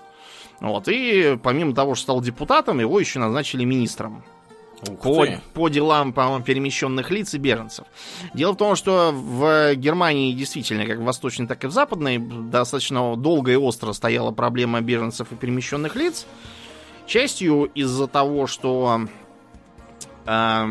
Вот, 0.61 0.89
и 0.89 1.39
помимо 1.43 1.75
того, 1.75 1.95
что 1.95 2.03
стал 2.03 2.21
депутатом, 2.21 2.81
его 2.81 2.99
еще 2.99 3.21
назначили 3.21 3.65
министром 3.65 4.25
по, 5.03 5.27
по 5.55 5.69
делам, 5.69 6.13
по 6.13 6.41
перемещенных 6.41 7.11
лиц 7.11 7.35
и 7.35 7.39
беженцев. 7.39 7.87
Дело 8.35 8.53
в 8.53 8.57
том, 8.57 8.77
что 8.77 9.13
в 9.13 9.75
Германии 9.75 10.33
действительно, 10.33 10.87
как 10.87 10.99
в 10.99 11.05
восточной, 11.05 11.47
так 11.47 11.65
и 11.65 11.67
в 11.67 11.71
западной, 11.71 12.19
достаточно 12.19 13.17
долго 13.17 13.53
и 13.53 13.57
остро 13.57 13.93
стояла 13.93 14.31
проблема 14.33 14.81
беженцев 14.81 15.33
и 15.33 15.37
перемещенных 15.37 15.97
лиц. 15.97 16.27
Частью 17.09 17.71
из-за 17.75 18.07
того, 18.07 18.47
что 18.47 19.07
э, 20.27 20.67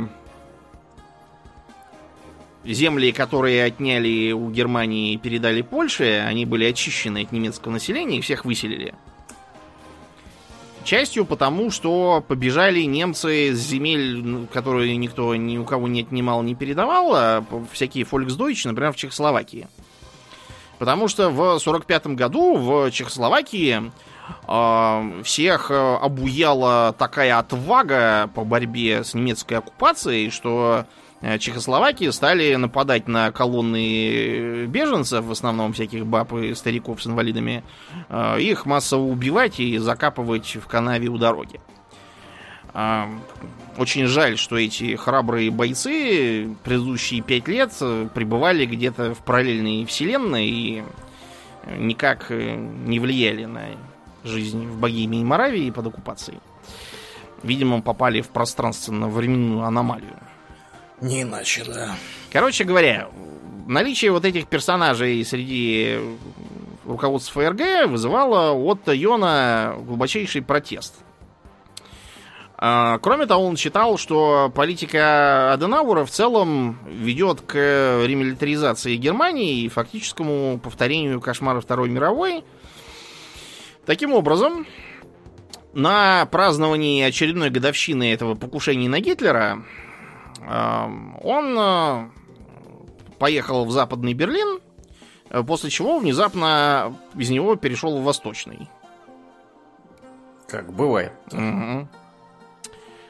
земли, 2.64 3.12
которые 3.12 3.66
отняли 3.66 4.34
у 4.34 4.52
Германии 4.52 5.14
и 5.14 5.18
передали 5.18 5.64
Польше, 5.64 6.24
они 6.28 6.46
были 6.46 6.66
очищены 6.66 7.24
от 7.24 7.32
немецкого 7.32 7.74
населения 7.74 8.20
и 8.20 8.22
всех 8.22 8.46
выселили. 8.46 8.94
Частью 10.84 11.26
потому, 11.26 11.72
что 11.72 12.24
побежали 12.26 12.82
немцы 12.82 13.56
с 13.56 13.58
земель, 13.58 14.24
ну, 14.24 14.46
которые 14.46 14.96
никто 14.96 15.36
ни 15.36 15.58
у 15.58 15.66
кого 15.66 15.88
не 15.88 16.02
отнимал, 16.02 16.44
не 16.44 16.54
передавал, 16.54 17.16
а 17.16 17.46
всякие 17.72 18.06
Volksdeutsch, 18.06 18.68
например, 18.68 18.94
в 18.94 18.96
Чехословакии. 18.96 19.68
Потому 20.78 21.08
что 21.08 21.32
в 21.32 21.58
45 21.58 22.08
году 22.10 22.58
в 22.58 22.92
Чехословакии 22.92 23.92
всех 25.24 25.72
обуяла 25.72 26.94
такая 26.98 27.38
отвага 27.38 28.30
по 28.34 28.44
борьбе 28.44 29.04
с 29.04 29.14
немецкой 29.14 29.56
оккупацией, 29.56 30.30
что 30.30 30.86
Э, 31.22 31.40
Чехословакии 31.40 32.10
стали 32.12 32.54
нападать 32.56 33.08
на 33.08 33.32
колонны 33.32 34.66
беженцев, 34.66 35.26
в 35.26 35.32
основном 35.32 35.74
всяких 35.74 36.06
баб 36.06 36.34
и 36.34 36.54
стариков 36.54 37.02
с 37.02 37.08
инвалидами, 37.08 37.64
э, 38.10 38.42
их 38.42 38.66
массово 38.66 39.04
убивать 39.04 39.60
и 39.60 39.78
закапывать 39.78 40.56
в 40.56 40.68
канаве 40.68 41.08
у 41.08 41.18
дороги. 41.18 41.60
А, 42.74 43.10
очень 43.78 44.06
жаль, 44.06 44.38
что 44.38 44.58
эти 44.58 44.96
храбрые 44.96 45.50
бойцы 45.50 46.56
предыдущие 46.64 47.22
пять 47.22 47.48
лет 47.48 47.72
пребывали 48.14 48.66
где-то 48.66 49.16
в 49.16 49.20
параллельной 49.20 49.86
вселенной 49.86 50.48
и 50.48 50.84
никак 51.80 52.30
не 52.30 53.00
влияли 53.00 53.46
на 53.46 53.70
жизнь 54.24 54.68
в 54.68 54.80
Богемии 54.80 55.22
и 55.22 55.24
Моравии 55.24 55.70
под 55.72 55.88
оккупацией. 55.88 56.40
Видимо, 57.44 57.82
попали 57.82 58.22
в 58.22 58.30
пространственно-временную 58.30 59.64
аномалию. 59.64 60.18
Не 61.02 61.22
иначе, 61.22 61.64
да. 61.66 61.96
Короче 62.32 62.64
говоря, 62.64 63.10
наличие 63.68 64.12
вот 64.12 64.26
этих 64.26 64.48
персонажей 64.48 65.24
среди 65.24 66.00
руководства 66.86 67.44
ФРГ 67.44 67.90
вызывало 67.90 68.54
от 68.54 68.88
Йона 68.88 69.76
глубочайший 69.80 70.42
протест. 70.42 70.96
А, 72.60 72.98
кроме 73.00 73.28
того, 73.28 73.46
он 73.46 73.56
считал, 73.56 74.00
что 74.00 74.52
политика 74.54 75.54
Аденаура 75.54 76.06
в 76.06 76.10
целом 76.10 76.80
ведет 76.88 77.42
к 77.42 77.54
ремилитаризации 77.54 78.96
Германии 78.96 79.62
и 79.62 79.70
фактическому 79.70 80.58
повторению 80.58 81.22
кошмара 81.22 81.62
Второй 81.62 81.90
мировой. 81.90 82.44
Таким 83.88 84.14
образом, 84.14 84.68
на 85.74 86.26
праздновании 86.26 87.02
очередной 87.04 87.50
годовщины 87.50 88.12
этого 88.14 88.36
покушения 88.36 88.90
на 88.90 89.00
Гитлера 89.00 89.64
он 90.46 91.58
э, 91.58 92.10
поехал 93.18 93.66
в 93.66 93.72
Западный 93.72 94.14
Берлин, 94.14 94.60
э, 95.30 95.42
после 95.42 95.70
чего 95.70 96.00
внезапно 96.00 96.98
из 97.16 97.30
него 97.30 97.56
перешел 97.56 97.98
в 97.98 98.04
Восточный. 98.04 98.68
Как 100.48 100.72
бывает. 100.74 101.14
Угу. 101.32 101.88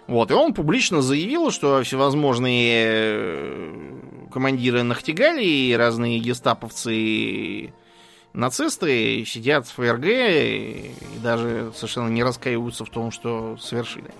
Вот, 0.07 0.31
и 0.31 0.33
он 0.35 0.53
публично 0.53 1.01
заявил, 1.01 1.51
что 1.51 1.81
всевозможные 1.83 2.85
э, 2.87 3.99
командиры 4.31 4.83
Нахтигали 4.83 5.43
и 5.43 5.75
разные 5.75 6.19
гестаповцы 6.19 6.93
и 6.95 7.73
нацисты 8.37 9.25
сидят 9.25 9.67
в 9.67 9.73
ФРГ 9.73 10.05
и 10.05 10.91
даже 11.21 11.71
совершенно 11.75 12.09
не 12.09 12.23
раскаиваются 12.23 12.85
в 12.85 12.89
том, 12.89 13.11
что 13.11 13.57
совершили. 13.59 14.11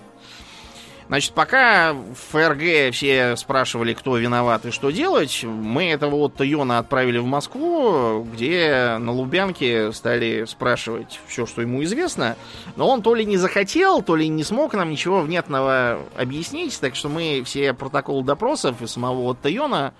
Значит, 1.06 1.32
пока 1.32 1.94
в 1.94 2.14
ФРГ 2.32 2.92
все 2.92 3.34
спрашивали, 3.36 3.94
кто 3.94 4.18
виноват 4.18 4.66
и 4.66 4.70
что 4.70 4.90
делать, 4.90 5.42
мы 5.42 5.90
этого 5.90 6.16
вот 6.16 6.38
Йона 6.40 6.80
отправили 6.80 7.16
в 7.16 7.24
Москву, 7.24 8.24
где 8.30 8.98
на 8.98 9.12
Лубянке 9.12 9.90
стали 9.92 10.44
спрашивать 10.44 11.18
все, 11.26 11.46
что 11.46 11.62
ему 11.62 11.82
известно. 11.84 12.36
Но 12.76 12.88
он 12.88 13.00
то 13.00 13.14
ли 13.14 13.24
не 13.24 13.38
захотел, 13.38 14.02
то 14.02 14.16
ли 14.16 14.28
не 14.28 14.44
смог 14.44 14.74
нам 14.74 14.90
ничего 14.90 15.22
внятного 15.22 16.00
объяснить, 16.14 16.78
так 16.78 16.94
что 16.94 17.08
мы 17.08 17.42
все 17.42 17.72
протоколы 17.72 18.22
допросов 18.22 18.82
и 18.82 18.86
самого 18.86 19.30
Отто 19.30 19.48
Йона 19.48 19.94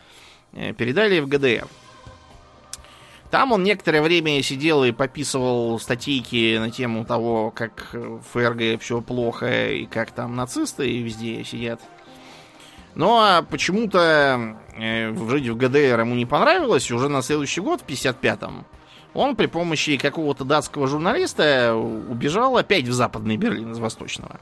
э, 0.52 0.74
передали 0.74 1.20
в 1.20 1.28
ГДР. 1.28 1.66
Там 3.30 3.52
он 3.52 3.62
некоторое 3.62 4.00
время 4.00 4.42
сидел 4.42 4.84
и 4.84 4.92
пописывал 4.92 5.78
статейки 5.78 6.56
на 6.56 6.70
тему 6.70 7.04
того, 7.04 7.50
как 7.50 7.90
в 7.92 8.22
ФРГ 8.32 8.80
все 8.80 9.02
плохо 9.02 9.70
и 9.70 9.84
как 9.86 10.12
там 10.12 10.34
нацисты 10.34 11.02
везде 11.02 11.44
сидят. 11.44 11.80
Ну 12.94 13.18
а 13.18 13.42
почему-то 13.42 14.56
э, 14.76 15.14
жить 15.28 15.48
в 15.48 15.56
ГДР 15.56 16.00
ему 16.00 16.14
не 16.14 16.24
понравилось. 16.24 16.90
Уже 16.90 17.08
на 17.08 17.22
следующий 17.22 17.60
год, 17.60 17.82
в 17.82 17.86
55-м, 17.86 18.64
он 19.12 19.36
при 19.36 19.46
помощи 19.46 19.98
какого-то 19.98 20.44
датского 20.44 20.86
журналиста 20.86 21.74
убежал 21.74 22.56
опять 22.56 22.88
в 22.88 22.92
Западный 22.92 23.36
Берлин 23.36 23.72
из 23.72 23.78
Восточного. 23.78 24.40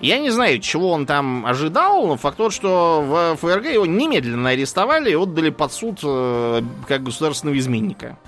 Я 0.00 0.18
не 0.18 0.30
знаю, 0.30 0.60
чего 0.60 0.90
он 0.90 1.06
там 1.06 1.46
ожидал, 1.46 2.06
но 2.06 2.16
факт 2.16 2.36
тот, 2.36 2.52
что 2.52 3.02
в 3.02 3.36
ФРГ 3.40 3.66
его 3.72 3.86
немедленно 3.86 4.50
арестовали 4.50 5.10
и 5.10 5.16
отдали 5.16 5.50
под 5.50 5.72
суд 5.72 6.00
э, 6.02 6.62
как 6.86 7.02
государственного 7.02 7.58
изменника. 7.58 8.18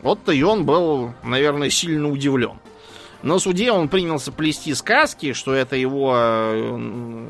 Вот-то 0.00 0.32
и 0.32 0.42
он 0.42 0.64
был, 0.64 1.12
наверное, 1.22 1.68
сильно 1.68 2.10
удивлен. 2.10 2.58
На 3.22 3.38
суде 3.38 3.72
он 3.72 3.88
принялся 3.88 4.32
плести 4.32 4.74
сказки, 4.74 5.34
что 5.34 5.52
это 5.52 5.76
его 5.76 6.14
э, 6.16 7.28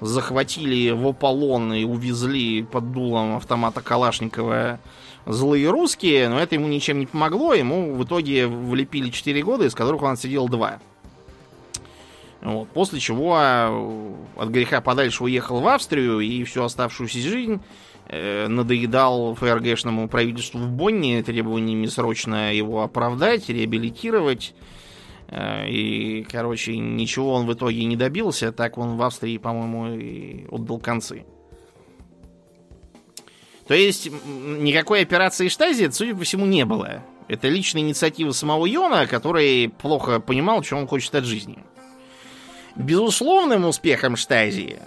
захватили 0.00 0.90
в 0.90 1.08
Аполлон 1.08 1.72
и 1.72 1.84
увезли 1.84 2.62
под 2.62 2.92
дулом 2.92 3.36
автомата 3.36 3.80
Калашникова 3.80 4.78
злые 5.26 5.70
русские, 5.70 6.28
но 6.28 6.38
это 6.38 6.54
ему 6.54 6.68
ничем 6.68 6.98
не 6.98 7.06
помогло. 7.06 7.54
Ему 7.54 7.94
в 7.94 8.04
итоге 8.04 8.46
влепили 8.46 9.10
4 9.10 9.42
года, 9.42 9.64
из 9.64 9.74
которых 9.74 10.02
он 10.02 10.16
сидел 10.16 10.48
2. 10.48 10.80
Вот, 12.44 12.68
после 12.68 13.00
чего 13.00 13.38
э, 13.40 14.14
от 14.36 14.50
греха 14.50 14.82
подальше 14.82 15.24
уехал 15.24 15.60
в 15.60 15.66
Австрию 15.66 16.20
и 16.20 16.44
всю 16.44 16.62
оставшуюся 16.62 17.18
жизнь 17.18 17.62
э, 18.06 18.48
надоедал 18.48 19.34
ФРГшному 19.34 20.08
правительству 20.08 20.60
в 20.60 20.68
Бонне 20.68 21.22
требованиями 21.22 21.86
срочно 21.86 22.52
его 22.52 22.82
оправдать, 22.82 23.48
реабилитировать. 23.48 24.54
Э, 25.28 25.66
и, 25.70 26.22
короче, 26.30 26.76
ничего 26.76 27.32
он 27.32 27.46
в 27.46 27.54
итоге 27.54 27.82
не 27.86 27.96
добился. 27.96 28.52
Так 28.52 28.76
он 28.76 28.98
в 28.98 29.02
Австрии, 29.02 29.38
по-моему, 29.38 29.98
и 29.98 30.46
отдал 30.50 30.78
концы. 30.78 31.24
То 33.66 33.72
есть 33.72 34.10
никакой 34.10 35.00
операции 35.00 35.48
Штази, 35.48 35.88
судя 35.90 36.14
по 36.14 36.24
всему, 36.24 36.44
не 36.44 36.66
было. 36.66 37.02
Это 37.28 37.48
личная 37.48 37.80
инициатива 37.80 38.32
самого 38.32 38.66
Йона, 38.66 39.06
который 39.06 39.70
плохо 39.70 40.20
понимал, 40.20 40.62
что 40.62 40.76
он 40.76 40.86
хочет 40.86 41.14
от 41.14 41.24
жизни. 41.24 41.64
Безусловным 42.76 43.66
успехом 43.66 44.16
Штази 44.16 44.80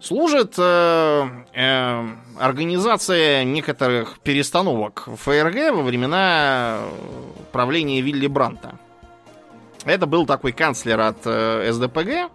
служит 0.00 0.54
э, 0.58 1.28
э, 1.52 2.08
организация 2.38 3.44
некоторых 3.44 4.18
перестановок 4.20 5.04
в 5.06 5.16
ФРГ 5.16 5.74
во 5.74 5.82
времена 5.82 6.80
правления 7.52 8.00
Вилли 8.00 8.28
Бранта. 8.28 8.78
Это 9.84 10.06
был 10.06 10.26
такой 10.26 10.52
канцлер 10.52 11.00
от 11.00 11.18
э, 11.24 11.72
СДПГ, 11.72 12.30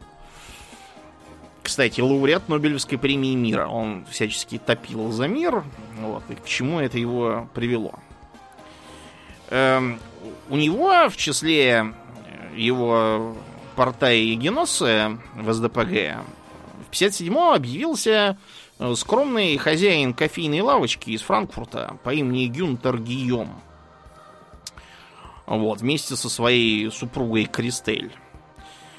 кстати, 1.70 2.02
лауреат 2.02 2.50
Нобелевской 2.50 2.98
премии 2.98 3.36
мира. 3.36 3.68
Он 3.68 4.04
всячески 4.10 4.58
топил 4.58 5.12
за 5.12 5.28
мир. 5.28 5.64
Вот, 6.00 6.24
и 6.30 6.34
к 6.34 6.44
чему 6.46 6.80
это 6.80 6.98
его 6.98 7.48
привело? 7.54 7.94
Эм, 9.52 10.00
у 10.50 10.56
него 10.56 11.10
в 11.10 11.16
числе 11.16 11.94
его 12.56 13.36
порта 13.80 14.12
и 14.12 14.36
геносы 14.36 15.18
в 15.36 15.54
СДПГ 15.54 16.26
в 16.86 16.92
57-м 16.92 17.38
объявился 17.38 18.38
э, 18.78 18.94
скромный 18.94 19.56
хозяин 19.56 20.14
кофейной 20.14 20.60
лавочки 20.60 21.12
из 21.12 21.22
Франкфурта 21.22 21.96
по 22.04 22.14
имени 22.14 22.48
Гюнтер 22.48 23.00
Гийом. 23.00 23.62
Вот, 25.46 25.80
вместе 25.80 26.18
со 26.18 26.28
своей 26.28 26.92
супругой 26.92 27.46
Кристель. 27.46 28.12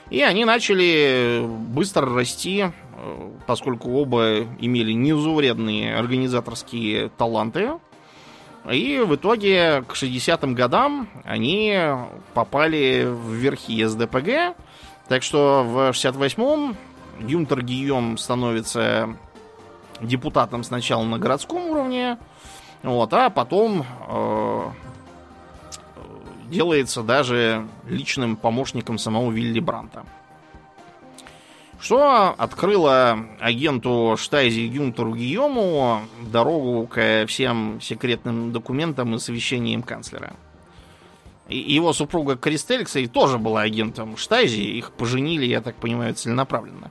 И 0.09 0.23
они 0.23 0.47
начали 0.47 1.45
быстро 1.47 2.15
расти, 2.15 2.65
э, 2.65 3.31
поскольку 3.47 3.91
оба 3.91 4.47
имели 4.61 4.93
незаурядные 4.93 5.95
организаторские 5.95 7.11
таланты. 7.19 7.73
И 8.71 8.99
в 9.07 9.15
итоге 9.15 9.85
к 9.87 9.93
60-м 9.93 10.55
годам 10.55 11.11
они 11.25 11.79
попали 12.33 13.05
в 13.05 13.35
верхи 13.35 13.85
СДПГ. 13.85 14.57
Так 15.11 15.25
что 15.25 15.65
в 15.65 15.77
68-м 15.91 16.77
Гюнтер 17.19 17.65
Гийом 17.65 18.17
становится 18.17 19.17
депутатом 20.01 20.63
сначала 20.63 21.03
на 21.03 21.19
городском 21.19 21.63
уровне, 21.63 22.17
вот, 22.85 23.13
а 23.13 23.29
потом 23.29 23.85
э, 24.09 24.67
делается 26.45 27.03
даже 27.03 27.67
личным 27.89 28.37
помощником 28.37 28.99
самого 28.99 29.33
Вилли 29.33 29.59
Бранта. 29.59 30.07
Что 31.81 32.33
открыло 32.39 33.19
агенту 33.41 34.15
Штайзи 34.17 34.69
Гюнтеру 34.69 35.17
Гийому 35.17 36.03
дорогу 36.21 36.87
к 36.87 37.27
всем 37.27 37.81
секретным 37.81 38.53
документам 38.53 39.17
и 39.17 39.19
совещаниям 39.19 39.83
канцлера. 39.83 40.35
И 41.51 41.75
его 41.75 41.93
супруга 41.93 42.37
Кристель, 42.37 42.85
кстати, 42.85 43.07
тоже 43.09 43.39
была 43.39 43.63
агентом 43.63 44.17
Штайзи. 44.17 44.61
Их 44.61 44.93
поженили, 44.93 45.45
я 45.47 45.61
так 45.61 45.75
понимаю, 45.77 46.15
целенаправленно. 46.15 46.91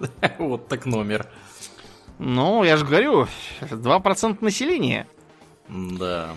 Вот 0.38 0.66
так 0.68 0.86
номер. 0.86 1.28
Ну, 2.18 2.64
я 2.64 2.78
же 2.78 2.86
говорю, 2.86 3.28
2% 3.60 4.38
населения. 4.40 5.06
Да. 5.68 6.30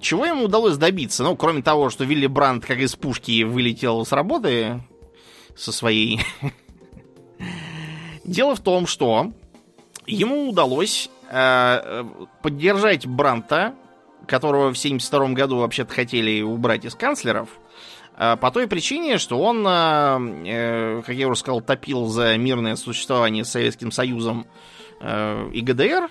Чего 0.00 0.24
ему 0.24 0.44
удалось 0.44 0.76
добиться? 0.76 1.24
Ну, 1.24 1.36
кроме 1.36 1.62
того, 1.62 1.90
что 1.90 2.04
Вилли 2.04 2.28
Брандт 2.28 2.64
как 2.64 2.78
из 2.78 2.94
пушки 2.94 3.42
вылетел 3.42 4.06
с 4.06 4.12
работы 4.12 4.80
со 5.56 5.72
своей. 5.72 6.20
Дело 8.24 8.54
в 8.54 8.60
том, 8.60 8.86
что 8.86 9.32
ему 10.06 10.48
удалось 10.48 11.10
э, 11.30 12.04
поддержать 12.42 13.06
Бранта, 13.06 13.74
которого 14.28 14.72
в 14.72 14.78
72 14.78 15.30
году 15.30 15.58
вообще-то 15.58 15.92
хотели 15.92 16.42
убрать 16.42 16.84
из 16.84 16.94
канцлеров, 16.94 17.48
э, 18.16 18.36
по 18.36 18.50
той 18.50 18.68
причине, 18.68 19.18
что 19.18 19.40
он, 19.40 19.66
э, 19.66 20.18
э 20.46 21.02
как 21.04 21.14
я 21.14 21.28
уже 21.28 21.40
сказал, 21.40 21.60
топил 21.60 22.06
за 22.06 22.36
мирное 22.36 22.76
существование 22.76 23.44
с 23.44 23.50
Советским 23.50 23.90
Союзом 23.90 24.46
и 25.00 25.60
ГДР, 25.60 26.10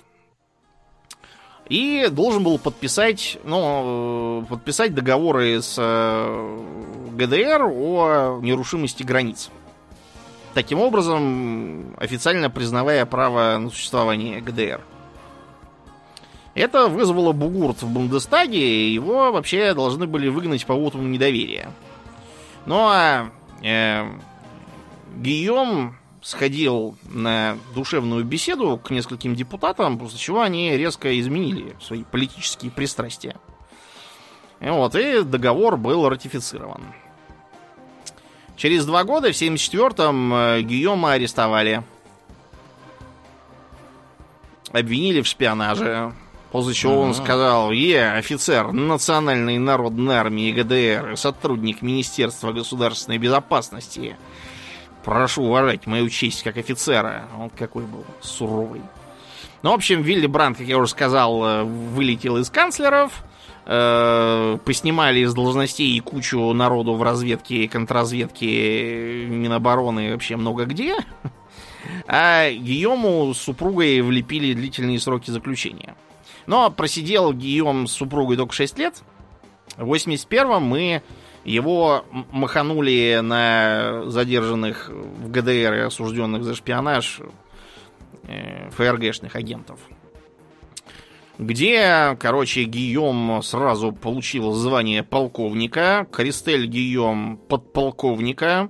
и 1.68 2.07
должен 2.09 2.41
был 2.41 2.57
подписать, 2.57 3.38
ну, 3.43 4.45
подписать 4.49 4.95
договоры 4.95 5.61
с 5.61 5.76
ГДР 7.11 7.63
о 7.63 8.39
нерушимости 8.41 9.03
границ. 9.03 9.49
Таким 10.57 10.80
образом, 10.80 11.95
официально 11.97 12.49
признавая 12.49 13.05
право 13.05 13.57
на 13.57 13.70
существование 13.70 14.41
ГДР. 14.41 14.82
Это 16.58 16.88
вызвало 16.88 17.34
бугурт 17.34 17.84
в 17.84 17.88
Бундестаге, 17.88 18.91
его 18.91 19.32
вообще 19.32 19.76
должны 19.76 20.08
были 20.08 20.28
выгнать 20.28 20.66
по 20.66 20.74
воту 20.74 20.97
недоверия. 20.97 21.72
Ну 22.66 22.80
а 22.80 23.30
э, 23.62 24.10
Гийом 25.18 25.95
сходил 26.24 26.97
на 27.03 27.60
душевную 27.76 28.26
беседу 28.26 28.82
к 28.84 28.89
нескольким 28.89 29.36
депутатам, 29.36 29.99
после 29.99 30.18
чего 30.18 30.41
они 30.41 30.76
резко 30.76 31.20
изменили 31.20 31.76
свои 31.80 32.03
политические 32.03 32.72
пристрастия. 32.72 33.36
И 34.60 34.68
вот, 34.68 34.95
и 34.95 35.22
договор 35.22 35.78
был 35.78 36.10
ратифицирован. 36.10 36.82
Через 38.55 38.84
два 38.88 39.03
года, 39.03 39.32
в 39.32 39.36
74-м, 39.36 40.34
э, 40.34 40.62
Гийома 40.64 41.12
арестовали. 41.12 41.84
Обвинили 44.72 45.22
в 45.22 45.28
шпионаже. 45.28 46.14
После 46.52 46.74
чего 46.74 46.93
ага. 46.93 47.02
он 47.02 47.14
сказал, 47.14 47.72
я 47.72 48.14
офицер 48.14 48.72
Национальной 48.72 49.58
народной 49.58 50.16
армии 50.16 50.52
ГДР, 50.52 51.18
сотрудник 51.18 51.82
Министерства 51.82 52.54
государственной 52.54 53.18
безопасности. 53.18 54.16
Прошу 55.04 55.43
уважать 55.43 55.88
мою 55.88 56.10
честь 56.10 56.43
как 56.43 56.58
офицера. 56.58 57.28
Он 57.38 57.50
какой 57.50 57.84
был 57.84 58.06
суровый. 58.22 58.82
Ну, 59.62 59.72
в 59.72 59.74
общем, 59.74 60.02
Вилли 60.02 60.28
Брандт, 60.28 60.60
как 60.60 60.68
я 60.68 60.78
уже 60.78 60.91
сказал, 60.91 61.43
э, 61.43 61.64
вылетел 61.64 62.38
из 62.38 62.50
канцлеров. 62.50 63.24
Э, 63.66 64.58
поснимали 64.64 65.20
из 65.20 65.34
должностей 65.34 65.98
и 65.98 66.00
кучу 66.00 66.54
народу 66.54 66.93
в 66.93 67.04
разведке, 67.04 67.68
контрразведке, 67.68 69.26
Минобороны, 69.26 70.14
вообще 70.14 70.38
много 70.38 70.66
где. 70.66 70.95
А 72.06 72.50
Гийому 72.50 73.34
с 73.34 73.38
супругой 73.38 74.02
влепили 74.02 74.54
длительные 74.54 75.00
сроки 75.00 75.32
заключения. 75.32 75.95
Но 76.48 76.72
просидел 76.72 77.34
Гийом 77.34 77.88
с 77.88 77.91
супругой 77.91 78.38
только 78.38 78.54
6 78.54 78.80
лет. 78.80 78.95
В 79.76 79.93
81-м 79.93 80.64
мы 80.64 81.04
его 81.43 82.06
маханули 82.32 83.20
на 83.22 84.04
задержанных 84.08 84.89
в 84.89 85.30
ГДР 85.30 85.74
и 85.74 85.80
осужденных 85.80 86.43
за 86.43 86.56
шпионаж 86.56 87.22
э, 88.24 88.70
ФРГшных 88.72 89.36
агентов. 89.36 89.80
Где, 91.38 92.18
короче, 92.20 92.64
Гийом 92.64 93.41
сразу 93.43 93.91
получил 93.91 94.54
звание 94.54 95.04
полковника, 95.04 96.08
Кристель 96.12 96.66
Гийом 96.66 97.38
подполковника. 97.38 98.70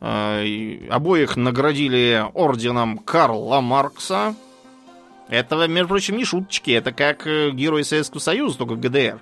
Э, 0.00 0.86
обоих 0.90 1.36
наградили 1.36 2.24
орденом 2.34 2.98
Карла 2.98 3.60
Маркса. 3.60 4.34
Это, 5.28 5.66
между 5.66 5.88
прочим, 5.88 6.16
не 6.16 6.24
шуточки, 6.24 6.70
это 6.70 6.92
как 6.92 7.26
э, 7.26 7.50
герой 7.50 7.84
Советского 7.84 8.20
Союза, 8.20 8.58
только 8.58 8.76
ГДР. 8.76 9.20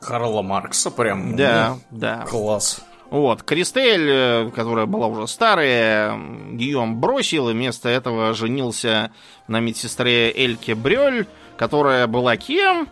Карла 0.00 0.42
Маркса 0.42 0.90
прям. 0.90 1.36
Да, 1.36 1.76
ну, 1.90 1.98
да. 1.98 2.24
Класс. 2.28 2.80
Вот, 3.10 3.42
Кристель, 3.42 4.08
э, 4.08 4.50
которая 4.54 4.86
была 4.86 5.06
уже 5.06 5.26
старая, 5.26 6.18
Гийом 6.52 7.00
бросил 7.00 7.48
и 7.48 7.52
вместо 7.52 7.88
этого 7.88 8.34
женился 8.34 9.10
на 9.48 9.60
медсестре 9.60 10.32
Эльке 10.32 10.74
Брёль, 10.74 11.26
которая 11.56 12.06
была 12.06 12.36
кем? 12.36 12.88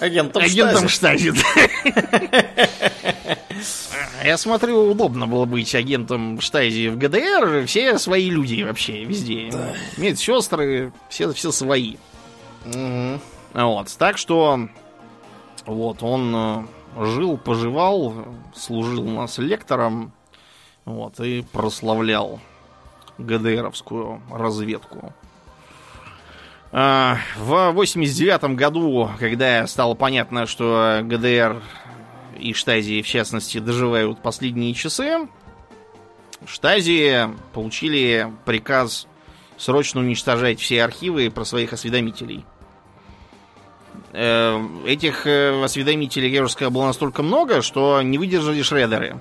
Агентом, 0.00 0.42
Агентом 0.42 0.88
Штази. 0.88 1.32
Я 4.24 4.36
смотрю, 4.36 4.90
удобно 4.90 5.26
было 5.26 5.44
быть 5.44 5.74
агентом 5.74 6.40
Штази 6.40 6.88
в 6.88 6.98
ГДР. 6.98 7.66
Все 7.66 7.98
свои 7.98 8.30
люди 8.30 8.62
вообще 8.62 9.04
везде. 9.04 9.50
Да. 9.52 9.74
Медсестры, 9.96 10.92
все, 11.08 11.32
все 11.32 11.52
свои. 11.52 11.96
Угу. 12.66 13.20
Вот, 13.54 13.96
так 13.98 14.18
что 14.18 14.68
вот, 15.66 16.02
он 16.02 16.34
э, 16.34 17.04
жил, 17.06 17.38
поживал, 17.38 18.14
служил 18.54 19.06
у 19.06 19.10
нас 19.10 19.38
лектором, 19.38 20.12
вот, 20.84 21.20
и 21.20 21.42
прославлял 21.52 22.40
ГДРовскую 23.18 24.22
разведку. 24.30 25.12
А, 26.70 27.18
в 27.36 27.70
89 27.72 28.56
году, 28.56 29.10
когда 29.18 29.66
стало 29.66 29.94
понятно, 29.94 30.46
что 30.46 31.00
ГДР 31.02 31.62
и 32.38 32.52
Штази, 32.52 33.02
в 33.02 33.06
частности, 33.06 33.58
доживают 33.58 34.20
последние 34.20 34.74
часы, 34.74 35.28
Штази 36.46 37.28
получили 37.52 38.32
приказ 38.44 39.06
срочно 39.56 40.00
уничтожать 40.00 40.60
все 40.60 40.84
архивы 40.84 41.30
про 41.30 41.44
своих 41.44 41.72
осведомителей– 41.72 42.44
Э, 44.12 44.58
этих 44.86 45.26
э, 45.26 45.62
осведомителей, 45.62 46.30
я 46.30 46.42
уже 46.42 46.52
сказал, 46.52 46.70
было 46.70 46.86
настолько 46.86 47.22
много, 47.22 47.62
что 47.62 48.00
не 48.02 48.18
выдержали 48.18 48.62
шредеры. 48.62 49.20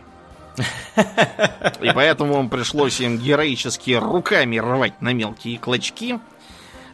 И 1.81 1.91
поэтому 1.93 2.47
пришлось 2.49 2.99
им 3.01 3.17
героически 3.17 3.91
руками 3.91 4.57
рвать 4.57 5.01
на 5.01 5.13
мелкие 5.13 5.59
клочки. 5.59 6.19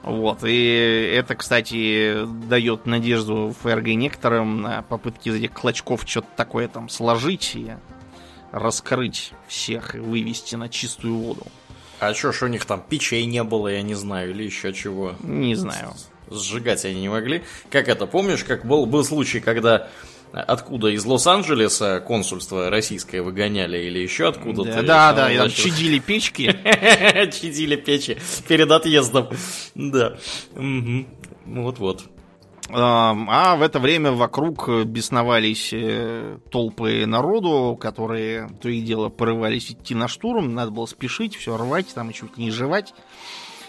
Вот, 0.04 0.44
и 0.44 1.14
это, 1.16 1.36
кстати, 1.36 2.26
дает 2.26 2.86
надежду 2.86 3.56
ФРГ 3.62 3.88
некоторым 3.88 4.62
на 4.62 4.82
попытки 4.82 5.30
из 5.30 5.36
этих 5.36 5.54
клочков 5.54 6.04
что-то 6.06 6.28
такое 6.36 6.68
там 6.68 6.90
сложить 6.90 7.56
и 7.56 7.72
раскрыть 8.52 9.32
всех 9.48 9.96
и 9.96 10.00
вывести 10.00 10.56
на 10.56 10.68
чистую 10.68 11.16
воду. 11.16 11.48
А 12.00 12.14
чё 12.14 12.34
ж 12.34 12.44
у 12.44 12.48
них 12.48 12.66
там 12.66 12.84
печей 12.88 13.26
не 13.26 13.44
было, 13.44 13.70
я 13.70 13.82
не 13.82 13.96
знаю, 13.96 14.32
или 14.32 14.44
еще 14.44 14.74
чего? 14.74 15.16
Не 15.22 15.56
знаю. 15.56 15.94
Сжигать 16.30 16.84
они 16.84 17.00
не 17.02 17.10
могли. 17.10 17.44
Как 17.72 17.88
это, 17.88 18.06
помнишь, 18.06 18.44
как 18.44 18.66
был, 18.66 18.86
был 18.86 19.06
случай, 19.06 19.40
когда 19.40 19.88
откуда 20.34 20.90
из 20.90 21.06
Лос-Анджелеса 21.06 22.00
консульство 22.00 22.70
российское 22.70 23.22
выгоняли 23.22 23.78
или 23.78 24.00
еще 24.00 24.28
откуда-то. 24.30 24.82
Да, 24.82 25.14
да, 25.14 25.14
да, 25.14 25.32
и 25.32 25.38
там 25.38 25.50
чадили 25.50 26.00
печки. 26.00 26.46
Чадили 27.32 27.76
печи 27.76 28.18
перед 28.48 28.72
отъездом. 28.72 29.30
Да. 29.76 30.18
Вот-вот. 31.46 32.06
А 32.70 33.56
в 33.58 33.62
это 33.62 33.80
время 33.80 34.14
вокруг 34.14 34.70
бесновались 34.86 35.72
э, 35.74 36.38
толпы 36.50 37.06
народу, 37.06 37.78
которые 37.80 38.50
то 38.62 38.70
и 38.70 38.82
дело 38.82 39.10
порывались 39.10 39.72
идти 39.72 39.94
на 39.94 40.08
штурм. 40.08 40.56
Надо 40.56 40.72
было 40.72 40.86
спешить, 40.86 41.36
все 41.36 41.58
рвать, 41.58 41.94
там 41.94 42.12
чуть 42.14 42.38
не 42.38 42.52
жевать. 42.52 42.94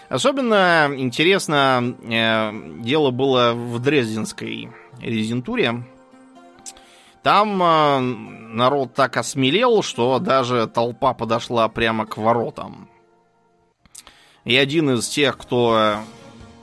Особенно 0.07 0.89
интересно 0.95 1.95
э, 2.03 2.51
дело 2.81 3.11
было 3.11 3.53
в 3.53 3.79
Дрезденской 3.79 4.69
резидентуре. 5.01 5.83
Там 7.25 7.59
э, 7.59 7.99
народ 8.01 8.93
так 8.93 9.17
осмелел, 9.17 9.81
что 9.81 10.19
даже 10.19 10.67
толпа 10.67 11.15
подошла 11.15 11.67
прямо 11.69 12.05
к 12.05 12.17
воротам. 12.17 12.87
И 14.43 14.55
один 14.55 14.91
из 14.91 15.07
тех, 15.07 15.35
кто 15.35 15.95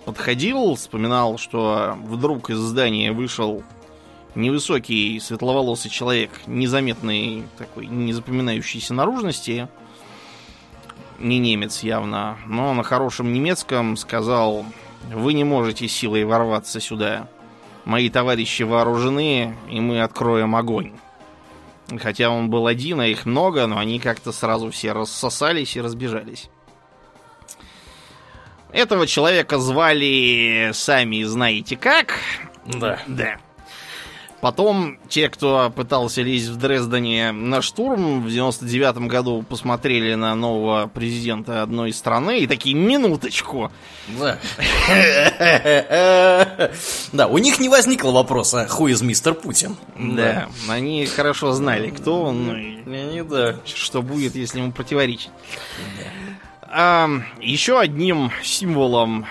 подходил, 0.05 0.77
вспоминал, 0.77 1.37
что 1.37 1.99
вдруг 2.05 2.51
из 2.51 2.59
здания 2.59 3.11
вышел 3.11 3.65
невысокий 4.37 5.19
светловолосый 5.19 5.91
человек, 5.91 6.31
незаметный 6.47 7.43
такой, 7.59 7.89
не 7.89 8.13
запоминающийся 8.13 8.95
наружности, 8.95 9.67
не 11.19 11.41
немец 11.41 11.83
явно, 11.83 12.39
но 12.47 12.73
на 12.73 12.85
хорошем 12.85 13.33
немецком 13.33 13.97
сказал, 13.97 14.65
вы 15.13 15.33
не 15.33 15.43
можете 15.43 15.89
силой 15.89 16.25
ворваться 16.25 16.79
сюда. 16.79 17.27
Мои 17.85 18.09
товарищи 18.11 18.63
вооружены, 18.63 19.57
и 19.69 19.81
мы 19.81 20.03
откроем 20.03 20.55
огонь. 20.55 20.93
Хотя 22.01 22.31
он 22.31 22.49
был 22.49 22.67
один, 22.67 23.01
а 23.01 23.07
их 23.07 23.27
много, 23.27 23.67
но 23.67 23.79
они 23.79 23.99
как-то 23.99 24.33
сразу 24.33 24.71
все 24.71 24.93
рассосались 24.93 25.77
и 25.77 25.81
разбежались. 25.81 26.49
Этого 28.73 29.07
человека 29.07 29.59
звали 29.59 30.71
сами 30.73 31.23
знаете 31.25 31.77
как. 31.77 32.15
Да. 32.65 33.01
Да. 33.07 33.37
Потом 34.43 34.99
те, 35.09 35.29
кто 35.29 35.71
пытался 35.71 36.21
лезть 36.23 36.49
в 36.49 36.57
Дрездене 36.57 37.31
на 37.31 37.63
штурм 37.63 38.25
в 38.25 38.29
99 38.29 39.07
году, 39.07 39.45
посмотрели 39.49 40.15
на 40.15 40.35
нового 40.35 40.89
президента 40.89 41.63
одной 41.63 41.93
страны 41.93 42.41
и 42.41 42.49
такие, 42.49 42.75
минуточку. 42.75 43.71
Да. 44.19 44.39
Да, 47.13 47.29
у 47.29 47.39
них 47.39 47.61
не 47.61 47.69
возникло 47.69 48.11
вопроса, 48.11 48.67
хуй 48.69 48.91
из 48.91 49.03
мистер 49.03 49.35
Путин. 49.35 49.77
Да, 49.97 50.49
они 50.69 51.07
хорошо 51.07 51.53
знали, 51.53 51.91
кто 51.91 52.23
он, 52.25 52.47
ну 52.47 52.57
и 52.57 52.79
Они, 52.85 53.23
да. 53.23 53.57
что 53.65 54.03
будет, 54.03 54.35
если 54.35 54.59
ему 54.59 54.73
противоречить. 54.73 55.31
А, 56.63 57.09
еще 57.41 57.79
одним 57.79 58.33
символом 58.43 59.25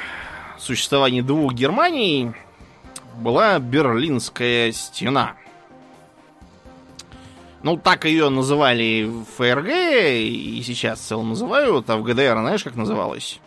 существования 0.57 1.22
двух 1.22 1.53
Германий 1.53 2.32
была 3.18 3.59
Берлинская 3.59 4.72
стена. 4.72 5.36
Ну, 7.64 7.78
так 7.78 8.05
ее 8.05 8.30
называли 8.30 9.03
в 9.03 9.26
ФРГ, 9.38 9.70
и 9.70 10.64
сейчас 10.66 10.99
в 10.99 11.03
целом 11.03 11.30
называют, 11.30 11.89
а 11.89 11.97
в 11.97 12.03
ГДР, 12.03 12.34
знаешь, 12.39 12.64
как 12.64 12.76
называлось? 12.76 13.39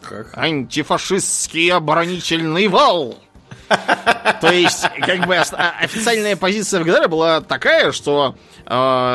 Как? 0.00 0.36
Антифашистский 0.36 1.70
оборонительный 1.70 2.68
вал. 2.68 3.18
То 4.40 4.50
есть, 4.50 4.84
как 5.00 5.26
бы 5.26 5.36
а- 5.36 5.74
официальная 5.80 6.36
позиция 6.36 6.80
в 6.80 6.84
ГДР 6.84 7.08
была 7.08 7.40
такая, 7.40 7.92
что 7.92 8.34
э, 8.66 8.74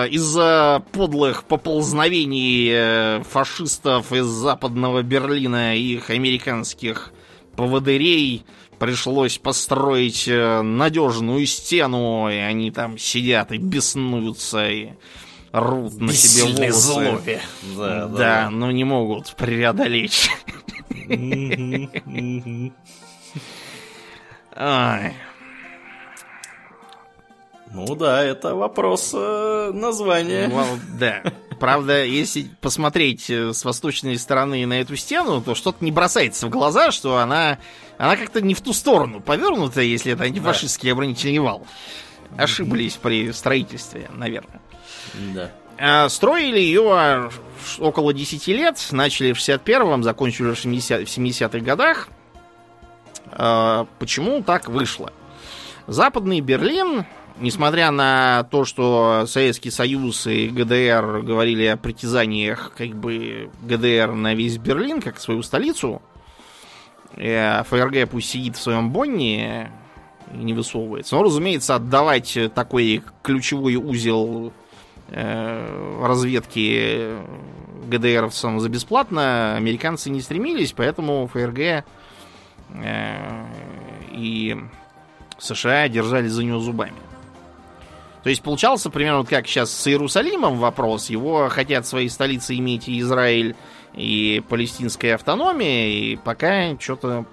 из-за 0.09 0.83
подлых 0.91 1.43
поползновений 1.43 2.69
э, 2.71 3.23
фашистов 3.23 4.11
из 4.13 4.25
западного 4.25 5.01
Берлина 5.01 5.75
и 5.75 5.95
их 5.95 6.09
американских 6.09 7.11
поводырей 7.55 8.45
пришлось 8.79 9.37
построить 9.37 10.27
э, 10.27 10.61
надежную 10.61 11.45
стену, 11.45 12.29
и 12.29 12.35
они 12.35 12.71
там 12.71 12.97
сидят 12.97 13.51
и 13.51 13.57
беснуются, 13.57 14.69
и 14.69 14.89
рвут 15.51 15.99
на 15.99 16.13
себе 16.13 16.71
волосы. 16.71 16.71
злобе. 16.71 17.41
Да, 17.75 18.05
Да, 18.07 18.49
но 18.49 18.71
не 18.71 18.83
могут 18.83 19.35
преодолеть. 19.35 20.29
Ну 27.73 27.95
да, 27.95 28.23
это 28.23 28.55
вопрос 28.55 29.11
э, 29.13 29.71
названия. 29.73 30.47
Ну, 30.47 30.63
да. 30.97 31.21
Правда, 31.59 32.03
если 32.03 32.49
посмотреть 32.61 33.29
э, 33.29 33.53
с 33.53 33.65
восточной 33.65 34.17
стороны 34.17 34.65
на 34.65 34.79
эту 34.79 34.95
стену, 34.95 35.41
то 35.41 35.53
что-то 35.53 35.83
не 35.83 35.91
бросается 35.91 36.47
в 36.47 36.49
глаза, 36.49 36.91
что 36.91 37.17
она, 37.17 37.59
она 37.97 38.15
как-то 38.15 38.41
не 38.41 38.53
в 38.53 38.61
ту 38.61 38.73
сторону 38.73 39.21
повернута, 39.21 39.81
если 39.81 40.13
это 40.13 40.23
антифашистский 40.23 40.91
оборонительный 40.91 41.39
вал. 41.39 41.65
Ошиблись 42.37 42.93
при 42.95 43.31
строительстве, 43.31 44.09
наверное. 44.13 44.61
Да. 45.33 45.51
А, 45.79 46.09
Строили 46.09 46.59
ее 46.59 47.29
около 47.79 48.13
10 48.13 48.47
лет, 48.47 48.87
начали 48.91 49.33
в 49.33 49.37
61-м, 49.37 50.03
закончили 50.03 50.51
в 50.51 50.59
70 50.59 51.07
в 51.07 51.17
70-х 51.17 51.59
годах. 51.59 52.09
А, 53.31 53.87
Почему 53.99 54.43
так 54.43 54.69
вышло? 54.69 55.11
Западный 55.87 56.41
Берлин, 56.41 57.05
несмотря 57.39 57.91
на 57.91 58.47
то, 58.51 58.65
что 58.65 59.25
Советский 59.27 59.71
Союз 59.71 60.27
и 60.27 60.49
ГДР 60.49 61.21
говорили 61.21 61.65
о 61.65 61.77
притязаниях 61.77 62.73
как 62.77 62.89
бы 62.89 63.49
ГДР 63.61 64.11
на 64.11 64.33
весь 64.33 64.57
Берлин, 64.57 65.01
как 65.01 65.19
свою 65.19 65.43
столицу, 65.43 66.01
ФРГ 67.17 68.09
пусть 68.09 68.29
сидит 68.29 68.55
в 68.55 68.61
своем 68.61 68.91
Бонне 68.91 69.71
и 70.33 70.37
не 70.37 70.53
высовывается. 70.53 71.15
Но, 71.15 71.23
разумеется, 71.23 71.75
отдавать 71.75 72.37
такой 72.53 73.03
ключевой 73.23 73.75
узел 73.75 74.53
э, 75.09 76.03
разведки 76.05 77.17
ГДРовцам 77.87 78.59
за 78.59 78.69
бесплатно 78.69 79.55
американцы 79.55 80.09
не 80.09 80.21
стремились, 80.21 80.73
поэтому 80.73 81.27
ФРГ 81.27 81.59
э, 81.59 81.83
и 84.11 84.57
США 85.37 85.87
держались 85.87 86.31
за 86.31 86.43
него 86.43 86.59
зубами. 86.59 86.95
То 88.23 88.29
есть 88.29 88.41
получался 88.41 88.89
примерно 88.89 89.19
вот 89.19 89.29
как 89.29 89.47
сейчас 89.47 89.71
с 89.71 89.87
Иерусалимом 89.87 90.57
вопрос. 90.57 91.09
Его 91.09 91.47
хотят 91.49 91.87
своей 91.87 92.09
столицей 92.09 92.57
иметь 92.59 92.89
и 92.89 92.99
Израиль, 92.99 93.55
и 93.97 94.43
палестинская 94.47 95.15
автономия, 95.15 95.87
и 95.87 96.15
пока 96.15 96.79
что-то 96.79 97.25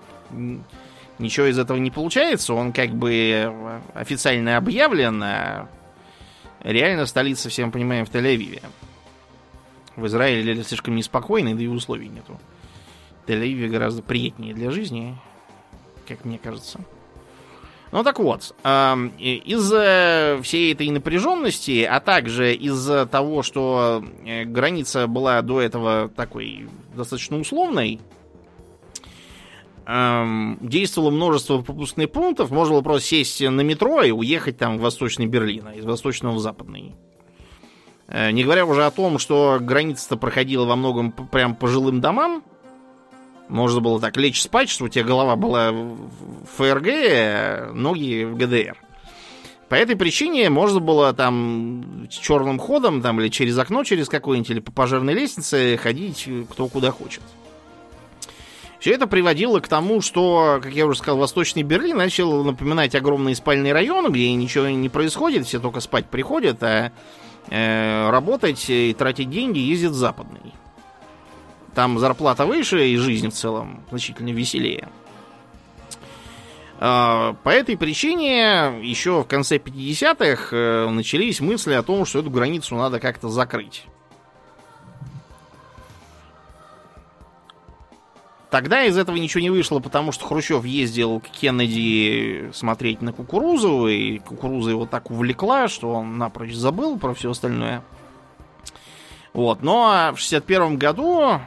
ничего 1.18 1.46
из 1.46 1.58
этого 1.58 1.76
не 1.76 1.90
получается. 1.90 2.54
Он 2.54 2.72
как 2.72 2.90
бы 2.90 3.52
официально 3.94 4.56
объявлен, 4.56 5.22
а 5.22 5.68
реально 6.62 7.04
столица, 7.06 7.50
все 7.50 7.66
мы 7.66 7.72
понимаем, 7.72 8.06
в 8.06 8.10
Тель-Авиве. 8.10 8.62
В 9.96 10.06
Израиле 10.06 10.64
слишком 10.64 10.96
неспокойно, 10.96 11.54
да 11.54 11.62
и 11.62 11.66
условий 11.66 12.08
нету. 12.08 12.40
Тель-Авиве 13.26 13.68
гораздо 13.68 14.02
приятнее 14.02 14.54
для 14.54 14.70
жизни, 14.70 15.16
как 16.08 16.24
мне 16.24 16.38
кажется. 16.38 16.80
Ну 17.94 18.02
так 18.02 18.18
вот, 18.18 18.56
из-за 18.64 20.40
всей 20.42 20.72
этой 20.72 20.90
напряженности, 20.90 21.84
а 21.84 22.00
также 22.00 22.52
из-за 22.52 23.06
того, 23.06 23.44
что 23.44 24.04
э, 24.26 24.42
граница 24.42 25.06
была 25.06 25.40
до 25.42 25.60
этого 25.60 26.08
такой 26.08 26.68
достаточно 26.92 27.38
условной, 27.38 28.00
действовало 29.86 31.10
множество 31.10 31.62
пропускных 31.62 32.10
пунктов, 32.10 32.50
можно 32.50 32.72
было 32.72 32.82
просто 32.82 33.06
сесть 33.06 33.40
на 33.40 33.60
метро 33.60 34.02
и 34.02 34.10
уехать 34.10 34.58
там 34.58 34.78
в 34.78 34.80
Восточный 34.80 35.26
Берлин, 35.26 35.68
а 35.68 35.74
из 35.74 35.84
Восточного 35.84 36.34
в 36.34 36.40
Западный. 36.40 36.96
Э, 38.08 38.32
Не 38.32 38.42
говоря 38.42 38.66
уже 38.66 38.86
о 38.86 38.90
том, 38.90 39.20
что 39.20 39.58
граница-то 39.60 40.16
проходила 40.16 40.64
во 40.64 40.74
многом 40.74 41.12
прям 41.12 41.54
по 41.54 41.68
жилым 41.68 42.00
домам, 42.00 42.42
можно 43.48 43.80
было 43.80 44.00
так 44.00 44.16
лечь 44.16 44.40
спать, 44.40 44.68
что 44.68 44.84
у 44.84 44.88
тебя 44.88 45.04
голова 45.04 45.36
была 45.36 45.72
в 45.72 46.46
ФРГ, 46.56 46.86
а 46.88 47.72
ноги 47.72 48.24
в 48.24 48.36
ГДР. 48.36 48.76
По 49.68 49.74
этой 49.76 49.96
причине 49.96 50.50
можно 50.50 50.80
было 50.80 51.12
там 51.12 52.06
черным 52.10 52.58
ходом, 52.58 53.02
там, 53.02 53.20
или 53.20 53.28
через 53.28 53.58
окно, 53.58 53.82
через 53.82 54.08
какое-нибудь, 54.08 54.50
или 54.50 54.60
по 54.60 54.72
пожарной 54.72 55.14
лестнице 55.14 55.76
ходить 55.76 56.24
э, 56.26 56.44
кто 56.48 56.68
куда 56.68 56.90
хочет. 56.90 57.22
Все 58.78 58.92
это 58.92 59.06
приводило 59.06 59.60
к 59.60 59.68
тому, 59.68 60.02
что, 60.02 60.60
как 60.62 60.74
я 60.74 60.86
уже 60.86 60.98
сказал, 60.98 61.18
Восточный 61.18 61.62
Берлин 61.62 61.96
начал 61.96 62.44
напоминать 62.44 62.94
огромный 62.94 63.34
спальный 63.34 63.72
район, 63.72 64.12
где 64.12 64.32
ничего 64.34 64.68
не 64.68 64.90
происходит, 64.90 65.46
все 65.46 65.58
только 65.58 65.80
спать 65.80 66.06
приходят, 66.06 66.62
а 66.62 66.92
э, 67.48 68.10
работать 68.10 68.66
и 68.68 68.94
тратить 68.96 69.30
деньги 69.30 69.58
ездит 69.58 69.92
западный. 69.92 70.52
Там 71.74 71.98
зарплата 71.98 72.46
выше 72.46 72.88
и 72.88 72.96
жизнь 72.96 73.30
в 73.30 73.34
целом 73.34 73.82
значительно 73.90 74.30
веселее. 74.30 74.88
Э, 76.78 77.34
по 77.42 77.48
этой 77.48 77.76
причине 77.76 78.80
еще 78.82 79.22
в 79.22 79.26
конце 79.26 79.56
50-х 79.56 80.54
э, 80.56 80.88
начались 80.90 81.40
мысли 81.40 81.72
о 81.72 81.82
том, 81.82 82.04
что 82.04 82.20
эту 82.20 82.30
границу 82.30 82.76
надо 82.76 83.00
как-то 83.00 83.28
закрыть. 83.28 83.86
Тогда 88.50 88.84
из 88.84 88.96
этого 88.96 89.16
ничего 89.16 89.40
не 89.40 89.50
вышло, 89.50 89.80
потому 89.80 90.12
что 90.12 90.26
Хрущев 90.26 90.64
ездил 90.64 91.18
к 91.18 91.24
Кеннеди 91.24 92.50
смотреть 92.52 93.02
на 93.02 93.12
кукурузу, 93.12 93.88
и 93.88 94.18
кукуруза 94.20 94.70
его 94.70 94.86
так 94.86 95.10
увлекла, 95.10 95.66
что 95.66 95.92
он 95.92 96.18
напрочь 96.18 96.54
забыл 96.54 96.96
про 96.96 97.14
все 97.14 97.32
остальное. 97.32 97.82
Вот. 99.32 99.62
Но 99.62 100.12
в 100.14 100.20
61 100.20 100.78
году 100.78 101.40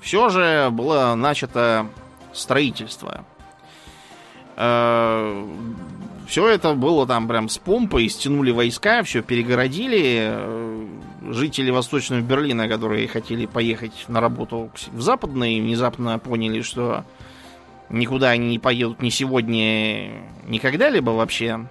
все 0.00 0.28
же 0.28 0.68
было 0.70 1.14
начато 1.14 1.86
строительство. 2.32 3.24
Э, 4.56 5.46
все 6.26 6.48
это 6.48 6.74
было 6.74 7.06
там 7.06 7.28
прям 7.28 7.48
с 7.48 7.58
помпой, 7.58 8.08
стянули 8.08 8.50
войска, 8.50 9.02
все 9.02 9.22
перегородили. 9.22 10.28
Э, 10.30 10.86
жители 11.30 11.70
Восточного 11.70 12.20
Берлина, 12.20 12.68
которые 12.68 13.06
хотели 13.08 13.46
поехать 13.46 14.06
на 14.08 14.20
работу 14.20 14.70
в 14.92 15.00
Западный, 15.00 15.60
внезапно 15.60 16.18
поняли, 16.18 16.62
что 16.62 17.04
никуда 17.88 18.30
они 18.30 18.48
не 18.48 18.58
поедут 18.58 19.00
ни 19.00 19.10
сегодня, 19.10 20.10
ни 20.46 20.58
когда-либо 20.58 21.10
вообще. 21.10 21.66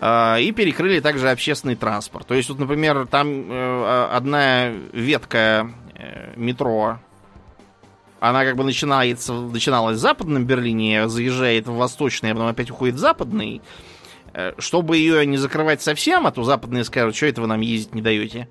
А, 0.00 0.38
и 0.38 0.50
перекрыли 0.52 1.00
также 1.00 1.30
общественный 1.30 1.76
транспорт. 1.76 2.26
То 2.26 2.34
есть, 2.34 2.48
вот, 2.48 2.58
например, 2.58 3.06
там 3.06 3.52
э, 3.52 4.08
одна 4.10 4.70
ветка 4.92 5.70
э, 5.94 6.32
метро, 6.36 6.98
она 8.18 8.44
как 8.44 8.56
бы 8.56 8.64
начинается, 8.64 9.34
начиналась 9.34 9.98
в 9.98 10.00
Западном 10.00 10.46
Берлине, 10.46 11.08
заезжает 11.08 11.66
в 11.66 11.74
Восточный, 11.74 12.30
а 12.30 12.34
потом 12.34 12.48
опять 12.48 12.70
уходит 12.70 12.94
в 12.94 12.98
Западный. 12.98 13.60
Э, 14.32 14.52
чтобы 14.58 14.96
ее 14.96 15.26
не 15.26 15.36
закрывать 15.36 15.82
совсем, 15.82 16.26
а 16.26 16.30
то 16.30 16.44
западные 16.44 16.84
скажут, 16.84 17.16
что 17.16 17.26
это 17.26 17.40
вы 17.40 17.46
нам 17.46 17.60
ездить 17.60 17.94
не 17.94 18.02
даете. 18.02 18.48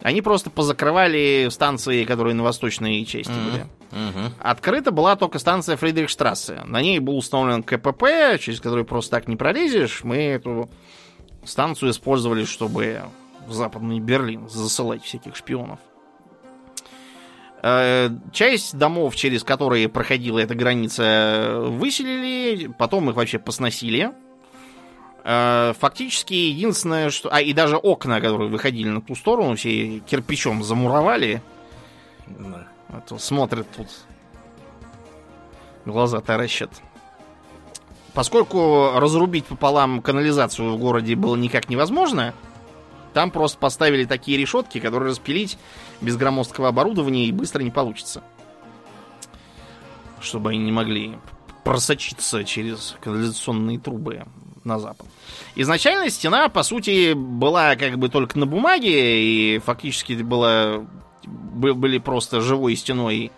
Они 0.00 0.22
просто 0.22 0.48
позакрывали 0.48 1.48
станции, 1.50 2.04
которые 2.04 2.34
на 2.34 2.44
восточной 2.44 3.04
части 3.04 3.30
mm-hmm. 3.30 3.50
были. 3.50 3.66
Mm-hmm. 3.90 4.32
Открыта 4.38 4.90
была 4.90 5.16
только 5.16 5.38
станция 5.38 5.76
Фридрихштрассе. 5.76 6.62
На 6.66 6.80
ней 6.80 7.00
был 7.00 7.16
установлен 7.18 7.62
КПП, 7.62 8.38
через 8.40 8.60
который 8.60 8.84
просто 8.84 9.10
так 9.10 9.28
не 9.28 9.36
пролезешь. 9.36 10.04
Мы 10.04 10.16
эту 10.18 10.70
станцию 11.48 11.90
использовали, 11.90 12.44
чтобы 12.44 13.02
в 13.46 13.52
западный 13.52 14.00
Берлин 14.00 14.48
засылать 14.48 15.02
всяких 15.02 15.36
шпионов. 15.36 15.80
Э, 17.62 18.10
часть 18.32 18.76
домов, 18.76 19.16
через 19.16 19.42
которые 19.42 19.88
проходила 19.88 20.38
эта 20.38 20.54
граница, 20.54 21.60
выселили, 21.66 22.68
потом 22.68 23.10
их 23.10 23.16
вообще 23.16 23.38
посносили. 23.38 24.12
Э, 25.24 25.72
фактически 25.78 26.34
единственное, 26.34 27.10
что... 27.10 27.30
А, 27.32 27.40
и 27.40 27.52
даже 27.52 27.76
окна, 27.76 28.20
которые 28.20 28.48
выходили 28.48 28.88
на 28.88 29.00
ту 29.00 29.14
сторону, 29.14 29.56
все 29.56 29.98
кирпичом 30.00 30.62
замуровали. 30.62 31.42
Да. 32.26 32.68
А 32.88 33.00
то 33.00 33.18
смотрят 33.18 33.66
тут. 33.76 33.88
Глаза 35.84 36.20
таращат. 36.20 36.70
Поскольку 38.18 38.94
разрубить 38.96 39.44
пополам 39.44 40.02
канализацию 40.02 40.72
в 40.72 40.78
городе 40.80 41.14
было 41.14 41.36
никак 41.36 41.68
невозможно, 41.68 42.34
там 43.14 43.30
просто 43.30 43.58
поставили 43.58 44.06
такие 44.06 44.36
решетки, 44.36 44.80
которые 44.80 45.10
распилить 45.10 45.56
без 46.00 46.16
громоздкого 46.16 46.66
оборудования 46.66 47.26
и 47.26 47.30
быстро 47.30 47.62
не 47.62 47.70
получится. 47.70 48.24
Чтобы 50.20 50.50
они 50.50 50.58
не 50.58 50.72
могли 50.72 51.16
просочиться 51.62 52.42
через 52.42 52.96
канализационные 53.00 53.78
трубы 53.78 54.24
на 54.64 54.80
запад. 54.80 55.06
Изначально 55.54 56.10
стена, 56.10 56.48
по 56.48 56.64
сути, 56.64 57.12
была 57.12 57.76
как 57.76 57.98
бы 57.98 58.08
только 58.08 58.36
на 58.36 58.46
бумаге, 58.46 59.22
и 59.22 59.58
фактически 59.60 60.14
была, 60.14 60.84
были 61.24 61.98
просто 61.98 62.40
живой 62.40 62.74
стеной 62.74 63.30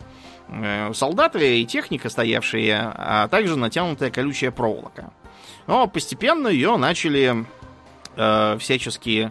солдаты 0.94 1.60
и 1.60 1.66
техника 1.66 2.08
стоявшие, 2.10 2.92
а 2.94 3.28
также 3.28 3.56
натянутая 3.56 4.10
колючая 4.10 4.50
проволока. 4.50 5.12
Но 5.66 5.86
постепенно 5.86 6.48
ее 6.48 6.76
начали 6.76 7.46
э, 8.16 8.58
всячески 8.58 9.30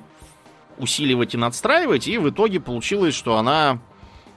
усиливать 0.77 1.33
и 1.33 1.37
надстраивать, 1.37 2.07
и 2.07 2.17
в 2.17 2.29
итоге 2.29 2.59
получилось, 2.59 3.15
что 3.15 3.37
она 3.37 3.79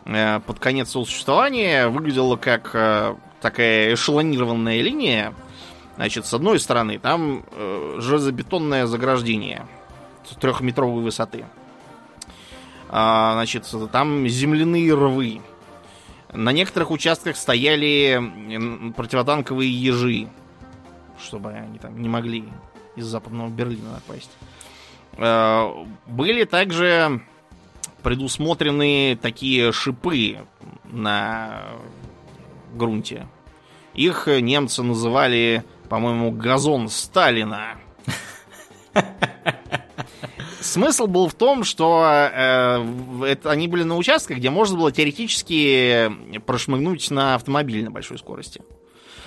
э, 0.05 0.41
под 0.41 0.59
конец 0.59 0.91
существования 0.91 1.89
выглядела 1.89 2.37
как 2.37 2.71
э, 2.75 3.15
такая 3.41 3.95
эшелонированная 3.95 4.81
линия, 4.81 5.33
Значит, 5.97 6.27
с 6.27 6.35
одной 6.35 6.59
стороны, 6.59 6.99
там 6.99 7.45
э, 7.53 7.97
железобетонное 7.99 8.87
заграждение 8.87 9.67
трехметровой 10.41 11.03
высоты. 11.03 11.45
А, 12.89 13.35
значит, 13.35 13.67
там 13.91 14.27
земляные 14.27 14.95
рвы. 14.95 15.43
На 16.33 16.53
некоторых 16.53 16.91
участках 16.91 17.37
стояли 17.37 18.93
противотанковые 18.97 19.71
ежи, 19.71 20.29
чтобы 21.23 21.53
они 21.53 21.79
там 21.79 22.01
не 22.01 22.09
могли 22.09 22.45
из 22.97 23.07
западного 23.07 23.49
Берлина 23.49 23.93
напасть. 23.93 24.31
А, 25.19 25.87
были 26.07 26.45
также 26.45 27.23
предусмотрены 28.03 29.19
такие 29.21 29.73
шипы 29.73 30.39
на 30.85 31.65
грунте. 32.75 33.27
Их 33.95 34.27
немцы 34.27 34.83
называли 34.83 35.65
по-моему, 35.93 36.31
газон 36.31 36.89
Сталина. 36.89 37.77
Смысл 40.63 41.09
был 41.09 41.29
в 41.29 41.35
том, 41.35 41.65
что 41.65 42.05
э, 42.05 43.25
это, 43.27 43.51
они 43.51 43.67
были 43.67 43.83
на 43.83 43.97
участках, 43.97 44.37
где 44.37 44.49
можно 44.49 44.79
было 44.79 44.93
теоретически 44.93 46.11
прошмыгнуть 46.47 47.11
на 47.11 47.35
автомобиле 47.35 47.83
на 47.85 47.91
большой 47.91 48.19
скорости. 48.19 48.63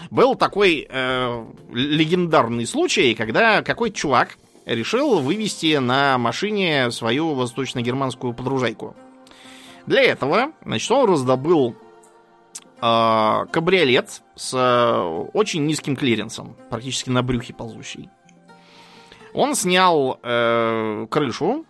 Был 0.09 0.35
такой 0.35 0.87
э, 0.89 1.45
легендарный 1.73 2.65
случай, 2.65 3.15
когда 3.15 3.61
какой-то 3.63 3.97
чувак 3.97 4.37
решил 4.65 5.19
вывести 5.19 5.77
на 5.77 6.17
машине 6.17 6.89
свою 6.91 7.33
восточно-германскую 7.33 8.33
подружайку. 8.33 8.95
Для 9.85 10.03
этого, 10.03 10.53
значит, 10.63 10.89
он 10.89 11.09
раздобыл 11.09 11.75
э, 12.81 13.45
кабриолет 13.51 14.21
с 14.35 14.53
э, 14.53 15.29
очень 15.33 15.65
низким 15.65 15.97
клиренсом, 15.97 16.55
практически 16.69 17.09
на 17.09 17.23
брюхе 17.23 17.53
ползущий. 17.53 18.09
Он 19.35 19.53
снял 19.53 20.17
э, 20.23 21.07
крышу 21.11 21.65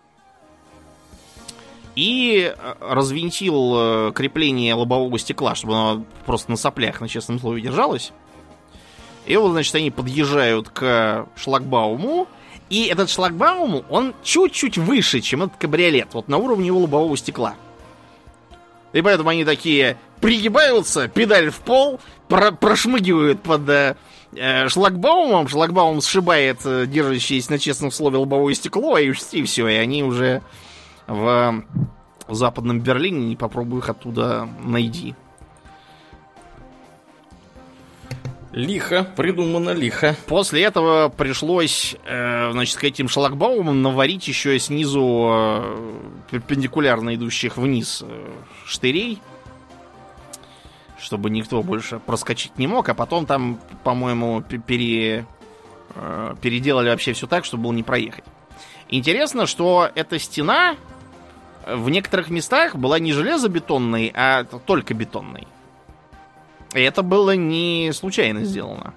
и 1.96 2.54
э, 2.56 2.74
развинтил 2.80 3.74
э, 3.74 4.12
крепление 4.14 4.74
лобового 4.74 5.18
стекла, 5.18 5.56
чтобы 5.56 5.74
оно 5.74 6.04
просто 6.24 6.52
на 6.52 6.56
соплях, 6.56 7.00
на 7.00 7.08
честном 7.08 7.40
слове, 7.40 7.60
держалось. 7.60 8.12
И 9.26 9.36
вот, 9.36 9.50
значит, 9.50 9.74
они 9.74 9.90
подъезжают 9.90 10.68
к 10.68 11.26
шлагбауму, 11.34 12.28
и 12.70 12.84
этот 12.84 13.10
шлагбаум, 13.10 13.84
он 13.90 14.14
чуть-чуть 14.22 14.78
выше, 14.78 15.20
чем 15.20 15.42
этот 15.42 15.56
кабриолет, 15.56 16.10
вот 16.12 16.28
на 16.28 16.36
уровне 16.36 16.68
его 16.68 16.78
лобового 16.78 17.16
стекла. 17.16 17.56
И 18.92 19.02
поэтому 19.02 19.30
они 19.30 19.44
такие 19.44 19.98
пригибаются, 20.20 21.08
педаль 21.08 21.50
в 21.50 21.58
пол, 21.58 21.98
про 22.28 22.52
прошмыгивают 22.52 23.42
под 23.42 23.68
э, 23.68 23.96
шлагбаумом, 24.68 25.48
шлагбаум 25.48 26.00
сшибает 26.00 26.58
э, 26.64 26.86
держащееся 26.86 27.52
на 27.52 27.58
честном 27.58 27.90
слове 27.90 28.18
лобовое 28.18 28.54
стекло, 28.54 28.98
и, 28.98 29.12
и 29.32 29.42
все, 29.44 29.68
и 29.68 29.74
они 29.74 30.02
уже 30.02 30.42
в 31.06 31.64
западном 32.28 32.80
Берлине, 32.80 33.26
не 33.28 33.36
попробуй 33.36 33.80
их 33.80 33.88
оттуда 33.88 34.48
найди. 34.64 35.14
Лихо, 38.56 39.06
придумано 39.16 39.70
лихо. 39.70 40.16
После 40.26 40.62
этого 40.62 41.10
пришлось, 41.10 41.94
э, 42.06 42.50
значит, 42.52 42.78
к 42.78 42.84
этим 42.84 43.06
шлагбаумам 43.06 43.82
наварить 43.82 44.26
еще 44.28 44.58
снизу 44.58 45.28
э, 45.30 45.94
перпендикулярно 46.30 47.14
идущих 47.16 47.58
вниз 47.58 48.02
э, 48.02 48.28
штырей, 48.64 49.20
чтобы 50.98 51.30
никто 51.30 51.62
больше 51.62 51.98
проскочить 51.98 52.58
не 52.58 52.66
мог, 52.66 52.88
а 52.88 52.94
потом 52.94 53.26
там, 53.26 53.58
по-моему, 53.84 54.42
пере, 54.42 55.26
э, 55.94 56.34
переделали 56.40 56.88
вообще 56.88 57.12
все 57.12 57.26
так, 57.26 57.44
чтобы 57.44 57.64
было 57.64 57.72
не 57.72 57.82
проехать. 57.82 58.24
Интересно, 58.88 59.46
что 59.46 59.90
эта 59.94 60.18
стена 60.18 60.76
в 61.66 61.90
некоторых 61.90 62.30
местах 62.30 62.76
была 62.76 62.98
не 62.98 63.12
железобетонной, 63.12 64.12
а 64.14 64.44
только 64.44 64.94
бетонной. 64.94 65.48
И 66.74 66.80
это 66.80 67.02
было 67.02 67.34
не 67.34 67.90
случайно 67.92 68.44
сделано. 68.44 68.94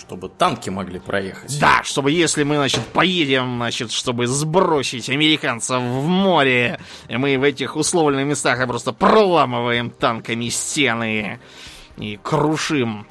Чтобы 0.00 0.30
танки 0.30 0.70
могли 0.70 0.98
проехать. 0.98 1.60
Да, 1.60 1.82
чтобы 1.84 2.10
если 2.10 2.42
мы, 2.42 2.56
значит, 2.56 2.80
поедем, 2.86 3.56
значит, 3.56 3.92
чтобы 3.92 4.26
сбросить 4.26 5.10
американцев 5.10 5.78
в 5.78 6.06
море, 6.06 6.80
мы 7.08 7.36
в 7.36 7.42
этих 7.42 7.76
условленных 7.76 8.24
местах 8.24 8.66
просто 8.66 8.92
проламываем 8.92 9.90
танками 9.90 10.48
стены 10.48 11.38
и 11.98 12.18
крушим 12.22 13.06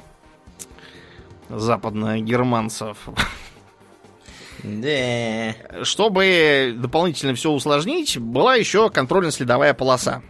западно-германцев. 1.48 2.96
Да. 4.64 5.84
Чтобы 5.84 6.74
дополнительно 6.76 7.34
все 7.34 7.50
усложнить, 7.50 8.18
была 8.18 8.56
еще 8.56 8.90
контрольно-следовая 8.90 9.74
полоса. 9.74 10.22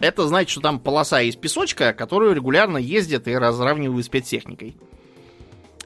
Это 0.00 0.28
значит, 0.28 0.50
что 0.50 0.60
там 0.60 0.78
полоса 0.78 1.22
из 1.22 1.34
песочка, 1.34 1.92
которую 1.94 2.34
регулярно 2.34 2.76
ездят 2.76 3.26
и 3.26 3.36
разравнивают 3.36 4.04
спецтехникой. 4.04 4.76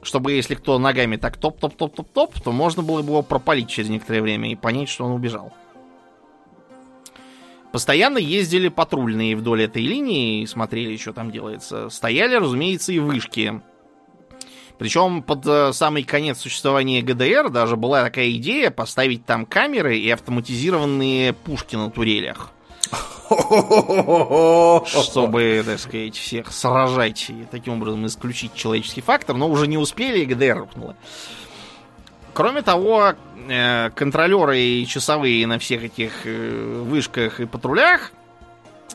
Чтобы 0.03 0.33
если 0.33 0.55
кто 0.55 0.77
ногами 0.77 1.15
так 1.15 1.37
топ-топ-топ-топ-топ, 1.37 2.39
то 2.41 2.51
можно 2.51 2.83
было 2.83 3.01
бы 3.01 3.09
его 3.09 3.21
пропалить 3.21 3.69
через 3.69 3.89
некоторое 3.89 4.21
время 4.21 4.51
и 4.51 4.55
понять, 4.55 4.89
что 4.89 5.05
он 5.05 5.13
убежал. 5.13 5.53
Постоянно 7.71 8.19
ездили 8.19 8.67
патрульные 8.67 9.35
вдоль 9.35 9.63
этой 9.63 9.81
линии 9.81 10.43
и 10.43 10.45
смотрели, 10.45 10.95
что 10.97 11.11
там 11.11 11.31
делается. 11.31 11.89
Стояли, 11.89 12.35
разумеется, 12.35 12.91
и 12.91 12.99
вышки. 12.99 13.61
Причем 14.77 15.23
под 15.23 15.47
э, 15.47 15.73
самый 15.73 16.03
конец 16.03 16.39
существования 16.39 17.01
ГДР 17.01 17.49
даже 17.49 17.75
была 17.75 18.03
такая 18.03 18.31
идея 18.31 18.69
поставить 18.69 19.25
там 19.25 19.45
камеры 19.45 19.97
и 19.97 20.09
автоматизированные 20.09 21.33
пушки 21.33 21.75
на 21.75 21.89
турелях. 21.89 22.51
Чтобы, 24.85 25.63
так 25.65 25.79
сказать, 25.79 26.15
всех 26.15 26.51
сражать 26.51 27.29
и 27.29 27.45
таким 27.49 27.73
образом 27.73 28.05
исключить 28.05 28.53
человеческий 28.53 29.01
фактор, 29.01 29.35
но 29.35 29.49
уже 29.49 29.67
не 29.67 29.77
успели, 29.77 30.19
и 30.19 30.25
ГДР 30.25 30.59
рухнула. 30.59 30.95
Кроме 32.33 32.61
того, 32.63 33.13
э, 33.47 33.89
контролеры 33.91 34.59
и 34.59 34.87
часовые 34.87 35.45
на 35.47 35.59
всех 35.59 35.83
этих 35.83 36.25
э, 36.25 36.83
вышках 36.83 37.39
и 37.39 37.45
патрулях 37.45 38.11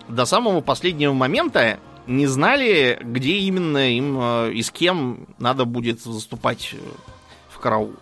до 0.09 0.25
самого 0.25 0.61
последнего 0.61 1.13
момента 1.13 1.79
не 2.07 2.27
знали, 2.27 2.99
где 3.01 3.39
именно 3.39 3.91
им 3.91 4.19
э, 4.21 4.53
и 4.53 4.63
с 4.63 4.71
кем 4.71 5.27
надо 5.39 5.65
будет 5.65 6.01
заступать 6.01 6.75
в 7.49 7.59
караул. 7.59 7.95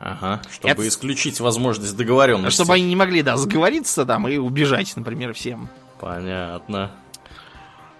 Ага, 0.00 0.40
чтобы 0.50 0.72
Это... 0.72 0.88
исключить 0.88 1.40
возможность 1.40 1.94
договоренности. 1.94 2.54
Чтобы 2.54 2.74
они 2.74 2.84
не 2.84 2.96
могли, 2.96 3.22
да, 3.22 3.36
сговориться 3.36 4.06
там 4.06 4.26
и 4.28 4.38
убежать, 4.38 4.96
например, 4.96 5.34
всем. 5.34 5.68
Понятно. 6.00 6.90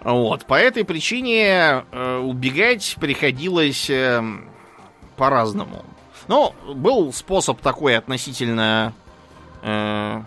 Вот, 0.02 0.46
по 0.46 0.54
этой 0.54 0.84
причине 0.86 1.84
э, 1.92 2.18
убегать 2.18 2.96
приходилось 2.98 3.90
э, 3.90 4.22
по-разному. 5.16 5.84
Ну, 6.26 6.54
был 6.74 7.12
способ 7.12 7.60
такой 7.60 7.98
относительно 7.98 8.94
э, 9.62 10.22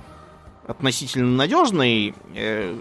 относительно 0.67 1.35
надежный. 1.35 2.13
Э, 2.35 2.77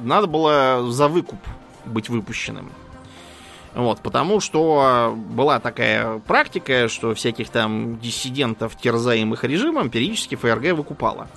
надо 0.00 0.26
было 0.26 0.90
за 0.90 1.08
выкуп 1.08 1.40
быть 1.84 2.08
выпущенным. 2.08 2.72
Вот, 3.76 4.00
потому 4.00 4.40
что 4.40 5.14
была 5.14 5.60
такая 5.60 6.18
практика, 6.20 6.88
что 6.88 7.14
всяких 7.14 7.50
там 7.50 7.98
диссидентов, 7.98 8.74
терзаемых 8.74 9.44
режимом, 9.44 9.90
периодически 9.90 10.34
ФРГ 10.34 10.72
выкупала. 10.72 11.28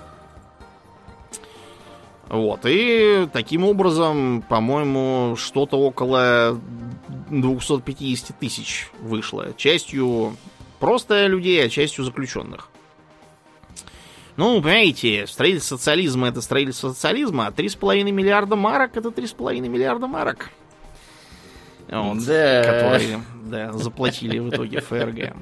Вот, 2.29 2.61
и 2.63 3.27
таким 3.33 3.65
образом, 3.65 4.41
по-моему, 4.47 5.35
что-то 5.35 5.77
около 5.79 6.57
250 7.29 8.39
тысяч 8.39 8.89
вышло. 9.01 9.47
Частью 9.57 10.37
просто 10.79 11.27
людей, 11.27 11.65
а 11.65 11.67
частью 11.67 12.05
заключенных. 12.05 12.69
Ну, 14.37 14.61
понимаете, 14.61 15.27
строительство 15.27 15.75
социализма 15.75 16.29
это 16.29 16.39
строительство 16.39 16.93
социализма, 16.93 17.47
а 17.47 17.51
3,5 17.51 18.09
миллиарда 18.11 18.55
марок 18.55 18.95
это 18.95 19.09
3,5 19.09 19.59
миллиарда 19.67 20.07
марок. 20.07 20.51
Да. 21.89 22.63
Которые 22.63 23.21
да, 23.45 23.73
заплатили 23.73 24.39
в 24.39 24.49
итоге 24.49 24.79
ФРГ. 24.79 25.35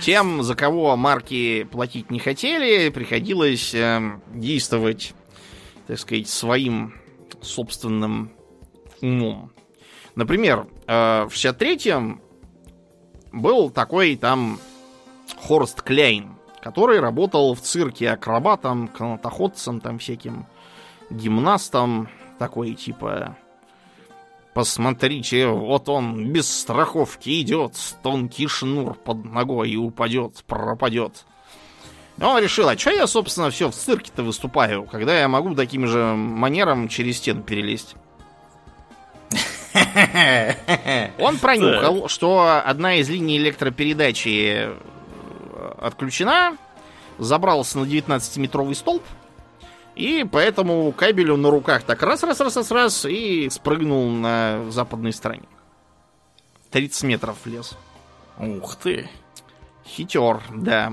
Тем, 0.00 0.42
за 0.42 0.54
кого 0.54 0.96
марки 0.96 1.64
платить 1.64 2.10
не 2.10 2.18
хотели, 2.18 2.88
приходилось 2.90 3.74
э, 3.74 4.18
действовать, 4.34 5.14
так 5.86 5.98
сказать, 5.98 6.28
своим 6.28 6.94
собственным 7.40 8.32
умом. 9.00 9.52
Например, 10.16 10.66
э, 10.86 11.26
в 11.30 11.32
63-м 11.32 12.20
был 13.32 13.70
такой 13.70 14.16
там 14.16 14.58
Хорст 15.36 15.82
Кляйн, 15.82 16.36
который 16.60 17.00
работал 17.00 17.54
в 17.54 17.60
цирке 17.60 18.10
акробатом, 18.10 18.88
канатоходцем, 18.88 19.80
там 19.80 19.98
всяким 19.98 20.46
гимнастом, 21.10 22.08
такой 22.38 22.74
типа 22.74 23.36
Посмотрите, 24.56 25.48
вот 25.48 25.90
он 25.90 26.32
без 26.32 26.48
страховки 26.48 27.42
идет, 27.42 27.74
тонкий 28.02 28.46
шнур 28.48 28.94
под 28.94 29.22
ногой 29.22 29.68
и 29.68 29.76
упадет, 29.76 30.42
пропадет. 30.46 31.26
Он 32.18 32.42
решил, 32.42 32.66
а 32.66 32.78
что 32.78 32.88
я, 32.88 33.06
собственно, 33.06 33.50
все 33.50 33.70
в 33.70 33.74
цирке-то 33.74 34.22
выступаю, 34.22 34.84
когда 34.84 35.20
я 35.20 35.28
могу 35.28 35.54
таким 35.54 35.86
же 35.86 36.02
манером 36.14 36.88
через 36.88 37.18
стену 37.18 37.42
перелезть? 37.42 37.96
Он 41.18 41.36
пронюхал, 41.42 42.08
что 42.08 42.62
одна 42.64 42.94
из 42.94 43.10
линий 43.10 43.36
электропередачи 43.36 44.70
отключена, 45.78 46.56
забрался 47.18 47.78
на 47.78 47.84
19-метровый 47.84 48.74
столб, 48.74 49.02
и 49.96 50.24
по 50.24 50.36
этому 50.36 50.92
кабелю 50.92 51.36
на 51.36 51.50
руках 51.50 51.82
так 51.82 52.02
раз-раз-раз-раз-раз 52.02 53.06
и 53.06 53.48
спрыгнул 53.50 54.10
на 54.10 54.70
западной 54.70 55.12
стороне. 55.12 55.48
30 56.70 57.04
метров 57.04 57.38
влез. 57.44 57.76
Ух 58.38 58.76
ты. 58.76 59.08
Хитер, 59.86 60.42
да. 60.54 60.92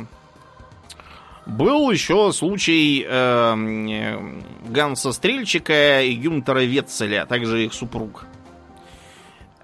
Был 1.45 1.91
еще 1.91 2.31
случай 2.31 3.05
э, 3.05 4.31
Ганса 4.69 5.11
Стрельчика 5.11 6.01
и 6.01 6.15
Гюнтера 6.15 6.59
Ветцеля, 6.59 7.23
а 7.23 7.25
также 7.25 7.65
их 7.65 7.73
супруг. 7.73 8.25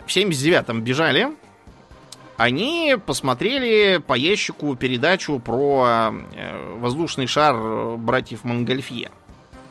В 0.05 0.09
79-м 0.09 0.81
бежали. 0.81 1.29
Они 2.35 2.97
посмотрели 3.05 3.97
по 3.97 4.13
ящику 4.15 4.75
передачу 4.75 5.39
про 5.39 6.11
э, 6.33 6.75
воздушный 6.79 7.27
шар 7.27 7.95
братьев 7.95 8.43
Монгольфье. 8.43 9.11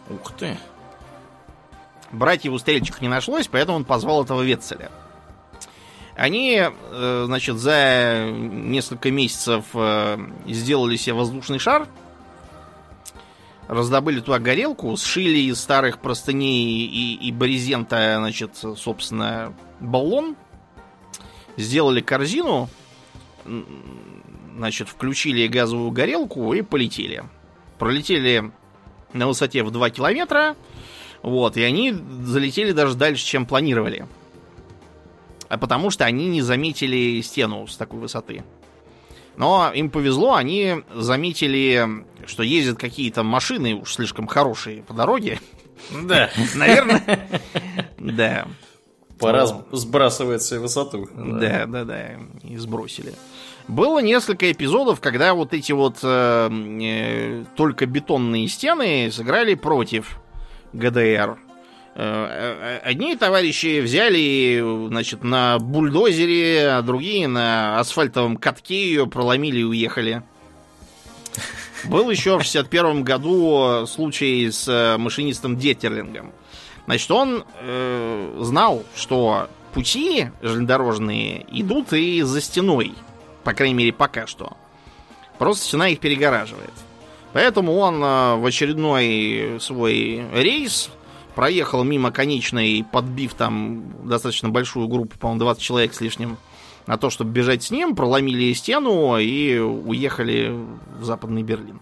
Ух 0.09 0.32
ты. 0.36 0.56
Братьев 2.11 2.52
у 2.52 2.59
стрельчиков 2.59 3.02
не 3.02 3.09
нашлось, 3.09 3.48
поэтому 3.48 3.76
он 3.78 3.84
позвал 3.84 4.24
этого 4.24 4.42
Ветцеля. 4.42 4.90
Они, 6.16 6.60
э, 6.60 7.22
значит, 7.26 7.59
за 7.59 8.28
несколько 8.32 9.10
месяцев 9.10 9.66
э, 9.74 10.18
сделали 10.47 10.97
себе 10.97 11.14
воздушный 11.14 11.59
шар, 11.59 11.86
раздобыли 13.68 14.20
туда 14.20 14.39
горелку, 14.39 14.97
сшили 14.97 15.39
из 15.39 15.60
старых 15.60 16.01
простыней 16.01 16.86
и, 16.86 17.14
и 17.14 17.30
брезента, 17.30 18.16
значит, 18.18 18.56
собственно, 18.56 19.55
баллон, 19.78 20.35
сделали 21.56 22.01
корзину, 22.01 22.68
значит, 24.56 24.89
включили 24.89 25.47
газовую 25.47 25.90
горелку 25.93 26.52
и 26.55 26.62
полетели. 26.62 27.24
Пролетели 27.78 28.51
на 29.12 29.26
высоте 29.26 29.62
в 29.62 29.70
2 29.70 29.90
километра. 29.90 30.56
Вот, 31.22 31.56
и 31.56 31.62
они 31.62 31.94
залетели 32.22 32.72
даже 32.72 32.94
дальше, 32.94 33.24
чем 33.24 33.47
планировали. 33.47 34.06
А 35.48 35.59
потому 35.59 35.90
что 35.90 36.05
они 36.05 36.26
не 36.26 36.43
заметили 36.43 37.20
стену 37.22 37.66
с 37.66 37.76
такой 37.76 38.01
высоты. 38.01 38.44
Но 39.36 39.70
им 39.72 39.89
повезло, 39.89 40.35
они 40.35 40.82
заметили, 40.94 42.05
что 42.26 42.43
ездят 42.43 42.78
какие-то 42.78 43.22
машины 43.22 43.74
уж 43.74 43.94
слишком 43.94 44.26
хорошие 44.26 44.82
по 44.82 44.93
дороге. 44.93 45.40
Да. 46.05 46.30
Наверное. 46.55 47.40
Да. 47.98 48.48
Пора 49.18 49.47
сбрасывать 49.72 50.43
свою 50.43 50.62
высоту. 50.62 51.09
Да, 51.14 51.66
да, 51.66 51.85
да. 51.85 52.18
И 52.43 52.56
сбросили. 52.56 53.14
Было 53.69 53.99
несколько 53.99 54.51
эпизодов, 54.51 55.01
когда 55.01 55.35
вот 55.35 55.53
эти 55.53 55.73
вот 55.73 55.99
э, 56.03 56.51
э, 56.51 57.45
только 57.55 57.85
бетонные 57.85 58.49
стены 58.49 59.11
сыграли 59.12 59.55
против 59.55 60.20
ГДР. 60.73 61.39
Э, 61.95 61.99
э, 62.01 62.78
одни 62.82 63.15
товарищи 63.15 63.81
взяли, 63.81 64.89
значит, 64.89 65.23
на 65.23 65.59
бульдозере, 65.59 66.69
а 66.70 66.82
другие 66.82 67.28
на 67.28 67.78
асфальтовом 67.78 68.39
катке 68.39 68.89
ее 68.89 69.07
проломили 69.07 69.59
и 69.61 69.65
уехали. 69.65 70.23
Был 71.85 72.09
еще 72.09 72.39
в 72.39 72.43
61 72.43 73.05
году 73.05 73.86
случай 73.86 74.51
с 74.51 74.97
машинистом 74.99 75.59
Детерлингом. 75.59 76.32
Значит, 76.86 77.11
он 77.11 77.45
э, 77.61 78.39
знал, 78.40 78.82
что 78.97 79.51
пути 79.74 80.28
железнодорожные 80.40 81.45
идут 81.53 81.93
и 81.93 82.23
за 82.23 82.40
стеной. 82.40 82.95
По 83.49 83.55
крайней 83.55 83.75
мере, 83.75 83.95
пока 83.95 84.27
что. 84.27 84.59
Просто 85.39 85.65
стена 85.65 85.89
их 85.89 86.01
перегораживает. 86.01 86.75
Поэтому 87.33 87.79
он 87.79 87.95
э, 88.05 88.35
в 88.37 88.45
очередной 88.45 89.57
свой 89.59 90.23
рейс 90.35 90.91
проехал 91.35 91.83
мимо 91.83 92.12
конечной, 92.12 92.85
подбив 92.93 93.33
там 93.33 94.07
достаточно 94.07 94.51
большую 94.51 94.87
группу, 94.87 95.19
по-моему, 95.19 95.41
20 95.41 95.62
человек 95.62 95.95
с 95.95 96.03
лишним, 96.03 96.37
на 96.87 96.99
то, 96.99 97.09
чтобы 97.09 97.31
бежать 97.31 97.62
с 97.62 97.70
ним, 97.70 97.97
проломили 97.97 98.53
стену 98.53 99.16
и 99.16 99.57
уехали 99.57 100.55
в 101.01 101.05
Западный 101.05 101.43
Берлин. 101.43 101.81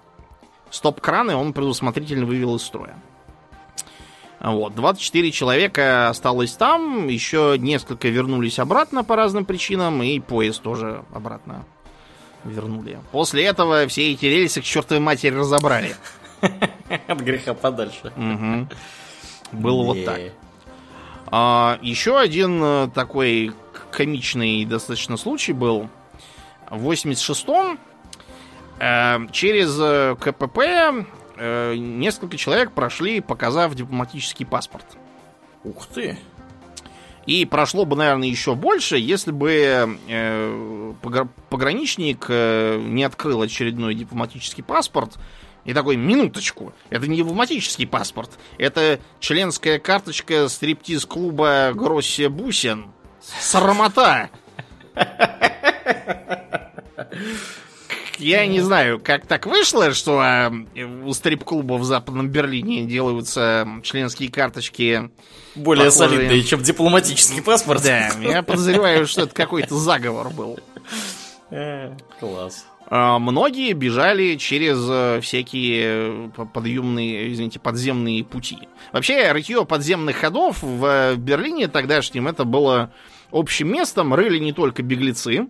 Стоп-краны 0.70 1.34
он 1.34 1.52
предусмотрительно 1.52 2.26
вывел 2.26 2.54
из 2.54 2.62
строя. 2.62 2.96
Вот, 4.40 4.74
24 4.74 5.30
человека 5.30 6.08
осталось 6.08 6.52
там, 6.52 7.08
еще 7.08 7.56
несколько 7.58 8.08
вернулись 8.08 8.58
обратно 8.58 9.02
по 9.02 9.16
разным 9.16 9.44
причинам, 9.44 10.02
и 10.02 10.20
поезд 10.20 10.62
тоже 10.62 11.04
обратно 11.12 11.64
вернули. 12.44 12.98
После 13.12 13.44
этого 13.44 13.86
все 13.88 14.12
эти 14.12 14.26
рельсы 14.26 14.60
к 14.60 14.64
чертовой 14.64 15.02
матери 15.02 15.34
разобрали. 15.34 15.96
От 17.08 17.20
греха 17.20 17.54
подальше. 17.54 18.12
Угу. 18.16 18.68
Было 19.52 19.82
вот 19.84 20.04
так. 20.04 20.20
А, 21.28 21.78
еще 21.82 22.18
один 22.18 22.60
э, 22.62 22.88
такой 22.94 23.52
комичный 23.90 24.64
достаточно 24.64 25.16
случай 25.16 25.52
был. 25.52 25.88
В 26.70 26.90
86-м 26.90 27.78
э, 28.78 29.18
через 29.32 29.76
э, 29.80 30.16
КПП 30.20 31.06
э, 31.36 31.74
несколько 31.76 32.36
человек 32.36 32.72
прошли, 32.72 33.20
показав 33.20 33.74
дипломатический 33.74 34.44
паспорт. 34.44 34.86
Ух 35.64 35.86
ты! 35.86 36.18
И 37.26 37.44
прошло 37.44 37.84
бы, 37.84 37.96
наверное, 37.96 38.28
еще 38.28 38.54
больше, 38.54 38.98
если 38.98 39.32
бы 39.32 39.98
э, 40.08 40.92
пограничник 41.50 42.26
э, 42.28 42.80
не 42.80 43.02
открыл 43.02 43.42
очередной 43.42 43.96
дипломатический 43.96 44.62
паспорт 44.62 45.18
и 45.64 45.74
такой, 45.74 45.96
минуточку, 45.96 46.72
это 46.88 47.08
не 47.08 47.16
дипломатический 47.16 47.86
паспорт, 47.86 48.30
это 48.58 49.00
членская 49.18 49.80
карточка 49.80 50.48
стриптиз-клуба 50.48 51.72
Гроссия 51.74 52.28
Бусин. 52.28 52.92
Срамота! 53.40 54.30
Я 58.18 58.46
не 58.46 58.60
знаю, 58.60 59.00
как 59.02 59.26
так 59.26 59.46
вышло, 59.46 59.92
что 59.92 60.20
а, 60.20 60.52
у 61.04 61.12
стрип-клуба 61.12 61.74
в 61.74 61.84
Западном 61.84 62.28
Берлине 62.28 62.84
делаются 62.84 63.66
членские 63.82 64.30
карточки 64.30 65.10
более 65.54 65.86
похожие... 65.86 66.08
солидные, 66.08 66.42
чем 66.42 66.62
дипломатический 66.62 67.40
паспорт. 67.40 67.82
Да, 67.82 68.10
я 68.20 68.42
подозреваю, 68.42 69.06
что 69.06 69.22
это 69.22 69.34
какой-то 69.34 69.74
заговор 69.76 70.30
был. 70.30 70.58
Э, 71.50 71.92
класс. 72.18 72.66
А, 72.88 73.18
многие 73.18 73.72
бежали 73.72 74.36
через 74.36 74.78
э, 74.88 75.20
всякие 75.20 76.30
э, 76.36 76.46
подъемные, 76.52 77.32
извините, 77.32 77.58
подземные 77.58 78.24
пути. 78.24 78.58
Вообще, 78.92 79.32
рытье 79.32 79.64
подземных 79.66 80.16
ходов 80.16 80.62
в 80.62 81.16
Берлине 81.16 81.66
тогдашнем 81.66 82.28
это 82.28 82.44
было 82.44 82.92
общим 83.32 83.72
местом. 83.72 84.14
Рыли 84.14 84.38
не 84.38 84.52
только 84.52 84.82
беглецы, 84.82 85.48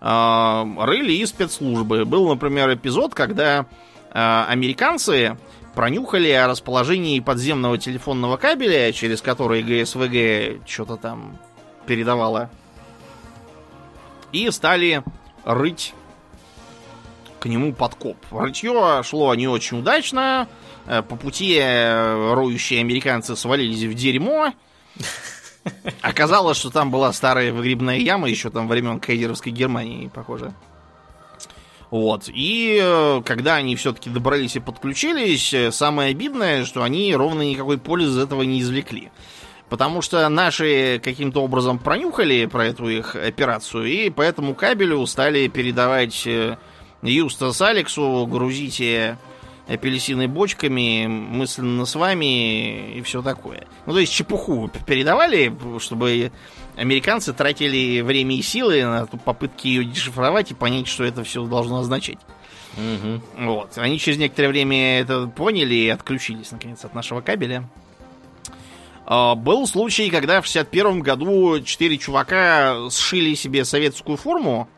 а, 0.00 0.66
рыли 0.78 1.12
и 1.12 1.26
спецслужбы. 1.26 2.04
Был, 2.04 2.28
например, 2.28 2.72
эпизод, 2.72 3.14
когда 3.14 3.66
а, 4.12 4.46
американцы 4.48 5.36
пронюхали 5.74 6.30
о 6.30 6.48
расположении 6.48 7.20
подземного 7.20 7.78
телефонного 7.78 8.36
кабеля, 8.36 8.92
через 8.92 9.22
который 9.22 9.62
ГСВГ 9.62 10.66
что-то 10.66 10.96
там 10.96 11.38
передавала. 11.86 12.50
И 14.32 14.50
стали 14.50 15.02
рыть 15.44 15.94
к 17.40 17.46
нему 17.46 17.72
подкоп. 17.72 18.16
Рытье 18.30 19.02
шло 19.02 19.34
не 19.34 19.48
очень 19.48 19.80
удачно. 19.80 20.46
Э, 20.86 21.02
по 21.02 21.16
пути 21.16 21.56
э, 21.58 22.34
роющие 22.34 22.80
американцы 22.80 23.34
свалились 23.36 23.82
в 23.82 23.94
дерьмо. 23.94 24.52
Оказалось, 26.02 26.56
что 26.56 26.70
там 26.70 26.90
была 26.90 27.12
старая 27.12 27.52
выгребная 27.52 27.98
яма 27.98 28.28
еще 28.28 28.50
там 28.50 28.68
времен 28.68 29.00
Кайзеровской 29.00 29.52
Германии, 29.52 30.10
похоже. 30.12 30.52
Вот. 31.90 32.28
И 32.28 32.78
э, 32.80 33.22
когда 33.24 33.56
они 33.56 33.74
все-таки 33.76 34.10
добрались 34.10 34.56
и 34.56 34.60
подключились, 34.60 35.54
самое 35.74 36.10
обидное, 36.10 36.64
что 36.64 36.82
они 36.82 37.14
ровно 37.14 37.42
никакой 37.42 37.78
пользы 37.78 38.10
из 38.10 38.18
этого 38.18 38.42
не 38.42 38.60
извлекли. 38.60 39.10
Потому 39.68 40.00
что 40.02 40.28
наши 40.28 41.00
каким-то 41.02 41.42
образом 41.42 41.78
пронюхали 41.78 42.46
про 42.46 42.66
эту 42.66 42.88
их 42.88 43.14
операцию, 43.14 43.84
и 43.84 44.10
по 44.10 44.22
этому 44.22 44.54
кабелю 44.54 45.04
стали 45.06 45.46
передавать 45.48 46.26
Юстас 47.02 47.60
Алексу, 47.60 48.26
грузите 48.28 49.16
апельсины 49.70 50.26
бочками, 50.26 51.06
мысленно 51.06 51.84
с 51.84 51.94
вами 51.94 52.94
и 52.94 53.02
все 53.02 53.22
такое. 53.22 53.66
Ну, 53.86 53.92
то 53.92 54.00
есть 54.00 54.12
чепуху 54.12 54.70
передавали, 54.86 55.56
чтобы 55.78 56.32
американцы 56.76 57.32
тратили 57.32 58.00
время 58.00 58.36
и 58.36 58.42
силы 58.42 58.82
на 58.84 59.06
попытки 59.06 59.68
ее 59.68 59.84
дешифровать 59.84 60.50
и 60.50 60.54
понять, 60.54 60.88
что 60.88 61.04
это 61.04 61.22
все 61.22 61.44
должно 61.44 61.80
означать. 61.80 62.18
Угу. 62.76 63.44
Вот. 63.46 63.78
Они 63.78 63.98
через 63.98 64.18
некоторое 64.18 64.48
время 64.48 65.00
это 65.00 65.26
поняли 65.28 65.74
и 65.74 65.88
отключились, 65.88 66.50
наконец, 66.50 66.84
от 66.84 66.94
нашего 66.94 67.20
кабеля. 67.20 67.68
А, 69.06 69.34
был 69.34 69.66
случай, 69.66 70.10
когда 70.10 70.40
в 70.40 70.46
61 70.46 71.00
году 71.00 71.60
четыре 71.62 71.98
чувака 71.98 72.90
сшили 72.90 73.34
себе 73.34 73.64
советскую 73.64 74.16
форму, 74.16 74.68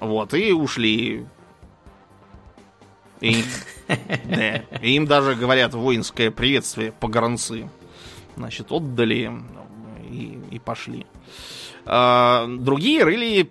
вот, 0.00 0.34
и 0.34 0.52
ушли. 0.52 1.26
И, 3.24 3.44
да, 4.24 4.56
и 4.80 4.92
им 4.92 5.06
даже 5.06 5.34
говорят 5.34 5.74
воинское 5.74 6.30
приветствие 6.30 6.92
погранцы. 6.92 7.68
Значит, 8.36 8.70
отдали 8.70 9.30
и, 10.10 10.38
и 10.50 10.58
пошли. 10.58 11.06
А, 11.86 12.46
другие 12.48 13.04
рыли 13.04 13.50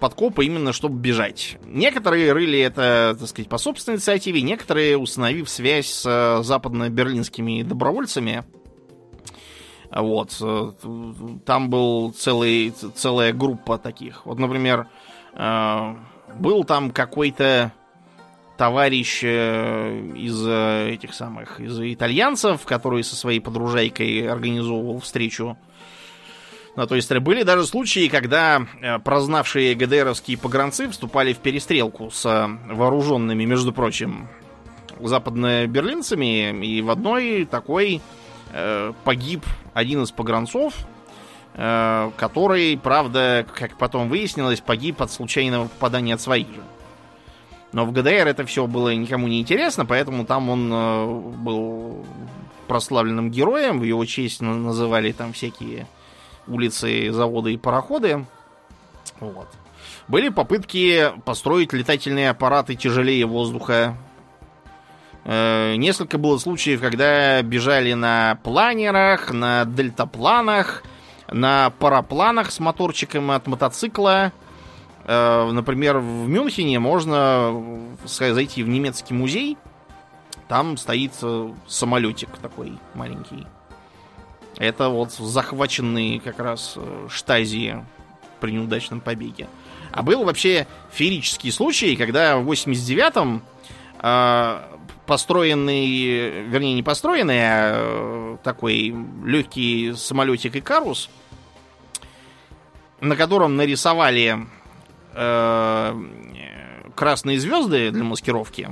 подкопы 0.00 0.44
именно 0.44 0.72
чтобы 0.72 0.98
бежать. 0.98 1.58
Некоторые 1.64 2.32
рыли 2.32 2.58
это, 2.58 3.16
так 3.18 3.28
сказать, 3.28 3.48
по 3.48 3.58
собственной 3.58 3.96
инициативе, 3.96 4.42
некоторые 4.42 4.98
установив 4.98 5.48
связь 5.48 5.88
с 5.88 6.40
западно-берлинскими 6.42 7.62
добровольцами. 7.62 8.44
Вот. 9.90 10.36
Там 11.46 11.70
был 11.70 12.12
целый, 12.12 12.70
целая 12.94 13.32
группа 13.32 13.78
таких. 13.78 14.26
Вот, 14.26 14.38
например, 14.38 14.88
Э, 15.38 15.94
был 16.34 16.64
там 16.64 16.90
какой-то 16.90 17.72
товарищ 18.58 19.20
э, 19.22 20.12
из 20.14 20.46
э, 20.46 20.90
этих 20.90 21.14
самых, 21.14 21.60
из 21.60 21.80
итальянцев, 21.80 22.64
который 22.66 23.02
со 23.02 23.16
своей 23.16 23.40
подружайкой 23.40 24.28
организовывал 24.28 25.00
встречу. 25.00 25.56
Ну, 26.76 26.86
то 26.86 26.94
есть 26.94 27.10
были 27.18 27.42
даже 27.42 27.64
случаи, 27.66 28.08
когда 28.08 28.66
прознавшие 29.02 29.74
ГДРовские 29.74 30.36
погранцы 30.36 30.88
вступали 30.88 31.32
в 31.32 31.38
перестрелку 31.38 32.10
с 32.10 32.50
вооруженными, 32.68 33.44
между 33.44 33.72
прочим, 33.72 34.28
западно-берлинцами, 35.00 36.64
и 36.64 36.82
в 36.82 36.90
одной 36.90 37.46
такой 37.46 38.02
э, 38.52 38.92
погиб 39.04 39.44
один 39.74 40.02
из 40.02 40.12
погранцов, 40.12 40.74
Э, 41.60 42.12
который, 42.16 42.78
правда, 42.78 43.44
как 43.52 43.76
потом 43.78 44.08
выяснилось, 44.08 44.60
погиб 44.60 45.02
от 45.02 45.10
случайного 45.10 45.66
попадания 45.66 46.14
от 46.14 46.20
своих 46.20 46.46
же. 46.46 46.62
Но 47.72 47.84
в 47.84 47.92
ГДР 47.92 48.26
это 48.26 48.46
все 48.46 48.66
было 48.66 48.94
никому 48.94 49.28
не 49.28 49.40
интересно, 49.40 49.84
поэтому 49.84 50.24
там 50.24 50.48
он 50.48 50.72
э, 50.72 51.06
был 51.36 52.06
прославленным 52.66 53.30
героем, 53.30 53.78
в 53.80 53.82
его 53.82 54.04
честь 54.04 54.40
называли 54.40 55.12
там 55.12 55.32
всякие 55.32 55.86
улицы, 56.46 57.10
заводы 57.12 57.54
и 57.54 57.58
пароходы. 57.58 58.24
Вот. 59.20 59.48
Были 60.06 60.30
попытки 60.30 61.12
построить 61.24 61.72
летательные 61.72 62.30
аппараты 62.30 62.74
тяжелее 62.74 63.26
воздуха. 63.26 63.96
Э, 65.24 65.74
несколько 65.76 66.16
было 66.16 66.38
случаев, 66.38 66.80
когда 66.80 67.42
бежали 67.42 67.92
на 67.92 68.38
планерах, 68.42 69.30
на 69.32 69.66
дельтапланах, 69.66 70.82
на 71.30 71.70
парапланах 71.78 72.50
с 72.50 72.60
моторчиком 72.60 73.30
от 73.30 73.46
мотоцикла. 73.46 74.32
Э, 75.08 75.50
например, 75.50 75.98
в 75.98 76.28
Мюнхене 76.28 76.78
можно 76.78 77.96
зайти 78.04 78.62
в 78.62 78.68
немецкий 78.68 79.14
музей. 79.14 79.56
Там 80.48 80.76
стоит 80.76 81.12
э, 81.22 81.50
самолетик 81.66 82.28
такой 82.36 82.74
маленький. 82.94 83.46
Это 84.58 84.90
вот 84.90 85.12
захваченный 85.12 86.18
как 86.18 86.38
раз 86.38 86.74
э, 86.76 87.06
штази 87.08 87.82
при 88.40 88.52
неудачном 88.52 89.00
побеге. 89.00 89.48
А 89.92 90.02
был 90.02 90.24
вообще 90.24 90.66
феерический 90.92 91.52
случай, 91.52 91.96
когда 91.96 92.36
в 92.36 92.50
89-м 92.50 93.42
э, 94.02 94.60
построенный, 95.06 96.44
вернее, 96.48 96.74
не 96.74 96.82
построенный, 96.82 97.38
а 97.40 98.36
такой 98.44 98.94
легкий 99.24 99.94
самолетик 99.94 100.56
Икарус 100.56 101.08
на 103.00 103.16
котором 103.16 103.56
нарисовали 103.56 104.38
красные 106.94 107.40
звезды 107.40 107.90
для 107.90 108.04
маскировки, 108.04 108.70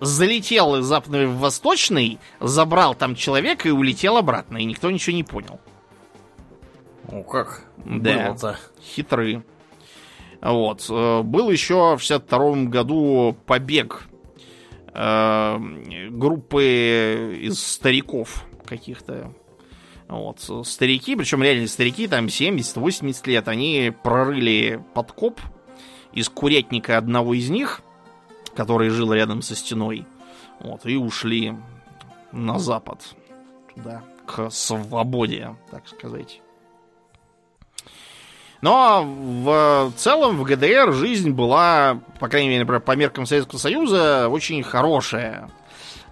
залетел 0.00 0.76
из 0.76 0.84
западный 0.84 1.26
в 1.26 1.38
восточный, 1.38 2.18
забрал 2.40 2.94
там 2.94 3.14
человека 3.14 3.68
и 3.68 3.72
улетел 3.72 4.16
обратно, 4.16 4.58
и 4.58 4.64
никто 4.64 4.90
ничего 4.90 5.14
не 5.14 5.24
понял. 5.24 5.60
Ну 7.10 7.22
как? 7.22 7.64
Да. 7.84 8.28
Было-то. 8.30 8.58
Хитры. 8.82 9.44
Вот. 10.40 10.86
Э, 10.88 11.22
Был 11.22 11.50
еще 11.50 11.96
в 11.96 12.00
62 12.00 12.64
году 12.64 13.36
побег 13.46 14.04
э, 14.92 15.58
группы 16.10 17.38
из 17.42 17.62
стариков 17.62 18.44
каких-то. 18.64 19.32
Вот. 20.08 20.40
Старики, 20.64 21.16
причем 21.16 21.42
реально 21.42 21.68
старики, 21.68 22.08
там 22.08 22.26
70-80 22.26 23.28
лет, 23.30 23.48
они 23.48 23.92
прорыли 24.02 24.82
подкоп 24.94 25.40
из 26.12 26.28
курятника 26.28 26.98
одного 26.98 27.34
из 27.34 27.50
них, 27.50 27.80
который 28.54 28.90
жил 28.90 29.12
рядом 29.12 29.42
со 29.42 29.54
стеной. 29.54 30.06
Вот, 30.60 30.86
и 30.86 30.96
ушли 30.96 31.54
на 32.32 32.58
запад. 32.58 33.14
Туда, 33.74 34.02
к 34.26 34.50
свободе, 34.50 35.56
так 35.70 35.88
сказать. 35.88 36.40
Но 38.60 39.04
в 39.04 39.92
целом 39.96 40.36
в 40.36 40.44
ГДР 40.44 40.92
жизнь 40.92 41.30
была, 41.30 41.98
по 42.20 42.28
крайней 42.28 42.48
мере, 42.48 42.60
например, 42.60 42.80
по 42.80 42.92
меркам 42.92 43.26
Советского 43.26 43.58
Союза, 43.58 44.28
очень 44.28 44.62
хорошая. 44.62 45.50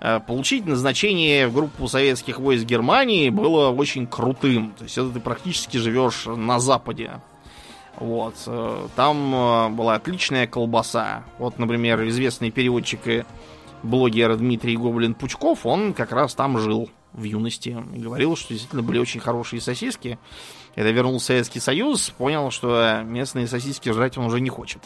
Э, 0.01 0.19
Получить 0.19 0.67
назначение 0.67 1.47
в 1.47 1.55
группу 1.55 1.87
советских 1.87 2.41
войск 2.41 2.65
Германии 2.65 3.31
было 3.31 3.69
очень 3.69 4.09
крутым. 4.09 4.73
То 4.77 4.83
есть 4.83 4.99
это 4.99 5.11
ты 5.11 5.21
практически 5.21 5.77
живешь 5.77 6.25
на 6.27 6.59
Западе. 6.59 7.21
Вот. 8.01 8.35
э, 8.47 8.89
Там 8.97 9.35
э, 9.35 9.69
была 9.69 9.95
отличная 9.95 10.47
колбаса. 10.47 11.23
Вот, 11.39 11.59
например, 11.59 12.07
известный 12.09 12.51
переводчик 12.51 13.07
и 13.07 13.25
блогер 13.83 14.37
Дмитрий 14.37 14.77
Гоблин-Пучков, 14.77 15.61
он 15.65 15.93
как 15.93 16.13
раз 16.13 16.35
там 16.35 16.59
жил 16.59 16.91
в 17.13 17.23
юности. 17.23 17.77
И 17.95 17.99
говорил, 17.99 18.37
что 18.37 18.49
действительно 18.49 18.83
были 18.83 18.99
очень 18.99 19.21
хорошие 19.21 19.61
сосиски. 19.61 20.19
Когда 20.75 20.91
вернулся 20.91 21.27
Советский 21.27 21.61
Союз, 21.61 22.11
понял, 22.11 22.51
что 22.51 23.03
местные 23.05 23.47
сосиски 23.47 23.91
жрать 23.91 24.17
он 24.17 24.25
уже 24.25 24.41
не 24.41 24.51
хочет. 24.51 24.83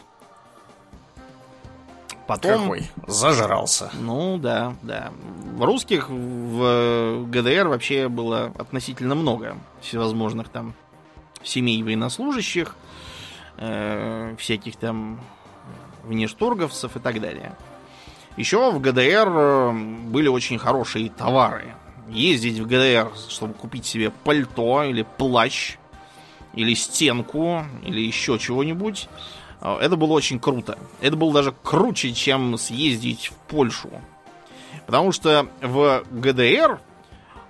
Потом... 2.26 2.62
Какой? 2.62 2.90
Зажрался. 3.06 3.90
Ну 4.00 4.38
да, 4.38 4.74
да. 4.82 5.12
В 5.56 5.62
русских 5.62 6.08
в 6.08 7.26
ГДР 7.26 7.68
вообще 7.68 8.08
было 8.08 8.52
относительно 8.58 9.14
много 9.14 9.56
всевозможных 9.82 10.48
там 10.48 10.74
семей 11.42 11.82
военнослужащих, 11.82 12.76
э, 13.58 14.34
всяких 14.38 14.76
там 14.76 15.20
внешторговцев 16.04 16.96
и 16.96 17.00
так 17.00 17.20
далее. 17.20 17.56
Еще 18.36 18.70
в 18.70 18.80
ГДР 18.80 19.28
э, 19.28 19.72
были 20.06 20.28
очень 20.28 20.58
хорошие 20.58 21.10
товары. 21.10 21.74
Ездить 22.08 22.58
в 22.58 22.66
ГДР, 22.66 23.12
чтобы 23.28 23.54
купить 23.54 23.86
себе 23.86 24.10
пальто 24.10 24.82
или 24.82 25.06
плащ, 25.18 25.76
или 26.52 26.74
стенку, 26.74 27.64
или 27.84 28.00
еще 28.00 28.38
чего-нибудь, 28.38 29.08
э, 29.60 29.78
это 29.80 29.96
было 29.96 30.12
очень 30.12 30.40
круто. 30.40 30.78
Это 31.00 31.16
было 31.16 31.32
даже 31.32 31.54
круче, 31.62 32.12
чем 32.12 32.58
съездить 32.58 33.28
в 33.28 33.34
Польшу. 33.48 33.90
Потому 34.86 35.12
что 35.12 35.46
в 35.62 36.04
ГДР 36.10 36.80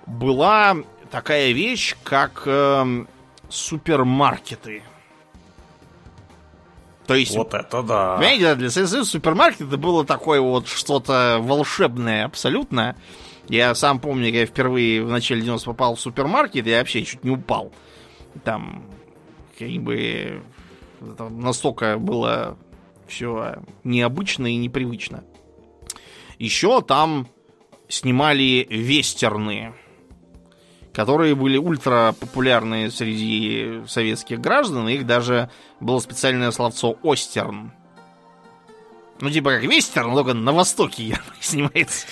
была 0.05 0.77
такая 1.09 1.51
вещь, 1.51 1.95
как 2.03 2.43
э, 2.45 3.05
супермаркеты. 3.49 4.83
То 7.07 7.13
есть, 7.15 7.35
Вот 7.35 7.53
это 7.53 7.83
да. 7.83 8.15
понимаете, 8.17 8.55
для 8.55 8.69
СССР 8.69 9.05
супермаркет 9.05 9.67
это 9.67 9.77
было 9.77 10.05
такое 10.05 10.41
вот 10.41 10.67
что-то 10.67 11.37
волшебное 11.41 12.25
абсолютно. 12.25 12.95
Я 13.47 13.75
сам 13.75 13.99
помню, 13.99 14.29
я 14.31 14.45
впервые 14.45 15.03
в 15.03 15.09
начале 15.09 15.41
90 15.41 15.67
попал 15.67 15.95
в 15.95 15.99
супермаркет, 15.99 16.65
я 16.65 16.79
вообще 16.79 17.03
чуть 17.03 17.23
не 17.23 17.29
упал. 17.29 17.71
Там, 18.43 18.85
как 19.57 19.69
бы, 19.69 20.41
настолько 20.99 21.97
было 21.99 22.57
все 23.07 23.57
необычно 23.83 24.47
и 24.47 24.55
непривычно. 24.55 25.23
Еще 26.39 26.81
там 26.81 27.27
снимали 27.87 28.65
вестерны, 28.69 29.73
которые 30.95 31.35
были 31.35 31.57
ультра 31.57 32.15
популярны 32.17 32.89
среди 32.89 33.81
советских 33.85 34.39
граждан. 34.39 34.87
Их 34.87 35.05
даже 35.05 35.49
было 35.81 35.99
специальное 35.99 36.51
словцо 36.51 36.97
«остерн». 37.03 37.71
Ну, 39.19 39.29
типа 39.29 39.51
как 39.51 39.63
вестерн, 39.63 40.09
но 40.09 40.15
только 40.15 40.33
на 40.33 40.51
Востоке 40.51 41.17
снимается. 41.39 42.07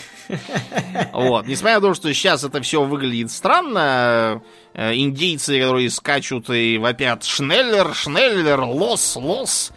Вот. 1.11 1.47
Несмотря 1.47 1.75
на 1.75 1.81
то, 1.81 1.93
что 1.93 2.13
сейчас 2.13 2.43
это 2.43 2.61
все 2.61 2.83
выглядит 2.83 3.29
странно, 3.31 4.41
э, 4.73 4.95
индейцы, 4.95 5.59
которые 5.59 5.89
скачут 5.89 6.49
и 6.49 6.77
вопят 6.77 7.23
«Шнеллер, 7.25 7.93
Шнеллер, 7.93 8.61
лос, 8.61 9.17
лос», 9.17 9.71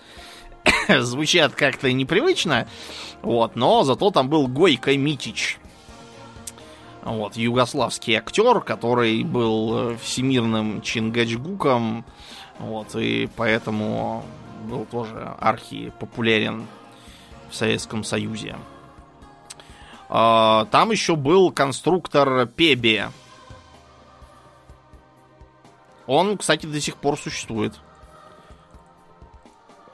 звучат 0.88 1.54
как-то 1.54 1.92
непривычно, 1.92 2.68
вот, 3.22 3.56
но 3.56 3.82
зато 3.82 4.10
там 4.10 4.28
был 4.28 4.46
Гойко 4.46 4.96
Митич. 4.96 5.58
Вот, 7.06 7.36
югославский 7.36 8.14
актер, 8.14 8.60
который 8.60 9.22
был 9.22 9.92
э, 9.92 9.96
всемирным 9.96 10.82
чингачгуком, 10.82 12.04
вот, 12.58 12.96
и 12.96 13.28
поэтому 13.36 14.24
был 14.68 14.86
тоже 14.86 15.36
архи 15.38 15.92
популярен 16.00 16.66
в 17.48 17.54
Советском 17.54 18.02
Союзе. 18.02 18.56
А, 20.08 20.64
Там 20.72 20.90
еще 20.90 21.14
был 21.14 21.52
конструктор 21.52 22.44
Пеби. 22.46 23.04
Он, 26.08 26.36
кстати, 26.36 26.66
до 26.66 26.80
сих 26.80 26.96
пор 26.96 27.16
существует. 27.16 27.74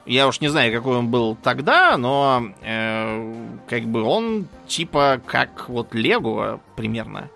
Я 0.07 0.27
уж 0.27 0.41
не 0.41 0.47
знаю, 0.47 0.73
какой 0.73 0.97
он 0.97 1.09
был 1.09 1.35
тогда, 1.35 1.95
но 1.95 2.43
э, 2.61 3.42
как 3.67 3.83
бы 3.85 4.01
он 4.03 4.47
типа 4.67 5.21
как 5.25 5.69
вот 5.69 5.93
Лего 5.93 6.59
примерно. 6.75 7.29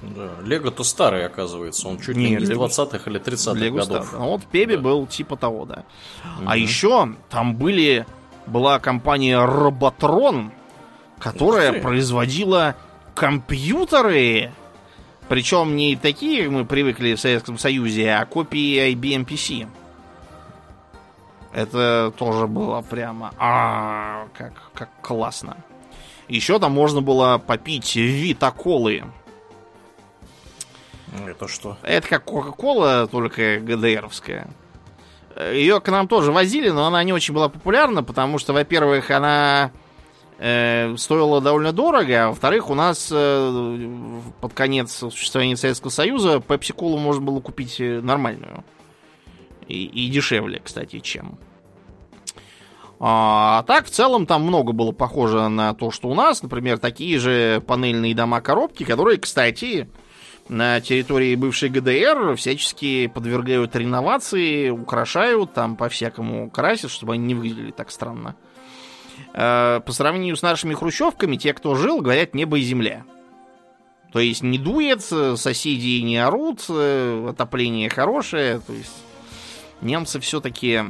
Да, 0.00 0.30
Лего-то 0.44 0.84
старый, 0.84 1.26
оказывается. 1.26 1.88
Он 1.88 1.98
чуть 1.98 2.16
ли 2.16 2.22
Не, 2.22 2.30
не 2.30 2.36
из 2.36 2.48
Лего- 2.50 2.66
20-х 2.68 3.10
или 3.10 3.18
30-х 3.20 3.58
Лего 3.58 3.78
годов. 3.78 4.12
Star. 4.14 4.18
Ну 4.18 4.26
вот 4.28 4.46
Пеби 4.46 4.76
Да. 4.76 4.82
был 4.82 5.06
типа 5.06 5.36
того, 5.36 5.64
да. 5.64 5.84
А 6.44 6.52
Мгм. 6.54 6.62
еще 6.62 7.08
там 7.30 7.56
были 7.56 8.06
была 8.46 8.78
компания 8.78 9.44
Роботрон, 9.44 10.52
которая 11.18 11.72
Ух 11.72 11.82
производила 11.82 12.76
компьютеры. 13.14 14.52
Причем 15.28 15.76
не 15.76 15.96
такие, 15.96 16.48
мы 16.48 16.64
привыкли 16.64 17.14
в 17.14 17.20
Советском 17.20 17.58
Союзе, 17.58 18.12
а 18.12 18.24
копии 18.24 18.78
IBM 18.94 19.24
PC. 19.26 19.66
Это 21.52 22.12
тоже 22.16 22.46
было 22.46 22.82
прямо 22.82 23.32
а 23.38 24.26
как, 24.36 24.52
как 24.74 24.90
классно. 25.02 25.56
Еще 26.28 26.58
там 26.58 26.72
можно 26.72 27.00
было 27.00 27.38
попить 27.38 27.96
Вита-колы. 27.96 29.04
Это 31.26 31.48
что? 31.48 31.78
Это 31.82 32.06
как 32.06 32.24
Кока-Кола, 32.24 33.08
только 33.10 33.60
ГДРовская. 33.60 34.48
Ее 35.52 35.80
к 35.80 35.88
нам 35.88 36.08
тоже 36.08 36.32
возили, 36.32 36.68
но 36.68 36.86
она 36.86 37.02
не 37.04 37.12
очень 37.12 37.32
была 37.32 37.48
популярна, 37.48 38.02
потому 38.02 38.38
что, 38.38 38.52
во-первых, 38.52 39.10
она 39.10 39.70
э, 40.38 40.94
стоила 40.96 41.40
довольно 41.40 41.72
дорого, 41.72 42.24
а 42.24 42.28
во-вторых, 42.28 42.70
у 42.70 42.74
нас 42.74 43.08
э, 43.12 43.90
под 44.40 44.52
конец 44.52 44.92
существования 44.92 45.56
Советского 45.56 45.90
Союза 45.90 46.40
пепси-колу 46.40 46.98
можно 46.98 47.22
было 47.22 47.40
купить 47.40 47.80
э, 47.80 48.00
нормальную. 48.00 48.64
И, 49.68 49.84
и 49.84 50.08
дешевле, 50.08 50.60
кстати, 50.64 51.00
чем. 51.00 51.38
А 53.00 53.62
так, 53.64 53.86
в 53.86 53.90
целом, 53.90 54.26
там 54.26 54.42
много 54.42 54.72
было 54.72 54.90
похоже 54.92 55.48
на 55.48 55.72
то, 55.74 55.90
что 55.90 56.08
у 56.08 56.14
нас. 56.14 56.42
Например, 56.42 56.78
такие 56.78 57.18
же 57.18 57.62
панельные 57.66 58.14
дома-коробки, 58.14 58.84
которые, 58.84 59.18
кстати, 59.18 59.88
на 60.48 60.80
территории 60.80 61.36
бывшей 61.36 61.68
ГДР 61.68 62.34
всячески 62.36 63.06
подвергают 63.06 63.76
реновации, 63.76 64.70
украшают, 64.70 65.52
там 65.52 65.76
по-всякому 65.76 66.50
красят, 66.50 66.90
чтобы 66.90 67.12
они 67.12 67.26
не 67.26 67.34
выглядели 67.34 67.70
так 67.70 67.90
странно. 67.90 68.34
Э, 69.34 69.80
По 69.84 69.92
сравнению 69.92 70.36
с 70.36 70.42
нашими 70.42 70.74
хрущевками, 70.74 71.36
те, 71.36 71.52
кто 71.52 71.74
жил, 71.76 72.00
говорят 72.00 72.34
небо 72.34 72.58
и 72.58 72.62
земля. 72.62 73.04
То 74.12 74.20
есть 74.20 74.42
не 74.42 74.58
дует, 74.58 75.02
соседи 75.02 76.00
не 76.00 76.16
орут, 76.16 76.64
э, 76.68 77.28
отопление 77.30 77.90
хорошее. 77.90 78.60
То 78.66 78.72
есть 78.72 79.04
немцы 79.80 80.20
все-таки 80.20 80.82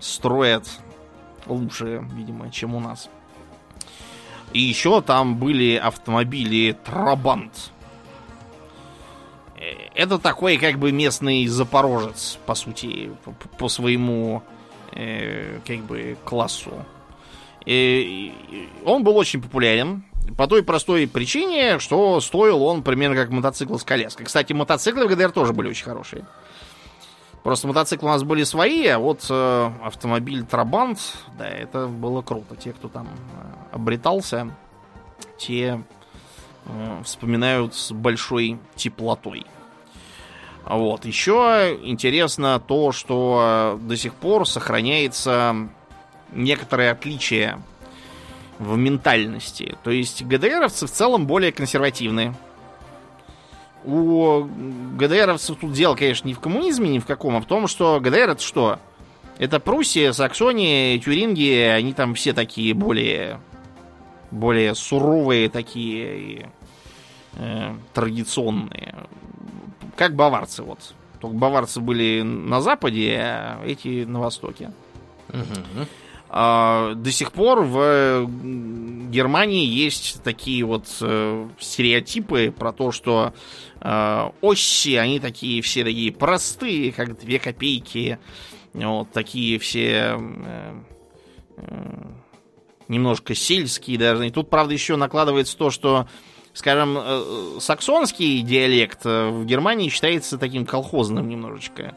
строят 0.00 0.68
лучше, 1.46 2.04
видимо, 2.14 2.50
чем 2.50 2.74
у 2.74 2.80
нас. 2.80 3.08
И 4.52 4.60
еще 4.60 5.00
там 5.00 5.36
были 5.36 5.76
автомобили 5.76 6.76
Трабант. 6.84 7.72
это 9.94 10.18
такой 10.18 10.58
как 10.58 10.78
бы 10.78 10.92
местный 10.92 11.46
запорожец, 11.46 12.38
по 12.46 12.54
сути, 12.54 13.12
по, 13.58 13.68
своему 13.68 14.42
э, 14.92 15.60
как 15.66 15.78
бы 15.78 16.16
классу. 16.24 16.72
И, 17.64 18.34
и 18.50 18.68
он 18.84 19.04
был 19.04 19.16
очень 19.16 19.40
популярен 19.40 20.04
по 20.36 20.46
той 20.46 20.62
простой 20.62 21.06
причине, 21.06 21.78
что 21.78 22.20
стоил 22.20 22.62
он 22.62 22.82
примерно 22.82 23.16
как 23.16 23.30
мотоцикл 23.30 23.76
с 23.76 23.84
коляской. 23.84 24.26
Кстати, 24.26 24.52
мотоциклы 24.52 25.06
в 25.06 25.10
ГДР 25.10 25.30
тоже 25.30 25.52
были 25.52 25.68
очень 25.68 25.84
хорошие. 25.84 26.26
Просто 27.42 27.66
мотоциклы 27.66 28.08
у 28.08 28.12
нас 28.12 28.22
были 28.22 28.44
свои, 28.44 28.86
а 28.86 28.98
вот 28.98 29.26
э, 29.28 29.70
автомобиль 29.82 30.44
Трабант, 30.44 31.00
да, 31.36 31.48
это 31.48 31.88
было 31.88 32.22
круто. 32.22 32.54
Те, 32.54 32.72
кто 32.72 32.88
там 32.88 33.08
э, 33.08 33.74
обретался, 33.74 34.54
те 35.38 35.82
э, 36.66 37.02
вспоминают 37.04 37.74
с 37.74 37.90
большой 37.90 38.60
теплотой. 38.76 39.44
Вот. 40.64 41.04
Еще 41.04 41.76
интересно 41.82 42.60
то, 42.60 42.92
что 42.92 43.76
до 43.82 43.96
сих 43.96 44.14
пор 44.14 44.46
сохраняется 44.46 45.68
некоторое 46.30 46.92
отличие 46.92 47.60
в 48.60 48.76
ментальности. 48.76 49.76
То 49.82 49.90
есть 49.90 50.22
ГДРовцы 50.22 50.86
в 50.86 50.90
целом 50.90 51.26
более 51.26 51.50
консервативные. 51.50 52.34
У 53.84 54.48
ГДРовцев 54.96 55.58
тут 55.60 55.72
дело, 55.72 55.94
конечно, 55.94 56.28
не 56.28 56.34
в 56.34 56.40
коммунизме, 56.40 56.88
ни 56.88 56.98
в 56.98 57.06
каком, 57.06 57.36
а 57.36 57.40
в 57.40 57.46
том, 57.46 57.66
что 57.66 58.00
ГДР 58.00 58.30
это 58.30 58.42
что? 58.42 58.78
Это 59.38 59.58
Пруссия, 59.58 60.12
Саксония, 60.12 60.98
Тюрингия, 60.98 61.74
они 61.74 61.92
там 61.92 62.14
все 62.14 62.32
такие 62.32 62.74
более 62.74 63.40
более 64.32 64.74
суровые 64.74 65.48
такие 65.48 66.50
э, 67.34 67.74
традиционные. 67.92 68.94
Как 69.96 70.16
баварцы, 70.16 70.62
вот. 70.62 70.94
Только 71.20 71.36
баварцы 71.36 71.80
были 71.80 72.22
на 72.22 72.60
западе, 72.60 73.18
а 73.20 73.64
эти 73.64 74.04
на 74.04 74.20
востоке. 74.20 74.72
Угу. 75.28 75.86
А, 76.30 76.94
до 76.94 77.12
сих 77.12 77.30
пор 77.30 77.60
в 77.62 78.26
Германии 79.10 79.66
есть 79.66 80.22
такие 80.22 80.64
вот 80.64 80.86
э, 81.02 81.48
стереотипы 81.60 82.52
про 82.56 82.72
то, 82.72 82.90
что 82.90 83.34
оси, 83.82 84.94
они 84.96 85.18
такие 85.18 85.60
все 85.62 85.84
такие 85.84 86.12
простые, 86.12 86.92
как 86.92 87.18
две 87.18 87.38
копейки. 87.38 88.18
Вот 88.74 89.10
такие 89.12 89.58
все 89.58 90.16
э, 90.18 90.80
э, 91.56 92.02
немножко 92.88 93.34
сельские 93.34 93.98
даже. 93.98 94.26
И 94.26 94.30
тут, 94.30 94.50
правда, 94.50 94.72
еще 94.72 94.96
накладывается 94.96 95.56
то, 95.56 95.70
что, 95.70 96.06
скажем, 96.52 96.96
э, 96.98 97.58
саксонский 97.60 98.40
диалект 98.42 99.00
э, 99.04 99.28
в 99.28 99.44
Германии 99.44 99.88
считается 99.88 100.38
таким 100.38 100.64
колхозным 100.64 101.28
немножечко. 101.28 101.96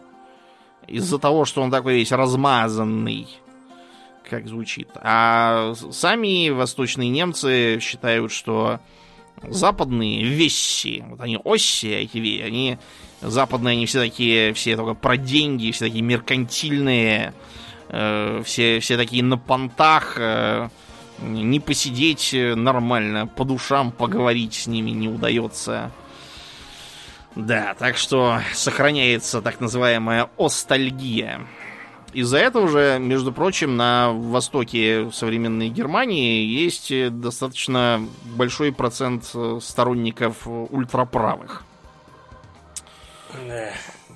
Из-за 0.88 1.18
того, 1.18 1.46
что 1.46 1.62
он 1.62 1.72
такой 1.72 1.96
весь 1.96 2.12
размазанный 2.12 3.28
как 4.30 4.48
звучит. 4.48 4.90
А 4.96 5.74
сами 5.92 6.50
восточные 6.50 7.10
немцы 7.10 7.80
считают, 7.80 8.32
что 8.32 8.80
западные 9.44 10.24
вещи, 10.24 11.04
вот 11.08 11.22
они 11.22 11.38
оси, 11.44 11.88
эти 11.88 12.42
они 12.42 12.78
западные, 13.22 13.74
они 13.74 13.86
все 13.86 14.00
такие, 14.00 14.54
все 14.54 14.76
только 14.76 14.94
про 14.94 15.18
деньги, 15.18 15.72
все 15.72 15.86
такие 15.86 16.04
меркантильные, 16.04 17.34
э, 17.90 18.42
все, 18.46 18.80
все 18.80 18.98
такие 18.98 19.24
на 19.24 19.38
понтах, 19.38 20.16
э, 20.18 20.70
не 21.20 21.60
посидеть 21.60 22.32
нормально, 22.34 23.28
по 23.28 23.46
душам 23.46 23.92
поговорить 23.92 24.54
с 24.54 24.68
ними 24.68 24.92
не 24.92 25.08
удается. 25.08 25.92
Да, 27.36 27.74
так 27.78 27.98
что 27.98 28.42
сохраняется 28.54 29.42
так 29.42 29.60
называемая 29.60 30.30
остальгия. 30.38 31.46
Из-за 32.16 32.38
этого 32.38 32.70
же, 32.70 32.98
между 32.98 33.34
прочим, 33.34 33.76
на 33.76 34.14
востоке 34.14 35.12
современной 35.12 35.68
Германии 35.68 36.46
есть 36.46 36.90
достаточно 37.20 38.08
большой 38.24 38.72
процент 38.72 39.30
э, 39.34 39.60
сторонников 39.62 40.48
ультраправых. 40.48 41.66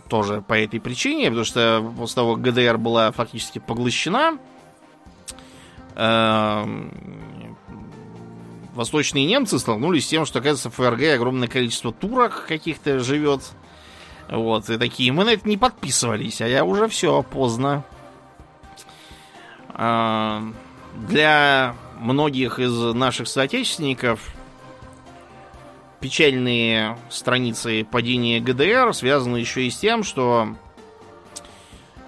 Тоже 0.07 0.41
по 0.41 0.53
этой 0.53 0.80
причине, 0.80 1.26
потому 1.26 1.43
что 1.43 1.93
после 1.97 2.15
того, 2.15 2.35
как 2.35 2.43
ГДР 2.43 2.77
была 2.77 3.11
фактически 3.11 3.59
поглощена, 3.59 4.38
эм, 5.95 7.57
восточные 8.76 9.26
немцы 9.26 9.59
столкнулись 9.59 10.05
с 10.05 10.07
тем, 10.07 10.26
что, 10.26 10.39
оказывается, 10.39 10.69
в 10.69 10.76
ФРГ 10.76 11.15
огромное 11.15 11.49
количество 11.49 11.91
турок 11.91 12.45
каких-то 12.47 12.99
живет. 12.99 13.41
Вот, 14.30 14.69
и 14.69 14.77
такие, 14.77 15.11
мы 15.11 15.26
на 15.26 15.31
это 15.31 15.47
не 15.47 15.57
подписывались, 15.57 16.41
а 16.41 16.47
я 16.47 16.64
уже 16.64 16.88
все, 16.88 17.23
поздно. 17.23 17.84
А, 19.69 20.43
для 21.07 21.76
многих 21.99 22.60
из 22.60 22.72
наших 22.93 23.27
соотечественников 23.27 24.35
печальные 25.99 26.97
страницы 27.10 27.85
падения 27.89 28.39
ГДР 28.39 28.93
связаны 28.93 29.38
еще 29.38 29.65
и 29.65 29.69
с 29.69 29.77
тем, 29.77 30.03
что 30.03 30.56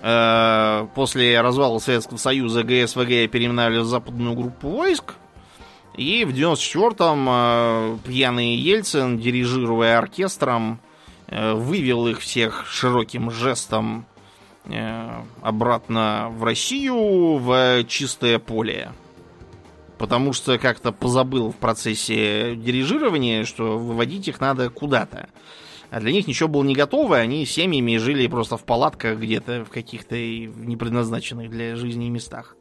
э, 0.01 0.87
после 0.95 1.41
развала 1.41 1.79
Советского 1.79 2.17
Союза 2.17 2.63
ГСВГ 2.63 3.29
переименовали 3.31 3.79
в 3.79 3.85
западную 3.85 4.35
группу 4.35 4.69
войск, 4.69 5.15
и 5.97 6.23
в 6.23 6.29
94-м 6.29 7.27
э, 7.29 7.97
пьяный 8.05 8.55
Ельцин, 8.55 9.19
дирижируя 9.19 9.97
оркестром, 9.97 10.79
вывел 11.31 12.07
их 12.07 12.19
всех 12.19 12.65
широким 12.67 13.31
жестом 13.31 14.05
э, 14.65 15.09
обратно 15.41 16.27
в 16.31 16.43
Россию, 16.43 17.37
в 17.37 17.83
чистое 17.85 18.37
поле. 18.37 18.91
Потому 19.97 20.33
что 20.33 20.57
как-то 20.57 20.91
позабыл 20.91 21.51
в 21.51 21.55
процессе 21.55 22.55
дирижирования, 22.55 23.45
что 23.45 23.77
выводить 23.77 24.27
их 24.27 24.41
надо 24.41 24.69
куда-то. 24.69 25.29
А 25.89 25.99
для 25.99 26.11
них 26.11 26.27
ничего 26.27 26.49
было 26.49 26.63
не 26.63 26.73
готово, 26.73 27.17
они 27.17 27.45
семьями 27.45 27.97
жили 27.97 28.27
просто 28.27 28.57
в 28.57 28.63
палатках 28.63 29.19
где-то 29.19 29.65
в 29.65 29.69
каких-то 29.69 30.15
непредназначенных 30.15 31.49
для 31.49 31.75
жизни 31.75 32.09
местах. 32.09 32.55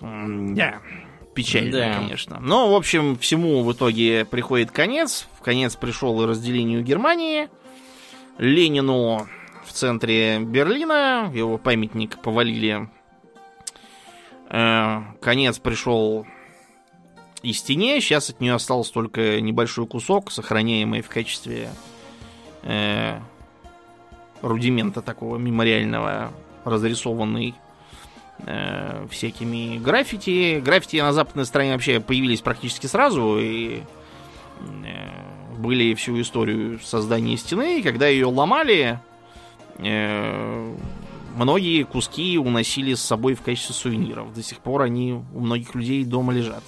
Да 0.00 0.80
печально, 1.36 1.70
да. 1.70 1.94
конечно. 1.94 2.38
Но, 2.40 2.72
в 2.72 2.74
общем, 2.74 3.16
всему 3.18 3.62
в 3.62 3.72
итоге 3.72 4.24
приходит 4.24 4.72
конец. 4.72 5.28
В 5.38 5.42
конец 5.42 5.76
пришел 5.76 6.20
и 6.22 6.26
разделению 6.26 6.82
Германии. 6.82 7.48
Ленину 8.38 9.28
в 9.64 9.72
центре 9.72 10.40
Берлина, 10.40 11.30
его 11.32 11.58
памятник 11.58 12.18
повалили. 12.18 12.88
Э, 14.48 15.02
конец 15.20 15.58
пришел 15.58 16.26
и 17.42 17.52
стене. 17.52 18.00
Сейчас 18.00 18.30
от 18.30 18.40
нее 18.40 18.54
остался 18.54 18.92
только 18.92 19.40
небольшой 19.40 19.86
кусок, 19.86 20.30
сохраняемый 20.30 21.02
в 21.02 21.08
качестве 21.08 21.68
э, 22.62 23.20
рудимента 24.40 25.02
такого 25.02 25.36
мемориального, 25.36 26.32
разрисованный 26.64 27.54
э, 28.38 29.06
всякими 29.10 29.78
граффити. 29.78 30.60
Граффити 30.60 30.96
на 30.96 31.12
западной 31.12 31.46
стороне 31.46 31.72
вообще 31.72 32.00
появились 32.00 32.40
практически 32.40 32.86
сразу 32.86 33.38
и 33.38 33.82
э, 34.60 35.56
были 35.58 35.94
всю 35.94 36.20
историю 36.20 36.80
создания 36.80 37.36
стены. 37.36 37.80
И 37.80 37.82
когда 37.82 38.06
ее 38.06 38.26
ломали, 38.26 39.00
э, 39.78 40.74
многие 41.36 41.84
куски 41.84 42.38
уносили 42.38 42.94
с 42.94 43.02
собой 43.02 43.34
в 43.34 43.42
качестве 43.42 43.74
сувениров. 43.74 44.32
До 44.34 44.42
сих 44.42 44.58
пор 44.58 44.82
они 44.82 45.22
у 45.34 45.40
многих 45.40 45.74
людей 45.74 46.04
дома 46.04 46.32
лежат. 46.32 46.62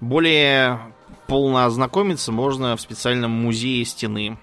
Более 0.00 0.80
полно 1.26 1.64
ознакомиться 1.64 2.32
можно 2.32 2.76
в 2.76 2.80
специальном 2.80 3.30
музее 3.30 3.84
стены 3.84 4.38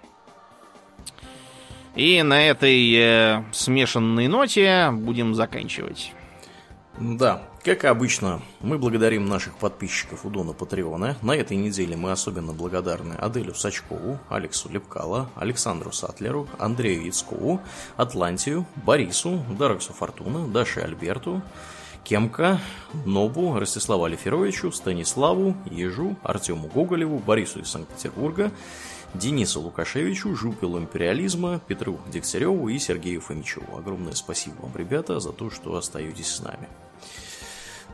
и 1.98 2.22
на 2.22 2.48
этой 2.48 2.94
э, 2.96 3.44
смешанной 3.52 4.28
ноте 4.28 4.92
будем 4.92 5.34
заканчивать. 5.34 6.14
Да, 7.00 7.44
как 7.64 7.86
обычно, 7.86 8.42
мы 8.60 8.78
благодарим 8.78 9.26
наших 9.26 9.56
подписчиков 9.58 10.26
у 10.26 10.30
Дона 10.30 10.54
Патреона. 10.54 11.16
На 11.22 11.36
этой 11.36 11.58
неделе 11.58 11.96
мы 11.98 12.12
особенно 12.12 12.54
благодарны 12.54 13.14
Аделю 13.14 13.54
Сачкову, 13.54 14.20
Алексу 14.30 14.70
Лепкало, 14.70 15.30
Александру 15.36 15.92
Сатлеру, 15.92 16.48
Андрею 16.58 17.06
Яцкову, 17.06 17.62
Атлантию, 17.98 18.66
Борису, 18.78 19.44
Дараксу 19.60 19.94
Фортуна, 19.94 20.48
Даше 20.48 20.80
Альберту, 20.80 21.42
Кемка, 22.04 22.60
Нобу, 23.06 23.60
Ростиславу 23.60 24.06
Алиферовичу, 24.06 24.72
Станиславу, 24.72 25.58
Ежу, 25.70 26.16
Артему 26.24 26.68
Гоголеву, 26.68 27.18
Борису 27.20 27.60
из 27.60 27.70
Санкт-Петербурга, 27.70 28.52
Денису 29.14 29.62
Лукашевичу, 29.62 30.36
Жупилу 30.36 30.80
Империализма, 30.80 31.62
Петру 31.68 32.00
Дегтяреву 32.12 32.70
и 32.70 32.78
Сергею 32.80 33.22
Фомичеву. 33.22 33.78
Огромное 33.78 34.14
спасибо 34.14 34.62
вам, 34.62 34.76
ребята, 34.76 35.20
за 35.20 35.32
то, 35.32 35.50
что 35.50 35.76
остаетесь 35.76 36.28
с 36.28 36.42
нами. 36.42 36.68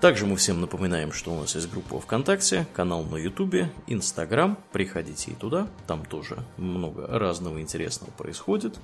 Также 0.04 0.26
мы 0.26 0.36
всем 0.36 0.60
напоминаем, 0.60 1.14
что 1.14 1.32
у 1.32 1.40
нас 1.40 1.56
есть 1.56 1.72
группа 1.72 1.98
ВКонтакте, 1.98 2.68
канал 2.74 3.04
на 3.04 3.16
Ютубе, 3.16 3.72
Инстаграм. 3.88 4.58
Приходите 4.74 5.32
и 5.32 5.34
туда, 5.34 5.70
там 5.88 6.04
тоже 6.04 6.40
много 6.58 7.08
разного 7.08 7.62
интересного 7.62 8.12
происходит. 8.12 8.78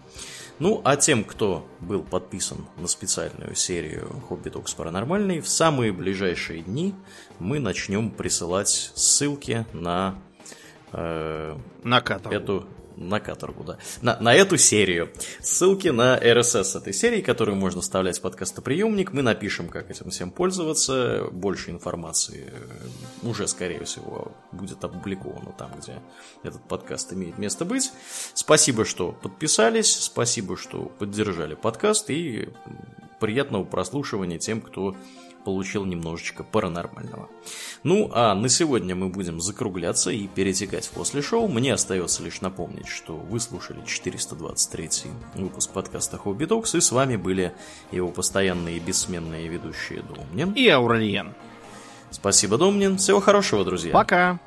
Ну, 0.59 0.79
а 0.85 0.95
тем, 0.95 1.25
кто 1.25 1.67
был 1.81 2.03
подписан 2.03 2.65
на 2.77 2.87
специальную 2.87 3.53
серию 3.53 4.07
Хобби 4.29 4.47
Токс 4.47 4.73
Паранормальный, 4.73 5.41
в 5.41 5.49
самые 5.49 5.91
ближайшие 5.91 6.61
дни 6.61 6.95
мы 7.39 7.59
начнем 7.59 8.11
присылать 8.11 8.93
ссылки 8.95 9.65
на 9.73 10.15
э, 10.93 11.57
на 11.83 12.03
эту 12.31 12.67
на 12.99 13.19
каторгу, 13.19 13.63
да. 13.63 13.77
На, 14.01 14.19
на 14.19 14.33
эту 14.33 14.57
серию. 14.57 15.09
Ссылки 15.39 15.87
на 15.87 16.17
RSS 16.17 16.77
этой 16.77 16.93
серии, 16.93 17.21
которую 17.21 17.55
можно 17.55 17.81
вставлять 17.81 18.19
в 18.19 18.21
подкастоприемник. 18.21 19.13
Мы 19.13 19.21
напишем, 19.21 19.69
как 19.69 19.89
этим 19.89 20.09
всем 20.09 20.31
пользоваться. 20.31 21.27
Больше 21.31 21.71
информации 21.71 22.51
э, 22.51 23.27
уже, 23.27 23.47
скорее 23.47 23.85
всего, 23.85 24.33
будет 24.51 24.83
опубликовано 24.83 25.53
там, 25.57 25.71
где 25.81 25.93
этот 26.43 26.61
подкаст 26.67 27.13
имеет 27.13 27.37
место 27.37 27.63
быть. 27.63 27.91
Спасибо, 28.33 28.83
что 28.83 29.13
подписались. 29.13 29.95
Спасибо, 29.95 30.57
что 30.57 30.91
поддержали 30.99 31.55
подкаст. 31.55 32.09
И 32.09 32.49
приятного 33.21 33.63
прослушивания 33.63 34.39
тем, 34.39 34.59
кто 34.59 34.95
получил 35.49 35.83
немножечко 35.83 36.43
паранормального. 36.43 37.27
Ну, 37.83 38.11
а 38.13 38.35
на 38.35 38.49
сегодня 38.49 38.95
мы 38.95 39.09
будем 39.09 39.41
закругляться 39.41 40.11
и 40.11 40.27
перетекать 40.27 40.87
после 40.93 41.23
шоу. 41.23 41.47
Мне 41.47 41.73
остается 41.73 42.21
лишь 42.21 42.41
напомнить, 42.41 42.87
что 42.87 43.15
вы 43.15 43.39
слушали 43.39 43.83
423 43.83 44.89
выпуск 45.33 45.71
подкаста 45.71 46.17
Хобби 46.19 46.45
Докс, 46.45 46.75
и 46.75 46.81
с 46.81 46.91
вами 46.91 47.15
были 47.15 47.51
его 47.91 48.09
постоянные 48.09 48.77
и 48.77 48.79
бессменные 48.79 49.47
ведущие 49.47 50.03
Домнин 50.03 50.53
и 50.53 50.67
Ауральен. 50.67 51.33
Спасибо, 52.11 52.59
Домнин. 52.59 52.97
Всего 52.97 53.19
хорошего, 53.19 53.65
друзья. 53.65 53.91
Пока. 53.91 54.39